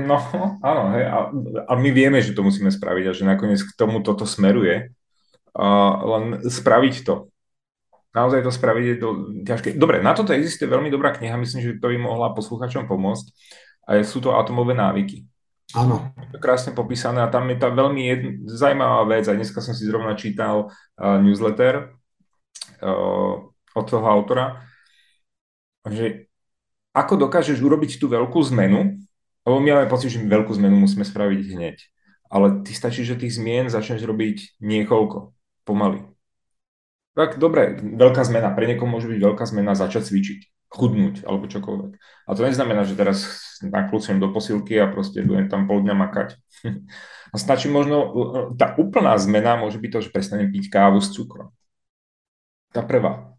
no, 0.08 0.18
áno, 0.64 0.84
hej, 0.96 1.06
a, 1.06 1.18
a 1.68 1.74
my 1.76 1.92
vieme, 1.92 2.22
že 2.22 2.32
to 2.32 2.48
musíme 2.48 2.72
spraviť 2.72 3.06
a 3.12 3.16
že 3.18 3.28
nakoniec 3.28 3.60
k 3.60 3.76
tomu 3.76 4.00
toto 4.00 4.24
smeruje. 4.24 4.96
A 5.52 5.68
len 6.06 6.40
to. 7.04 7.28
Naozaj 8.18 8.42
to 8.42 8.50
spraviť 8.50 8.86
je 8.90 8.98
to 8.98 9.10
ťažké. 9.46 9.68
Dobre, 9.78 10.02
na 10.02 10.18
toto 10.18 10.34
existuje 10.34 10.66
veľmi 10.66 10.90
dobrá 10.90 11.14
kniha, 11.14 11.38
myslím, 11.38 11.62
že 11.62 11.78
to 11.78 11.94
by 11.94 11.98
mohla 12.02 12.34
posluchačom 12.34 12.90
pomôcť. 12.90 13.26
A 13.86 14.02
sú 14.02 14.18
to 14.18 14.34
atomové 14.34 14.74
návyky. 14.74 15.30
Áno. 15.78 16.16
To 16.34 16.38
krásne 16.42 16.74
popísané 16.74 17.22
a 17.22 17.30
tam 17.30 17.46
je 17.52 17.62
tá 17.62 17.70
veľmi 17.70 18.02
jedn, 18.08 18.30
zaujímavá 18.50 19.04
vec 19.06 19.28
a 19.30 19.38
dneska 19.38 19.60
som 19.62 19.76
si 19.78 19.86
zrovna 19.86 20.18
čítal 20.18 20.72
uh, 20.72 21.20
newsletter 21.20 21.92
uh, 22.82 23.52
od 23.52 23.86
toho 23.86 24.08
autora, 24.08 24.64
že 25.86 26.32
ako 26.96 27.28
dokážeš 27.28 27.60
urobiť 27.60 28.00
tú 28.00 28.08
veľkú 28.08 28.40
zmenu, 28.56 28.98
lebo 29.44 29.58
my 29.60 29.70
máme 29.78 29.88
pocit, 29.92 30.10
že 30.10 30.24
veľkú 30.24 30.56
zmenu 30.56 30.88
musíme 30.88 31.04
spraviť 31.04 31.40
hneď, 31.54 31.78
ale 32.32 32.64
ty 32.64 32.72
stačí, 32.72 33.04
že 33.04 33.20
tých 33.20 33.36
zmien 33.36 33.68
začneš 33.68 34.08
robiť 34.08 34.64
niekoľko, 34.64 35.36
pomaly. 35.68 36.17
Tak 37.18 37.42
dobre, 37.42 37.82
veľká 37.82 38.22
zmena. 38.22 38.54
Pre 38.54 38.70
niekoho 38.70 38.86
môže 38.86 39.10
byť 39.10 39.18
veľká 39.18 39.42
zmena 39.50 39.74
začať 39.74 40.06
cvičiť, 40.06 40.70
chudnúť 40.70 41.26
alebo 41.26 41.50
čokoľvek. 41.50 41.92
A 41.98 42.30
to 42.38 42.46
neznamená, 42.46 42.86
že 42.86 42.94
teraz 42.94 43.26
nakľúcujem 43.66 44.22
do 44.22 44.30
posilky 44.30 44.78
a 44.78 44.86
proste 44.86 45.26
budem 45.26 45.50
tam 45.50 45.66
pol 45.66 45.82
dňa 45.82 45.96
makať. 45.98 46.38
A 47.28 47.36
stačí 47.36 47.68
možno, 47.68 48.08
tá 48.56 48.72
úplná 48.80 49.12
zmena 49.20 49.60
môže 49.60 49.76
byť 49.84 49.92
to, 49.92 50.00
že 50.00 50.14
prestanem 50.16 50.48
piť 50.48 50.72
kávu 50.72 51.04
s 51.04 51.12
cukrom. 51.12 51.52
Ta 52.72 52.88
prvá. 52.88 53.36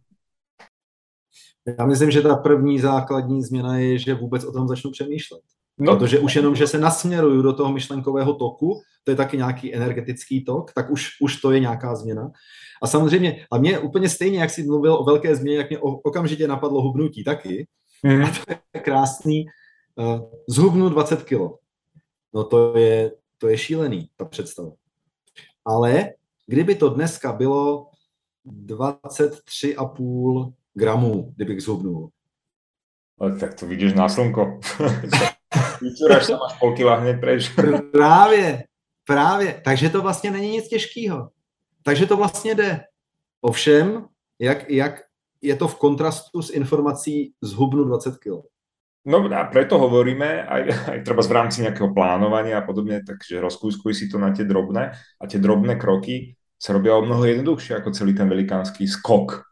Já 1.78 1.86
myslím, 1.86 2.10
že 2.10 2.22
ta 2.22 2.36
první 2.36 2.78
základní 2.78 3.42
změna 3.42 3.78
je, 3.78 3.98
že 3.98 4.14
vůbec 4.14 4.44
o 4.44 4.52
tom 4.52 4.68
začnu 4.68 4.90
přemýšlet. 4.90 5.40
No. 5.78 5.96
Protože 5.96 6.18
už 6.18 6.36
jenom, 6.36 6.54
že 6.54 6.66
se 6.66 6.78
nasměruju 6.78 7.42
do 7.42 7.52
toho 7.52 7.72
myšlenkového 7.72 8.34
toku, 8.34 8.80
to 9.04 9.10
je 9.10 9.16
taky 9.16 9.36
nějaký 9.36 9.74
energetický 9.74 10.44
tok, 10.44 10.72
tak 10.72 10.90
už, 10.90 11.08
už 11.20 11.36
to 11.36 11.52
je 11.52 11.60
nějaká 11.60 11.94
změna. 11.94 12.30
A 12.82 12.86
samozřejmě, 12.86 13.46
a 13.52 13.58
mě 13.58 13.78
úplně 13.78 14.08
stejně, 14.08 14.40
jak 14.40 14.50
jsi 14.50 14.62
mluvil 14.62 14.94
o 14.94 15.04
velké 15.04 15.36
změně, 15.36 15.58
jak 15.58 15.70
mě 15.70 15.78
okamžitě 15.78 16.48
napadlo 16.48 16.82
hubnutí 16.82 17.24
taky. 17.24 17.66
Mm. 18.02 18.24
A 18.24 18.30
to 18.30 18.52
je 18.74 18.80
krásný. 18.80 19.46
Uh, 19.96 20.20
zhubnu 20.48 20.88
20 20.88 21.22
kilo. 21.22 21.58
No 22.34 22.44
to 22.44 22.78
je, 22.78 23.12
to 23.38 23.48
je 23.48 23.58
šílený, 23.58 24.08
ta 24.16 24.24
představa. 24.24 24.70
Ale 25.64 26.10
kdyby 26.46 26.74
to 26.74 26.88
dneska 26.88 27.32
bylo 27.32 27.86
23,5 28.66 30.52
gramů, 30.74 31.32
kdybych 31.36 31.60
zhubnul. 31.62 32.10
Ale 33.20 33.36
tak 33.38 33.54
to 33.54 33.66
vidíš 33.66 33.94
na 33.94 34.08
slnko. 34.08 34.60
Vyčuráš 35.82 36.26
tam 36.26 36.38
až 36.46 36.58
pol 36.58 36.76
kila 36.76 36.94
hned 36.96 37.20
preč. 37.20 37.50
právě, 37.92 38.64
právě. 39.06 39.60
Takže 39.64 39.88
to 39.88 40.02
vlastně 40.02 40.30
není 40.30 40.50
nic 40.50 40.68
těžkého. 40.68 41.28
Takže 41.88 42.06
to 42.06 42.16
vlastně 42.16 42.54
jde. 42.54 42.80
Ovšem, 43.40 44.06
jak, 44.38 44.70
jak 44.70 45.00
je 45.42 45.56
to 45.56 45.68
v 45.68 45.78
kontrastu 45.78 46.42
s 46.42 46.50
informací 46.50 47.32
zhubnu 47.40 47.84
20 47.84 48.18
kg. 48.18 48.44
No 49.08 49.24
a 49.24 49.44
preto 49.48 49.78
hovoríme, 49.80 50.44
aj, 50.44 50.62
aj 50.92 50.98
treba 51.00 51.24
v 51.24 51.32
rámci 51.32 51.64
nejakého 51.64 51.96
plánovania 51.96 52.60
a 52.60 52.66
podobne, 52.66 53.00
takže 53.00 53.40
rozkúskuj 53.40 53.96
si 53.96 54.04
to 54.12 54.20
na 54.20 54.36
tie 54.36 54.44
drobné 54.44 54.92
a 55.16 55.24
tie 55.24 55.40
drobné 55.40 55.80
kroky 55.80 56.36
sa 56.60 56.76
robia 56.76 56.92
o 56.92 57.00
mnoho 57.00 57.24
jednoduchšie 57.24 57.80
ako 57.80 57.96
celý 57.96 58.12
ten 58.12 58.28
velikánsky 58.28 58.84
skok. 58.84 59.48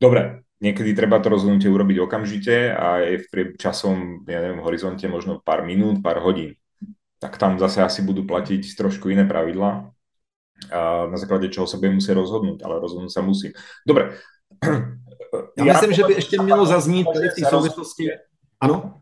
Dobre, 0.00 0.48
niekedy 0.64 0.96
treba 0.96 1.20
to 1.20 1.28
rozhodnutie 1.28 1.68
urobiť 1.68 2.00
okamžite 2.00 2.72
a 2.72 3.04
je 3.04 3.20
v 3.20 3.52
časom, 3.60 4.24
ja 4.24 4.40
neviem, 4.40 4.64
v 4.64 4.66
horizonte 4.72 5.04
možno 5.12 5.44
pár 5.44 5.60
minút, 5.60 6.00
pár 6.00 6.24
hodín. 6.24 6.56
Tak 7.20 7.36
tam 7.36 7.60
zase 7.60 7.84
asi 7.84 8.00
budú 8.00 8.24
platiť 8.24 8.64
trošku 8.80 9.12
iné 9.12 9.28
pravidla, 9.28 9.92
na 11.10 11.16
základe 11.16 11.48
čoho 11.48 11.64
sa 11.64 11.80
budem 11.80 11.96
musieť 11.96 12.20
rozhodnúť, 12.20 12.60
ale 12.66 12.82
rozhodnúť 12.82 13.12
sa 13.12 13.24
musím. 13.24 13.56
Dobre. 13.86 14.20
Ja, 15.56 15.62
ja 15.62 15.72
myslím, 15.72 15.92
že 15.94 16.04
by 16.04 16.12
ešte 16.18 16.36
mělo 16.42 16.66
zaznít 16.66 17.06
tady 17.14 17.28
v 17.28 17.34
té 17.34 17.42
souvislosti. 17.46 18.04
Ano? 18.60 19.00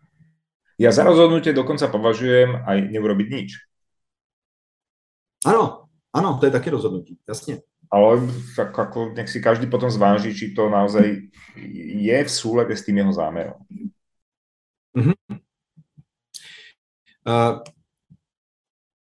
Ja 0.78 0.94
za 0.94 1.02
rozhodnutie 1.02 1.50
dokonca 1.50 1.90
považujem 1.90 2.62
aj 2.62 2.94
neurobiť 2.94 3.26
nič. 3.26 3.50
Ano, 5.42 5.90
ano, 6.14 6.38
to 6.38 6.46
je 6.46 6.54
taky 6.54 6.70
rozhodnutí, 6.70 7.18
jasně. 7.28 7.58
Ale 7.90 8.20
tak 8.56 8.78
ako 8.78 9.16
nech 9.16 9.32
si 9.32 9.40
každý 9.40 9.66
potom 9.66 9.90
zváži, 9.90 10.34
či 10.36 10.52
to 10.54 10.68
naozaj 10.68 11.08
je 11.96 12.18
v 12.24 12.30
súlede 12.30 12.76
s 12.76 12.84
tým 12.84 13.00
jeho 13.00 13.12
zámerom. 13.12 13.58
Mm-hmm. 14.96 15.16
Uh, 17.24 17.64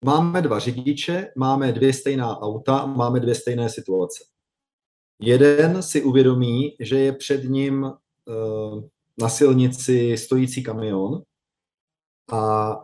máme 0.04 0.42
dva 0.42 0.58
řidiče, 0.58 1.32
máme 1.36 1.72
dvě 1.72 1.92
stejná 1.92 2.40
auta, 2.40 2.86
máme 2.86 3.20
dvě 3.20 3.34
stejné 3.34 3.68
situace. 3.68 4.24
Jeden 5.20 5.82
si 5.82 6.02
uvědomí, 6.02 6.76
že 6.80 6.98
je 6.98 7.12
před 7.12 7.44
ním 7.44 7.82
uh, 7.82 8.84
na 9.18 9.28
silnici 9.28 10.18
stojící 10.18 10.62
kamion 10.62 11.22
a 12.32 12.76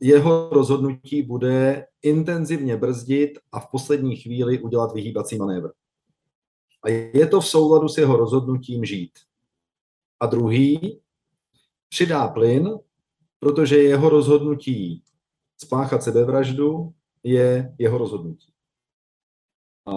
jeho 0.00 0.48
rozhodnutí 0.52 1.22
bude 1.22 1.86
intenzivně 2.02 2.76
brzdit 2.76 3.38
a 3.52 3.60
v 3.60 3.70
poslední 3.70 4.16
chvíli 4.16 4.58
udělat 4.58 4.92
vyhýbací 4.94 5.38
manévr. 5.38 5.68
A 6.82 6.88
je 6.88 7.26
to 7.26 7.40
v 7.40 7.46
souladu 7.46 7.88
s 7.88 7.98
jeho 7.98 8.16
rozhodnutím 8.16 8.84
žít. 8.84 9.12
A 10.20 10.26
druhý 10.26 11.00
přidá 11.88 12.28
plyn, 12.28 12.78
protože 13.38 13.76
jeho 13.76 14.08
rozhodnutí 14.08 15.02
spáchat 15.58 16.02
sebevraždu 16.02 16.94
je 17.22 17.74
jeho 17.78 17.98
rozhodnutí. 17.98 18.52
A 19.86 19.92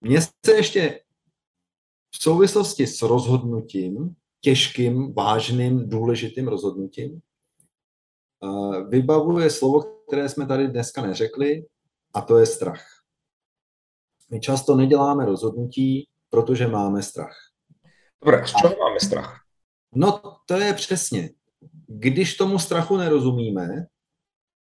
mně 0.00 0.20
se 0.20 0.52
ještě 0.54 1.00
v 2.10 2.22
souvislosti 2.22 2.86
s 2.86 3.02
rozhodnutím, 3.02 4.16
těžkým, 4.40 5.14
vážným, 5.14 5.88
důležitým 5.88 6.48
rozhodnutím, 6.48 7.20
vybavuje 8.88 9.50
slovo, 9.50 9.82
které 10.08 10.28
jsme 10.28 10.46
tady 10.46 10.68
dneska 10.68 11.02
neřekli, 11.02 11.66
a 12.14 12.20
to 12.20 12.38
je 12.38 12.46
strach. 12.46 12.84
My 14.30 14.40
často 14.40 14.76
neděláme 14.76 15.26
rozhodnutí, 15.26 16.08
protože 16.30 16.66
máme 16.66 17.02
strach. 17.02 17.36
Dobre, 18.24 18.46
z 18.46 18.54
čeho 18.54 18.76
máme 18.80 19.00
strach? 19.00 19.40
No, 19.94 20.22
to 20.46 20.54
je 20.54 20.74
přesně. 20.74 21.30
Když 21.86 22.36
tomu 22.36 22.58
strachu 22.58 22.96
nerozumíme, 22.96 23.86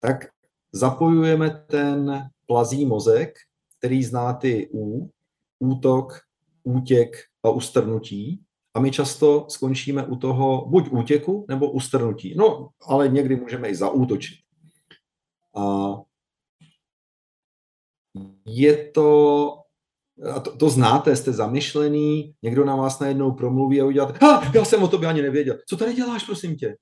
tak 0.04 0.26
zapojujeme 0.72 1.50
ten 1.50 2.30
plazí 2.46 2.86
mozek, 2.86 3.34
který 3.78 4.04
zná 4.04 4.32
ty 4.32 4.70
U, 4.74 5.10
útok, 5.58 6.20
útěk 6.62 7.16
a 7.42 7.50
ustrnutí. 7.50 8.40
A 8.74 8.80
my 8.80 8.90
často 8.90 9.46
skončíme 9.48 10.06
u 10.06 10.16
toho 10.16 10.66
buď 10.66 10.88
útěku 10.90 11.46
nebo 11.48 11.70
ustrnutí. 11.70 12.34
No, 12.36 12.68
ale 12.82 13.08
někdy 13.08 13.36
můžeme 13.36 13.68
i 13.68 13.74
zaútočit. 13.74 14.38
A 15.56 15.94
je 18.46 18.90
to, 18.90 19.48
a 20.36 20.40
to, 20.40 20.56
to 20.56 20.68
znáte, 20.68 21.16
jste 21.16 21.32
zamyšlený, 21.32 22.34
někdo 22.42 22.64
na 22.64 22.76
vás 22.76 23.00
najednou 23.00 23.32
promluví 23.32 23.80
a 23.80 23.84
uděláte, 23.84 24.18
ha, 24.22 24.52
já 24.54 24.64
jsem 24.64 24.82
o 24.82 24.88
tobě 24.88 25.08
ani 25.08 25.22
nevěděl. 25.22 25.58
Co 25.68 25.76
tady 25.76 25.94
děláš, 25.94 26.24
prosím 26.24 26.56
tě? 26.56 26.76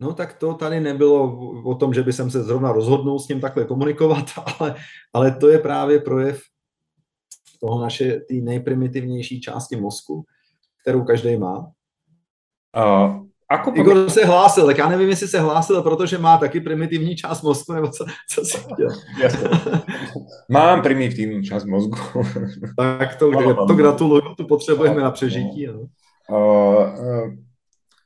No 0.00 0.12
tak 0.14 0.32
to 0.32 0.54
tady 0.54 0.80
nebylo 0.80 1.38
o 1.64 1.74
tom, 1.74 1.94
že 1.94 2.02
by 2.02 2.12
jsem 2.12 2.30
se 2.30 2.42
zrovna 2.42 2.72
rozhodnul 2.72 3.18
s 3.18 3.28
ním 3.28 3.40
takhle 3.40 3.64
komunikovat, 3.64 4.24
ale, 4.58 4.74
ale 5.12 5.30
to 5.30 5.48
je 5.48 5.58
právě 5.58 6.00
projev 6.00 6.40
toho 7.60 7.80
naše 7.80 8.12
té 8.12 8.34
nejprimitivnější 8.34 9.40
části 9.40 9.76
mozku, 9.76 10.24
kterou 10.82 11.04
každý 11.04 11.36
má. 11.36 11.70
Uh, 12.76 13.28
ako 13.50 13.72
Igor 13.74 13.94
pově... 13.94 14.10
se 14.10 14.24
hlásil, 14.24 14.66
tak 14.66 14.78
já 14.78 14.88
nevím, 14.88 15.08
jestli 15.08 15.28
se 15.28 15.40
hlásil, 15.40 15.82
protože 15.82 16.18
má 16.18 16.38
taky 16.38 16.60
primitivní 16.60 17.16
část 17.16 17.42
mozku, 17.42 17.72
nebo 17.72 17.88
co, 17.88 18.04
co 18.30 18.44
si 18.44 18.58
chtěl. 18.58 18.88
Mám 20.50 20.82
primitivní 20.82 21.44
část 21.44 21.64
mozku. 21.64 22.22
tak 22.76 23.16
to, 23.16 23.30
to 23.66 23.74
gratuluju, 23.74 24.34
to 24.36 24.44
potřebujeme 24.44 25.02
na 25.02 25.10
přežití. 25.10 25.66
No. 25.66 25.80
Uh, 26.30 26.98
uh, 26.98 27.34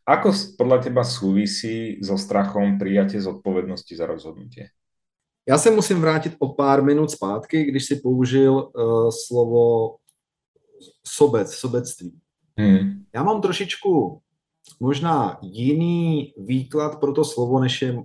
ako 0.06 0.58
podľa 0.58 0.78
teba 0.82 1.04
súvisí 1.04 2.02
so 2.02 2.18
strachom 2.18 2.78
prijatie 2.78 3.20
zodpovednosti 3.20 3.96
za 3.96 4.06
rozhodnutie? 4.06 4.70
Já 5.46 5.58
se 5.58 5.70
musím 5.70 6.00
vrátit 6.00 6.36
o 6.38 6.54
pár 6.54 6.82
minut 6.82 7.10
zpátky, 7.10 7.64
když 7.64 7.84
si 7.84 7.96
použil 7.96 8.54
uh, 8.54 9.10
slovo 9.26 9.96
sobec, 11.06 11.54
sobectví. 11.54 12.12
Hmm. 12.58 13.04
Já 13.14 13.22
mám 13.22 13.40
trošičku 13.40 14.20
možná 14.80 15.38
jiný 15.42 16.34
výklad 16.38 17.00
pro 17.00 17.12
to 17.12 17.24
slovo, 17.24 17.60
než 17.60 17.82
je, 17.82 18.02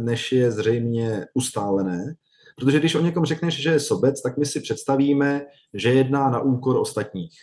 než 0.00 0.32
je 0.32 0.50
zřejmě 0.50 1.26
ustálené. 1.34 2.14
Protože 2.56 2.78
když 2.78 2.94
o 2.94 3.00
někom 3.00 3.24
řekneš, 3.24 3.62
že 3.62 3.70
je 3.70 3.80
sobec, 3.80 4.22
tak 4.22 4.38
my 4.38 4.46
si 4.46 4.60
představíme, 4.60 5.46
že 5.74 5.92
jedná 5.92 6.30
na 6.30 6.40
úkor 6.40 6.76
ostatních. 6.76 7.38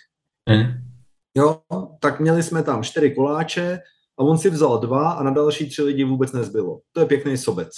Hmm. 0.49 0.94
Jo, 1.37 1.61
tak 1.99 2.19
měli 2.19 2.43
jsme 2.43 2.63
tam 2.63 2.83
čtyři 2.83 3.15
koláče 3.15 3.79
a 4.17 4.23
on 4.23 4.37
si 4.37 4.49
vzal 4.49 4.79
dva 4.79 5.11
a 5.11 5.23
na 5.23 5.31
další 5.31 5.69
tři 5.69 5.81
lidi 5.81 6.03
vůbec 6.03 6.31
nezbylo. 6.31 6.81
To 6.91 6.99
je 6.99 7.05
pěkný 7.05 7.37
sobec. 7.37 7.71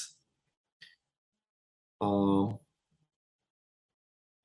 A 2.03 2.08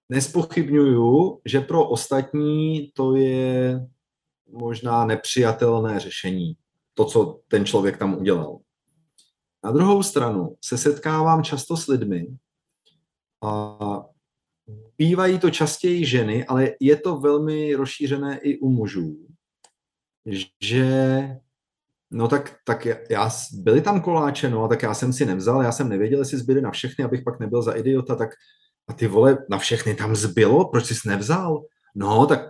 nespochybnuju, 0.08 1.40
že 1.44 1.60
pro 1.60 1.88
ostatní 1.88 2.92
to 2.94 3.16
je 3.16 3.80
možná 4.48 5.04
nepřijatelné 5.04 6.00
řešení, 6.00 6.56
to, 6.94 7.04
co 7.04 7.40
ten 7.48 7.66
člověk 7.66 7.98
tam 7.98 8.18
udělal. 8.18 8.58
Na 9.64 9.72
druhou 9.72 10.02
stranu 10.02 10.56
se 10.64 10.78
setkávám 10.78 11.44
často 11.44 11.76
s 11.76 11.86
lidmi 11.86 12.26
a 13.44 14.11
bývají 15.02 15.38
to 15.38 15.50
častěji 15.50 16.06
ženy, 16.06 16.46
ale 16.46 16.70
je 16.80 16.96
to 16.96 17.16
velmi 17.16 17.74
rozšířené 17.74 18.38
i 18.38 18.58
u 18.58 18.70
mužů, 18.70 19.16
že 20.62 20.86
no 22.10 22.28
tak, 22.28 22.56
tak 22.64 22.86
já, 23.10 23.30
byly 23.52 23.80
tam 23.80 24.00
koláče, 24.00 24.50
no 24.50 24.68
tak 24.68 24.82
já 24.82 24.94
jsem 24.94 25.12
si 25.12 25.26
nevzal, 25.26 25.62
já 25.62 25.72
jsem 25.72 25.88
nevěděl, 25.88 26.18
jestli 26.18 26.38
zbyly 26.38 26.60
na 26.60 26.70
všechny, 26.70 27.04
abych 27.04 27.22
pak 27.22 27.40
nebyl 27.40 27.62
za 27.62 27.72
idiota, 27.72 28.16
tak 28.16 28.30
A 28.88 28.92
ty 28.92 29.06
vole, 29.06 29.38
na 29.50 29.58
všechny 29.58 29.94
tam 29.94 30.16
zbylo? 30.16 30.68
Proč 30.68 30.86
jsi 30.86 31.08
nevzal? 31.08 31.64
No, 31.94 32.26
tak 32.26 32.40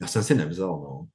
já 0.00 0.06
jsem 0.06 0.22
si 0.22 0.34
nevzal, 0.34 0.80
no. 0.80 1.06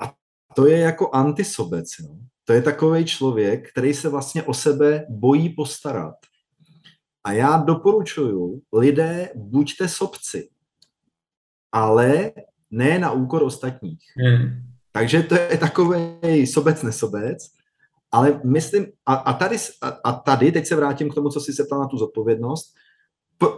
A 0.00 0.14
to 0.54 0.66
je 0.66 0.78
jako 0.78 1.10
antisobec, 1.10 1.98
no. 2.02 2.18
To 2.44 2.52
je 2.52 2.62
takový 2.62 3.04
člověk, 3.04 3.70
který 3.70 3.94
se 3.94 4.08
vlastně 4.08 4.42
o 4.42 4.54
sebe 4.54 5.06
bojí 5.08 5.48
postarat. 5.48 6.14
A 7.24 7.32
já 7.32 7.56
doporučuju, 7.56 8.62
lidé, 8.72 9.28
buďte 9.34 9.88
sobci, 9.88 10.48
ale 11.72 12.32
ne 12.70 12.98
na 12.98 13.12
úkor 13.12 13.42
ostatních. 13.42 14.00
Hmm. 14.16 14.62
Takže 14.92 15.22
to 15.22 15.34
je 15.34 15.58
takový 15.58 16.46
sobec 16.46 16.82
nesobec, 16.82 17.50
ale 18.10 18.40
myslím, 18.44 18.86
a, 19.06 19.14
a, 19.14 19.32
tady, 19.32 19.56
a, 19.82 19.88
a 19.88 20.12
tady, 20.12 20.52
teď 20.52 20.66
se 20.66 20.76
vrátím 20.76 21.10
k 21.10 21.14
tomu, 21.14 21.28
co 21.28 21.40
jsi 21.40 21.52
se 21.52 21.64
ptal 21.64 21.80
na 21.80 21.86
tu 21.86 21.98
zodpovědnost, 21.98 22.74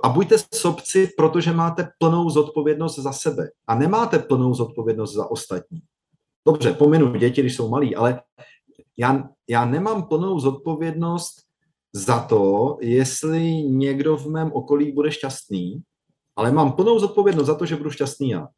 a 0.03 0.09
buďte 0.09 0.37
sobci, 0.55 1.11
protože 1.17 1.53
máte 1.53 1.89
plnou 1.99 2.31
zodpovědnost 2.31 2.99
za 2.99 3.13
sebe 3.13 3.51
a 3.67 3.75
nemáte 3.75 4.19
plnou 4.19 4.55
zodpovědnost 4.55 5.15
za 5.15 5.31
ostatní. 5.31 5.83
Dobře, 6.47 6.73
pominu 6.73 7.17
děti, 7.17 7.41
když 7.41 7.57
jsou 7.57 7.69
malí, 7.69 7.97
ale 7.97 8.21
já, 8.97 9.29
já 9.49 9.65
nemám 9.65 10.03
plnou 10.03 10.41
zodpovědnost 10.41 11.43
za 11.93 12.20
to, 12.20 12.78
jestli 12.80 13.53
někdo 13.62 14.16
v 14.16 14.26
mém 14.26 14.53
okolí 14.53 14.93
bude 14.93 15.12
šťastný, 15.12 15.82
ale 16.36 16.53
mám 16.53 16.72
plnou 16.72 16.99
zodpovědnost 16.99 17.47
za 17.47 17.55
to, 17.55 17.66
že 17.66 17.76
budu 17.76 17.90
šťastný 17.90 18.30
já. 18.30 18.49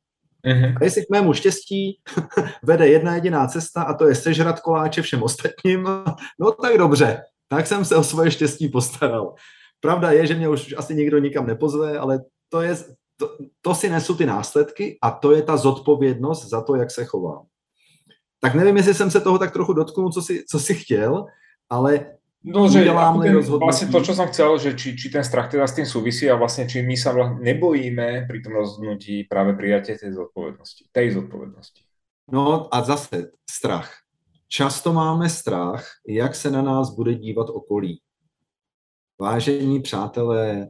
Uh-huh. 0.47 0.77
A 0.81 0.85
jestli 0.85 1.07
k 1.07 1.11
mému 1.11 1.33
štěstí 1.33 2.01
vede 2.63 2.89
jedna 2.89 3.15
jediná 3.15 3.47
cesta 3.47 3.83
a 3.83 3.95
to 3.95 4.09
je 4.09 4.15
sežrat 4.15 4.61
koláče 4.61 5.03
všem 5.03 5.23
ostatním, 5.23 5.83
no 6.41 6.53
tak 6.53 6.79
dobře, 6.79 7.23
tak 7.49 7.67
jsem 7.67 7.85
se 7.85 7.97
o 7.97 8.05
svoje 8.05 8.31
štěstí 8.31 8.69
postaral. 8.69 9.35
Pravda 9.81 10.11
je, 10.11 10.27
že 10.27 10.35
mě 10.35 10.49
už 10.49 10.75
asi 10.77 10.95
nikdo 10.95 11.19
nikam 11.19 11.47
nepozve, 11.47 11.99
ale 11.99 12.21
to, 12.49 12.61
je, 12.61 12.77
to, 13.17 13.37
to 13.61 13.75
si 13.75 13.91
nesu 13.91 14.15
ty 14.15 14.27
následky 14.27 14.99
a 15.03 15.11
to 15.11 15.33
je 15.33 15.43
ta 15.43 15.57
zodpovědnost 15.57 16.49
za 16.49 16.63
to, 16.63 16.77
jak 16.77 16.91
se 16.91 17.05
chovám. 17.05 17.43
Tak 18.41 18.55
nevím, 18.55 18.77
jestli 18.77 18.95
jsem 18.95 19.11
se 19.11 19.21
toho 19.21 19.39
tak 19.39 19.53
trochu 19.53 19.73
dotknul, 19.73 20.13
co 20.13 20.23
si, 20.23 20.45
co 20.51 20.61
si 20.61 20.75
chtěl, 20.75 21.25
ale 21.71 22.07
No, 22.45 22.69
že 22.69 22.85
ten, 22.85 23.41
vlastne 23.57 23.89
to, 23.89 24.05
čo 24.05 24.13
som 24.13 24.29
chcel, 24.29 24.61
že 24.61 24.77
či, 24.77 24.93
či 24.93 25.09
ten 25.09 25.25
strach 25.25 25.49
teda 25.49 25.65
s 25.65 25.73
tým 25.73 25.89
súvisí 25.89 26.29
a 26.29 26.37
vlastne 26.37 26.69
či 26.69 26.85
my 26.85 26.93
sa 26.93 27.17
nebojíme 27.17 28.29
pri 28.29 28.39
tom 28.45 28.61
rozhodnutí 28.61 29.25
práve 29.25 29.57
prijatie 29.57 29.97
tej 29.97 30.13
zodpovednosti, 30.13 30.93
tej 30.93 31.17
zodpovednosti. 31.17 31.81
No 32.29 32.69
a 32.69 32.85
zase 32.85 33.33
strach. 33.49 33.89
Často 34.49 34.93
máme 34.93 35.29
strach, 35.33 35.89
jak 36.05 36.35
se 36.35 36.51
na 36.51 36.63
nás 36.63 36.93
bude 36.93 37.15
dívat 37.15 37.49
okolí. 37.49 38.01
Vážení 39.21 39.81
přátelé 39.81 40.69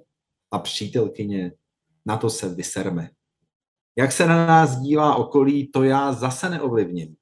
a 0.51 0.59
přítelkyně, 0.59 1.53
na 2.07 2.17
to 2.17 2.31
se 2.31 2.55
vyserme. 2.55 3.11
Jak 3.99 4.13
se 4.13 4.27
na 4.27 4.47
nás 4.47 4.79
dívá 4.79 5.15
okolí, 5.15 5.71
to 5.75 5.83
já 5.83 6.13
zase 6.13 6.51
neovlivním 6.51 7.17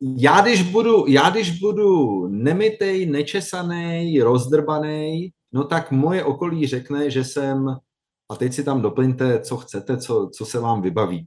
já 0.00 0.40
když 0.40 0.62
budu, 0.62 1.06
já 1.06 1.30
když 1.30 1.58
budu 1.58 2.26
nemitej, 2.28 3.06
nečesaný, 3.06 4.20
rozdrbaný, 4.20 5.30
no 5.52 5.64
tak 5.64 5.90
moje 5.90 6.24
okolí 6.24 6.66
řekne, 6.66 7.10
že 7.10 7.24
jsem, 7.24 7.68
a 8.30 8.36
teď 8.36 8.52
si 8.52 8.64
tam 8.64 8.82
doplňte, 8.82 9.40
co 9.40 9.56
chcete, 9.56 9.98
co, 9.98 10.30
co 10.34 10.44
se 10.46 10.60
vám 10.60 10.82
vybaví. 10.82 11.26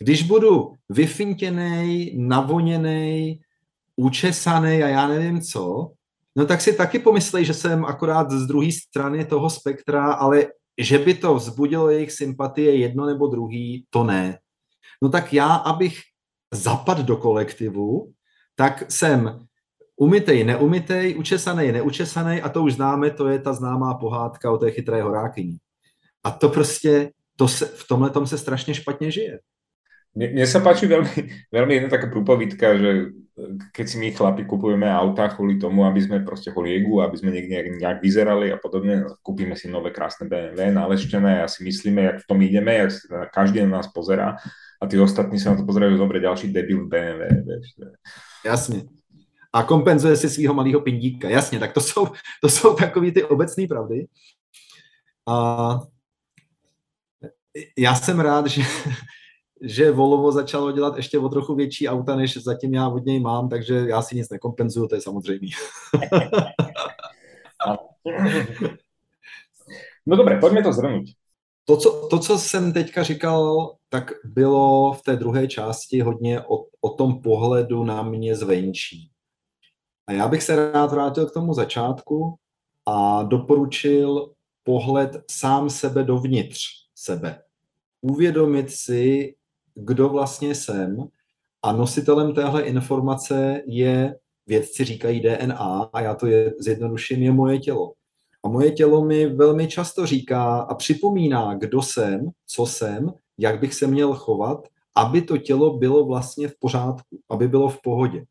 Když 0.00 0.22
budu 0.22 0.72
vyfintěný, 0.88 2.12
navoněný, 2.16 3.40
učesaný 3.96 4.82
a 4.82 4.88
já 4.88 5.08
nevím 5.08 5.40
co, 5.40 5.90
no 6.36 6.46
tak 6.46 6.60
si 6.60 6.72
taky 6.72 6.98
pomyslej, 6.98 7.44
že 7.44 7.54
jsem 7.54 7.84
akorát 7.84 8.30
z 8.30 8.46
druhé 8.46 8.72
strany 8.72 9.24
toho 9.24 9.50
spektra, 9.50 10.12
ale 10.12 10.46
že 10.78 10.98
by 10.98 11.14
to 11.14 11.34
vzbudilo 11.34 11.90
jejich 11.90 12.12
sympatie 12.12 12.76
jedno 12.76 13.06
nebo 13.06 13.26
druhý, 13.26 13.84
to 13.90 14.04
ne. 14.04 14.38
No 15.02 15.08
tak 15.08 15.32
já, 15.32 15.54
abych 15.54 16.00
zapad 16.52 16.98
do 16.98 17.16
kolektivu, 17.16 18.12
tak 18.54 18.84
jsem 18.90 19.46
umytej, 19.96 20.44
neumytej, 20.44 21.18
učesaný, 21.18 21.72
neučesaný 21.72 22.42
a 22.42 22.48
to 22.48 22.62
už 22.62 22.74
známe, 22.74 23.10
to 23.10 23.28
je 23.28 23.38
ta 23.38 23.52
známá 23.52 23.94
pohádka 23.94 24.50
o 24.50 24.58
té 24.58 24.70
chytré 24.70 25.02
horákyni. 25.02 25.58
A 26.24 26.30
to 26.30 26.48
prostě, 26.48 27.10
to 27.36 27.48
se, 27.48 27.66
v 27.66 27.88
tomhle 27.88 28.10
tom 28.10 28.26
se 28.26 28.38
strašně 28.38 28.74
špatně 28.74 29.10
žije. 29.10 29.38
Mne 30.12 30.44
sa 30.44 30.60
páči 30.60 30.84
veľmi, 30.84 31.48
veľmi 31.48 31.72
jedna 31.72 31.88
taká 31.88 32.12
prúpovidka, 32.12 32.76
že 32.76 33.16
keď 33.72 33.86
si 33.88 33.96
my 33.96 34.12
chlapi 34.12 34.44
kupujeme 34.44 34.84
auta 34.84 35.32
kvôli 35.32 35.56
tomu, 35.56 35.88
aby 35.88 36.04
sme 36.04 36.20
proste 36.20 36.52
kvôli 36.52 36.76
egu, 36.76 37.00
aby 37.00 37.16
sme 37.16 37.32
niekde 37.32 37.80
nejak, 37.80 38.04
vyzerali 38.04 38.52
a 38.52 38.60
podobne, 38.60 39.08
kúpime 39.24 39.56
si 39.56 39.72
nové 39.72 39.88
krásne 39.88 40.28
BMW, 40.28 40.68
naleštené 40.68 41.40
a 41.40 41.48
si 41.48 41.64
myslíme, 41.64 42.00
jak 42.02 42.16
v 42.20 42.28
tom 42.28 42.38
ideme, 42.44 42.74
jak 42.74 42.92
každý 43.32 43.64
na 43.64 43.80
nás 43.80 43.88
pozerá 43.88 44.36
a 44.76 44.84
tí 44.84 45.00
ostatní 45.00 45.40
sa 45.40 45.56
na 45.56 45.62
to 45.62 45.64
pozerajú, 45.64 45.96
dobre, 45.96 46.20
ďalší 46.20 46.52
debil 46.52 46.84
BMW. 46.84 47.22
Vieš. 47.46 47.66
Jasně. 48.44 48.82
A 49.52 49.62
kompenzuje 49.62 50.16
si 50.16 50.28
svého 50.28 50.54
malého 50.54 50.80
pindíka. 50.80 51.28
Jasně, 51.28 51.58
tak 51.58 51.72
to 51.72 51.80
jsou, 51.80 52.06
to 52.40 52.48
jsou 52.48 52.74
takové 52.74 53.12
ty 53.12 53.24
obecné 53.24 53.66
pravdy. 53.68 54.06
A 55.28 55.78
já 57.78 57.94
jsem 57.94 58.20
rád, 58.20 58.46
že, 58.46 58.62
že 59.62 59.90
Volvo 59.90 60.32
začalo 60.32 60.72
dělat 60.72 60.96
ještě 60.96 61.18
o 61.18 61.28
trochu 61.28 61.54
větší 61.54 61.88
auta, 61.88 62.16
než 62.16 62.36
zatím 62.36 62.74
já 62.74 62.88
od 62.88 63.06
něj 63.06 63.20
mám, 63.20 63.48
takže 63.48 63.74
já 63.74 64.02
si 64.02 64.16
nic 64.16 64.30
nekompenzuju, 64.30 64.88
to 64.88 64.94
je 64.94 65.00
samozřejmé. 65.00 65.46
no 70.06 70.16
dobré, 70.16 70.40
pojďme 70.40 70.62
to 70.62 70.72
zhrnout 70.72 71.04
to 71.64 71.76
co, 71.76 72.08
to, 72.08 72.18
co 72.18 72.38
jsem 72.38 72.72
teďka 72.72 73.02
říkal, 73.02 73.74
tak 73.88 74.12
bylo 74.24 74.92
v 74.92 75.02
té 75.02 75.16
druhé 75.16 75.48
části 75.48 76.00
hodně 76.00 76.40
o, 76.40 76.66
o 76.80 76.90
tom 76.90 77.22
pohledu 77.22 77.84
na 77.84 78.02
mě 78.02 78.36
zvenčí. 78.36 79.10
A 80.06 80.12
já 80.12 80.28
bych 80.28 80.42
se 80.42 80.72
rád 80.72 80.92
vrátil 80.92 81.26
k 81.26 81.32
tomu 81.32 81.54
začátku 81.54 82.34
a 82.86 83.22
doporučil 83.22 84.32
pohled 84.62 85.24
sám 85.30 85.70
sebe 85.70 86.04
dovnitř 86.04 86.60
sebe. 86.94 87.42
Uvědomit 88.00 88.70
si, 88.70 89.34
kdo 89.74 90.08
vlastně 90.08 90.54
jsem 90.54 91.08
a 91.62 91.72
nositelem 91.72 92.34
téhle 92.34 92.62
informace 92.62 93.62
je, 93.66 94.16
vědci 94.46 94.84
říkají 94.84 95.20
DNA 95.20 95.90
a 95.92 96.00
já 96.00 96.14
to 96.14 96.26
je, 96.26 96.54
zjednoduším, 96.58 97.22
je 97.22 97.32
moje 97.32 97.58
tělo. 97.58 97.92
A 98.44 98.48
moje 98.48 98.70
tělo 98.70 99.04
mi 99.04 99.26
velmi 99.26 99.68
často 99.68 100.06
říká 100.06 100.60
a 100.60 100.74
připomíná, 100.74 101.54
kdo 101.54 101.82
jsem, 101.82 102.30
co 102.46 102.66
jsem, 102.66 103.12
jak 103.38 103.60
bych 103.60 103.74
se 103.74 103.86
měl 103.86 104.14
chovat, 104.14 104.68
aby 104.96 105.22
to 105.22 105.38
tělo 105.38 105.78
bylo 105.78 106.04
vlastně 106.04 106.48
v 106.48 106.58
pořádku, 106.58 107.18
aby 107.30 107.48
bylo 107.48 107.68
v 107.68 107.82
pohodě. 107.82 108.24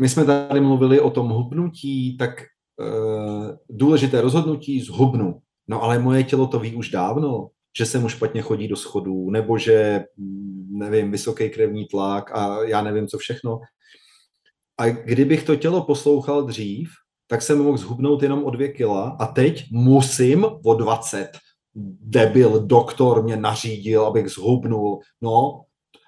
My 0.00 0.08
jsme 0.08 0.24
tady 0.24 0.60
mluvili 0.60 1.00
o 1.00 1.10
tom 1.10 1.28
hubnutí, 1.28 2.16
tak 2.16 2.40
e, 2.40 2.44
důležité 3.70 4.20
rozhodnutí 4.20 4.80
zhubnu. 4.80 5.42
No 5.68 5.82
ale 5.82 5.98
moje 5.98 6.24
tělo 6.24 6.46
to 6.46 6.58
ví 6.58 6.74
už 6.74 6.90
dávno, 6.90 7.48
že 7.78 7.86
se 7.86 7.98
mu 7.98 8.08
špatně 8.08 8.42
chodí 8.42 8.68
do 8.68 8.76
schodů, 8.76 9.30
nebo 9.30 9.58
že, 9.58 10.04
nevím, 10.70 11.10
vysoký 11.10 11.50
krevní 11.50 11.86
tlak 11.86 12.36
a 12.36 12.64
já 12.64 12.82
nevím, 12.82 13.06
co 13.06 13.18
všechno. 13.18 13.60
A 14.78 14.88
kdybych 14.88 15.42
to 15.42 15.56
tělo 15.56 15.84
poslouchal 15.84 16.42
dřív, 16.42 16.90
tak 17.26 17.42
jsem 17.42 17.58
mohl 17.58 17.76
zhubnout 17.76 18.22
jenom 18.22 18.44
o 18.44 18.50
dvě 18.50 18.68
kila 18.68 19.16
a 19.20 19.26
teď 19.26 19.66
musím 19.70 20.46
o 20.64 20.74
20. 20.74 21.30
Debil, 22.00 22.66
doktor 22.66 23.22
mě 23.22 23.36
nařídil, 23.36 24.06
abych 24.06 24.28
zhubnul. 24.28 25.00
No, 25.20 25.62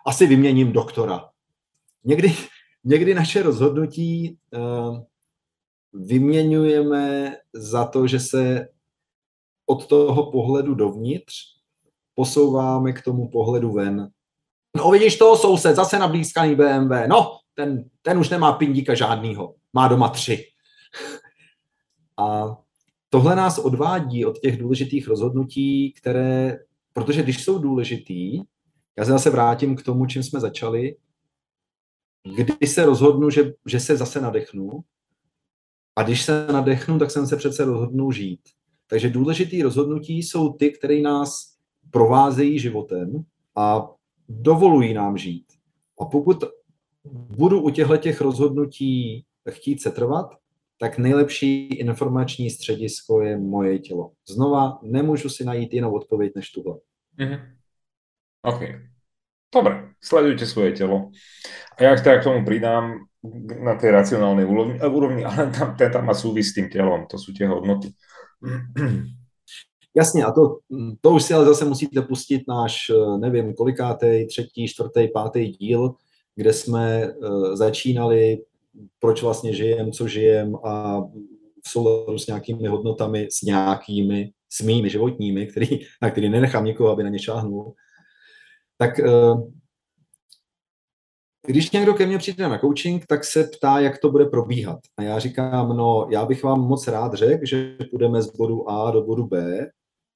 asi 0.07 0.27
vyměním 0.27 0.73
doktora. 0.73 1.29
Někdy, 2.05 2.33
někdy 2.85 3.15
naše 3.15 3.43
rozhodnutí 3.43 4.39
uh, 4.55 4.99
vyměňujeme 5.93 7.37
za 7.55 7.85
to, 7.85 8.07
že 8.07 8.21
se 8.21 8.69
od 9.71 9.87
toho 9.87 10.31
pohledu 10.31 10.75
dovnitř 10.75 11.35
posouváme 12.15 12.93
k 12.93 13.03
tomu 13.03 13.29
pohledu 13.29 13.73
ven. 13.73 14.11
No 14.77 14.91
vidíš 14.91 15.17
toho 15.17 15.37
soused, 15.37 15.77
zase 15.77 15.99
na 15.99 16.09
blízkaný 16.09 16.55
BMW. 16.55 16.93
No, 17.09 17.39
ten, 17.55 17.85
ten 18.03 18.19
už 18.19 18.29
nemá 18.29 18.53
pindíka 18.53 18.95
žádnýho, 18.95 19.55
má 19.73 19.89
doma 19.89 20.09
tři. 20.09 20.45
A 22.19 22.57
tohle 23.09 23.37
nás 23.37 23.59
odvádí 23.59 24.25
od 24.25 24.39
těch 24.39 24.59
důležitých 24.59 25.09
rozhodnutí, 25.09 25.93
které, 25.93 26.59
protože 26.93 27.23
když 27.23 27.45
jsou 27.45 27.59
důležitý, 27.59 28.43
já 28.99 29.05
se 29.05 29.11
zase 29.11 29.31
vrátím 29.31 29.77
k 29.77 29.83
tomu, 29.83 30.07
čím 30.07 30.23
jsme 30.23 30.41
začali, 30.41 30.97
kdy 32.37 32.67
se 32.67 32.85
rozhodnu, 32.85 33.31
že, 33.31 33.53
že 33.67 33.81
se 33.81 33.97
zase 33.97 34.21
nadechnu, 34.21 34.71
a 35.97 36.03
když 36.03 36.23
se 36.23 36.47
nadechnu, 36.53 36.99
tak 36.99 37.11
jsem 37.11 37.27
se 37.27 37.37
přece 37.37 37.65
rozhodnu 37.65 38.13
žít. 38.13 38.41
Takže 38.91 39.11
důležitý 39.11 39.63
rozhodnutí 39.63 40.19
jsou 40.19 40.53
ty, 40.53 40.71
které 40.71 41.01
nás 41.01 41.57
provázejí 41.91 42.59
životem 42.59 43.25
a 43.57 43.89
dovolují 44.29 44.95
nám 44.95 45.19
žít. 45.19 45.47
A 46.01 46.05
pokud 46.05 46.45
budu 47.15 47.63
u 47.63 47.71
těchto 47.71 47.97
těch 47.97 48.21
rozhodnutí 48.21 49.25
chtít 49.51 49.83
se 49.83 49.91
trvat, 49.91 50.31
tak 50.79 50.99
nejlepší 50.99 51.67
informační 51.67 52.51
středisko 52.51 53.23
je 53.23 53.39
moje 53.39 53.79
tělo. 53.79 54.13
Znova, 54.29 54.79
nemůžu 54.83 55.29
si 55.29 55.45
najít 55.45 55.75
jinou 55.75 55.93
odpověď 55.93 56.33
než 56.37 56.51
tuhle. 56.51 56.75
Mm-hmm. 57.19 57.41
OK. 58.43 58.61
Dobre, 59.55 59.89
sledujte 60.01 60.47
svoje 60.47 60.73
telo. 60.73 61.11
A 61.75 61.83
ja 61.83 61.99
teda 61.99 62.23
k 62.23 62.25
tomu 62.25 62.47
pridám 62.47 63.11
na 63.61 63.75
tej 63.75 63.91
racionálnej 63.91 64.47
úrovni, 64.47 65.27
ale 65.27 65.51
tam, 65.51 65.75
tam 65.75 66.07
má 66.07 66.15
súvis 66.15 66.55
s 66.55 66.55
tým 66.55 66.71
telom, 66.71 67.11
to 67.11 67.19
sú 67.19 67.35
tie 67.35 67.51
hodnoty. 67.51 67.91
Jasně, 69.97 70.25
a 70.25 70.33
to, 70.33 70.59
to 71.01 71.11
už 71.11 71.23
si 71.23 71.35
ale 71.35 71.45
zase 71.45 71.65
musíte 71.65 72.03
pustit 72.03 72.43
náš, 72.49 72.91
eh, 72.91 73.19
nevím, 73.19 73.55
kolikátej, 73.55 74.27
třetí, 74.27 74.69
čtvrtý, 74.69 75.09
pátý 75.09 75.49
díl, 75.49 75.95
kde 76.37 76.53
jsme 76.53 77.13
uh, 77.13 77.55
začínali, 77.55 78.39
proč 78.99 79.23
vlastně 79.23 79.55
žijem, 79.55 79.93
co 79.93 80.09
žijem 80.09 80.57
a 80.65 81.01
v 81.65 81.69
souladu 81.69 82.19
s 82.19 82.27
nějakými 82.27 82.69
hodnotami, 82.69 83.29
s 83.31 83.43
nějakými, 83.43 84.33
s 84.51 84.61
mými 84.61 84.91
životními, 84.91 85.47
který, 85.47 85.81
na 86.03 86.11
který 86.11 86.29
nenechám 86.29 86.65
nikoho, 86.65 86.91
aby 86.91 87.03
na 87.03 87.09
ně 87.11 87.19
šáhnul, 87.19 87.75
tak 88.77 88.99
uh, 88.99 89.51
když 91.47 91.71
někdo 91.71 91.95
ke 91.95 92.07
mně 92.07 92.19
přijde 92.19 92.49
na 92.49 92.59
coaching, 92.59 93.07
tak 93.07 93.25
se 93.25 93.45
ptá, 93.45 93.81
jak 93.81 93.99
to 93.99 94.11
bude 94.11 94.25
probíhat. 94.25 94.79
A 94.97 95.03
já 95.03 95.19
říkám, 95.19 95.77
no, 95.77 96.07
já 96.11 96.25
bych 96.25 96.43
vám 96.43 96.61
moc 96.61 96.89
rád 96.89 97.15
řekl, 97.15 97.47
že 97.47 97.77
půjdeme 97.91 98.23
z 98.23 98.37
bodu 98.37 98.71
A 98.71 98.91
do 98.91 99.03
bodu 99.03 99.27
B, 99.27 99.67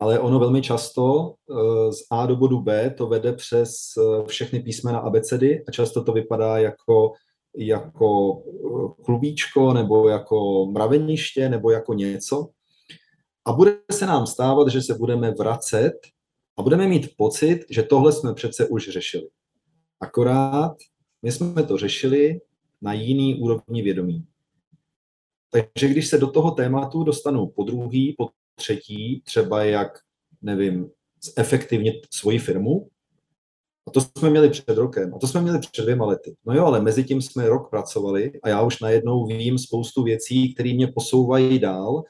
ale 0.01 0.19
ono 0.19 0.39
velmi 0.39 0.63
často 0.63 1.35
eh, 1.51 1.93
z 1.93 2.07
A 2.11 2.27
do 2.27 2.37
bodu 2.37 2.61
B 2.61 2.91
to 2.91 3.07
vede 3.07 3.33
přes 3.33 3.75
eh, 3.99 4.27
všechny 4.27 4.61
písmena 4.61 4.99
abecedy 4.99 5.65
a 5.69 5.71
často 5.71 6.05
to 6.05 6.13
vypadá 6.13 6.59
jako, 6.59 7.13
jako 7.57 8.43
eh, 8.49 9.03
klubíčko 9.05 9.73
nebo 9.73 10.09
jako 10.09 10.67
mraveniště 10.67 11.49
nebo 11.49 11.71
jako 11.71 11.95
něco. 11.95 12.49
A 13.47 13.53
bude 13.53 13.77
se 13.93 14.07
nám 14.07 14.27
stávat, 14.27 14.69
že 14.69 14.83
se 14.83 14.95
budeme 14.95 15.31
vracet 15.31 15.93
a 16.59 16.63
budeme 16.63 16.87
mít 16.87 17.09
pocit, 17.17 17.61
že 17.71 17.83
tohle 17.83 18.13
jsme 18.13 18.35
přece 18.35 18.69
už 18.69 18.89
řešili. 18.89 19.29
Akorát 20.01 20.75
my 21.25 21.33
jsme 21.33 21.63
to 21.63 21.77
řešili 21.77 22.41
na 22.83 22.93
jiný 22.93 23.35
úrovni 23.35 23.83
vědomí. 23.83 24.25
Takže 25.51 25.89
když 25.89 26.09
se 26.09 26.19
do 26.19 26.27
toho 26.27 26.51
tématu 26.51 27.05
dostanu 27.05 27.47
po 27.47 27.65
druhý, 27.65 28.15
po 28.19 28.29
třetí, 28.55 29.23
třeba 29.25 29.65
jak, 29.65 29.99
nevím, 30.43 30.91
efektivnit 31.37 31.95
svoji 32.11 32.39
firmu, 32.39 32.89
a 33.87 33.91
to 33.91 34.01
jsme 34.01 34.31
měli 34.31 34.51
před 34.51 34.69
rokem, 34.69 35.15
a 35.15 35.19
to 35.19 35.27
jsme 35.27 35.43
měli 35.43 35.59
před 35.59 35.83
dvěma 35.83 36.07
lety. 36.07 36.37
No 36.47 36.55
jo, 36.55 36.65
ale 36.65 36.81
mezi 36.81 37.05
tím 37.05 37.23
jsme 37.23 37.49
rok 37.49 37.71
pracovali 37.71 38.33
a 38.43 38.49
já 38.49 38.63
už 38.63 38.81
najednou 38.81 39.27
vím 39.27 39.59
spoustu 39.59 40.03
věcí, 40.03 40.55
které 40.55 40.75
mě 40.75 40.87
posouvají 40.87 41.59
dál 41.59 42.03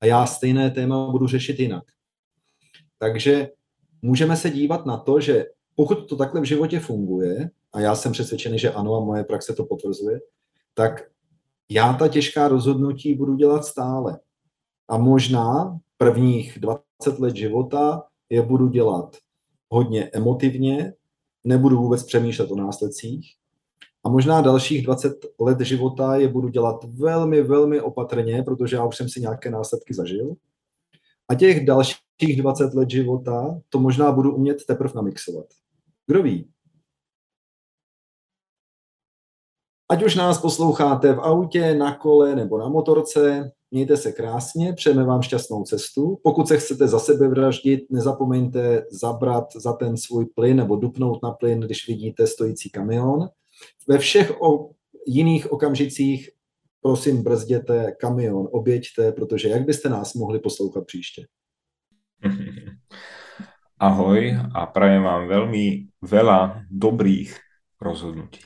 a 0.00 0.06
já 0.06 0.26
stejné 0.26 0.70
téma 0.70 1.10
budu 1.10 1.26
řešit 1.26 1.58
jinak. 1.60 1.84
Takže 2.98 3.48
můžeme 4.02 4.36
se 4.36 4.50
dívat 4.50 4.86
na 4.86 4.96
to, 4.96 5.20
že 5.20 5.46
pokud 5.74 6.08
to 6.08 6.16
takhle 6.16 6.40
v 6.40 6.44
životě 6.44 6.80
funguje, 6.80 7.50
a 7.72 7.80
já 7.80 7.94
jsem 7.94 8.12
přesvědčený, 8.12 8.58
že 8.58 8.72
ano, 8.72 8.94
a 8.94 9.00
moje 9.00 9.24
praxe 9.24 9.54
to 9.54 9.64
potvrzuje, 9.64 10.20
tak 10.74 11.02
já 11.70 11.92
ta 11.92 12.08
těžká 12.08 12.48
rozhodnutí 12.48 13.14
budu 13.14 13.34
dělat 13.34 13.64
stále. 13.64 14.20
A 14.88 14.98
možná 14.98 15.78
prvních 15.98 16.58
20 16.60 17.18
let 17.18 17.36
života 17.36 18.02
je 18.30 18.42
budu 18.42 18.68
dělat 18.68 19.16
hodně 19.70 20.10
emotivně, 20.12 20.94
nebudu 21.44 21.76
vůbec 21.76 22.02
přemýšlet 22.02 22.50
o 22.50 22.56
následcích. 22.56 23.34
A 24.04 24.08
možná 24.08 24.40
dalších 24.40 24.84
20 24.84 25.12
let 25.40 25.60
života 25.60 26.16
je 26.16 26.28
budu 26.28 26.48
dělat 26.48 26.84
velmi, 26.84 27.42
velmi 27.42 27.80
opatrně, 27.80 28.42
protože 28.42 28.76
já 28.76 28.84
už 28.84 28.96
jsem 28.96 29.08
si 29.08 29.20
nějaké 29.20 29.50
následky 29.50 29.94
zažil. 29.94 30.34
A 31.28 31.34
těch 31.34 31.66
dalších 31.66 32.36
20 32.36 32.74
let 32.74 32.90
života 32.90 33.60
to 33.68 33.80
možná 33.80 34.12
budu 34.12 34.34
umět 34.34 34.66
teprve 34.66 34.92
namixovat. 34.94 35.46
Kdo 36.06 36.22
ví? 36.22 36.51
Ať 39.92 40.02
už 40.02 40.14
nás 40.14 40.40
posloucháte 40.40 41.12
v 41.12 41.20
autě, 41.20 41.74
na 41.74 41.94
kole 41.94 42.34
nebo 42.34 42.58
na 42.58 42.68
motorce, 42.68 43.50
mějte 43.70 43.96
se 43.96 44.12
krásně, 44.12 44.72
přejeme 44.72 45.04
vám 45.04 45.22
šťastnou 45.22 45.64
cestu. 45.64 46.18
Pokud 46.22 46.48
se 46.48 46.56
chcete 46.58 46.88
za 46.88 46.98
sebe 46.98 47.28
vraždit, 47.28 47.80
nezapomeňte 47.90 48.84
zabrat 48.90 49.44
za 49.56 49.72
ten 49.72 49.96
svůj 49.96 50.26
plyn 50.34 50.56
nebo 50.56 50.76
dupnout 50.76 51.22
na 51.22 51.30
plyn, 51.30 51.60
když 51.60 51.88
vidíte 51.88 52.26
stojící 52.26 52.70
kamion. 52.70 53.28
Ve 53.88 53.98
všech 53.98 54.40
o 54.40 54.70
jiných 55.06 55.52
okamžicích 55.52 56.30
prosím 56.82 57.22
brzděte 57.22 57.92
kamion, 58.00 58.48
oběťte, 58.52 59.12
protože 59.12 59.48
jak 59.48 59.64
byste 59.64 59.88
nás 59.88 60.14
mohli 60.14 60.38
poslouchat 60.38 60.86
příště? 60.86 61.26
Ahoj 63.78 64.36
a 64.54 64.66
prajem 64.66 65.02
vám 65.02 65.28
velmi 65.28 65.90
veľa 66.00 66.64
dobrých 66.70 67.36
rozhodnutí. 67.80 68.40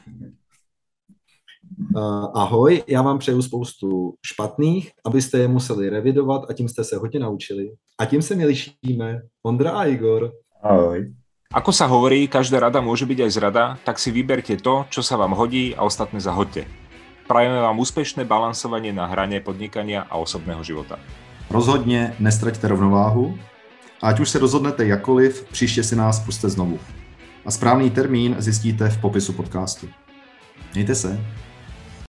Uh, 1.76 2.26
ahoj, 2.34 2.82
já 2.86 3.02
vám 3.02 3.18
přeju 3.18 3.42
spoustu 3.42 4.14
špatných, 4.26 4.90
abyste 5.06 5.38
je 5.38 5.48
museli 5.48 5.90
revidovat 5.90 6.42
a 6.48 6.52
tím 6.52 6.68
jste 6.68 6.84
se 6.84 6.96
hodně 6.96 7.20
naučili. 7.20 7.70
A 7.98 8.04
tím 8.04 8.22
se 8.22 8.34
mi 8.34 8.46
lišíme. 8.46 9.20
Ondra 9.46 9.70
a 9.70 9.84
Igor. 9.84 10.32
Ahoj. 10.62 11.12
Ako 11.54 11.70
sa 11.70 11.86
hovorí, 11.86 12.26
každá 12.26 12.58
rada 12.58 12.82
môže 12.82 13.06
byť 13.06 13.22
aj 13.22 13.30
zrada, 13.30 13.64
tak 13.86 14.02
si 14.02 14.10
vyberte 14.10 14.58
to, 14.58 14.82
čo 14.90 14.98
sa 14.98 15.14
vám 15.14 15.30
hodí 15.38 15.78
a 15.78 15.86
ostatné 15.86 16.18
zahoďte. 16.18 16.66
Prajeme 17.30 17.62
vám 17.62 17.78
úspešné 17.78 18.26
balansovanie 18.26 18.90
na 18.90 19.06
hrane 19.06 19.38
podnikania 19.38 20.10
a 20.10 20.18
osobného 20.18 20.66
života. 20.66 20.98
Rozhodně 21.50 22.16
nestraťte 22.18 22.68
rovnováhu 22.68 23.38
a 24.02 24.08
ať 24.08 24.20
už 24.20 24.28
se 24.30 24.38
rozhodnete 24.38 24.86
jakoliv, 24.86 25.46
příště 25.52 25.82
si 25.82 25.96
nás 25.96 26.20
puste 26.20 26.48
znovu. 26.48 26.78
A 27.44 27.50
správný 27.50 27.90
termín 27.90 28.36
zjistíte 28.38 28.88
v 28.88 29.00
popisu 29.00 29.32
podcastu. 29.32 29.88
Mějte 30.74 30.94
se. 30.94 31.20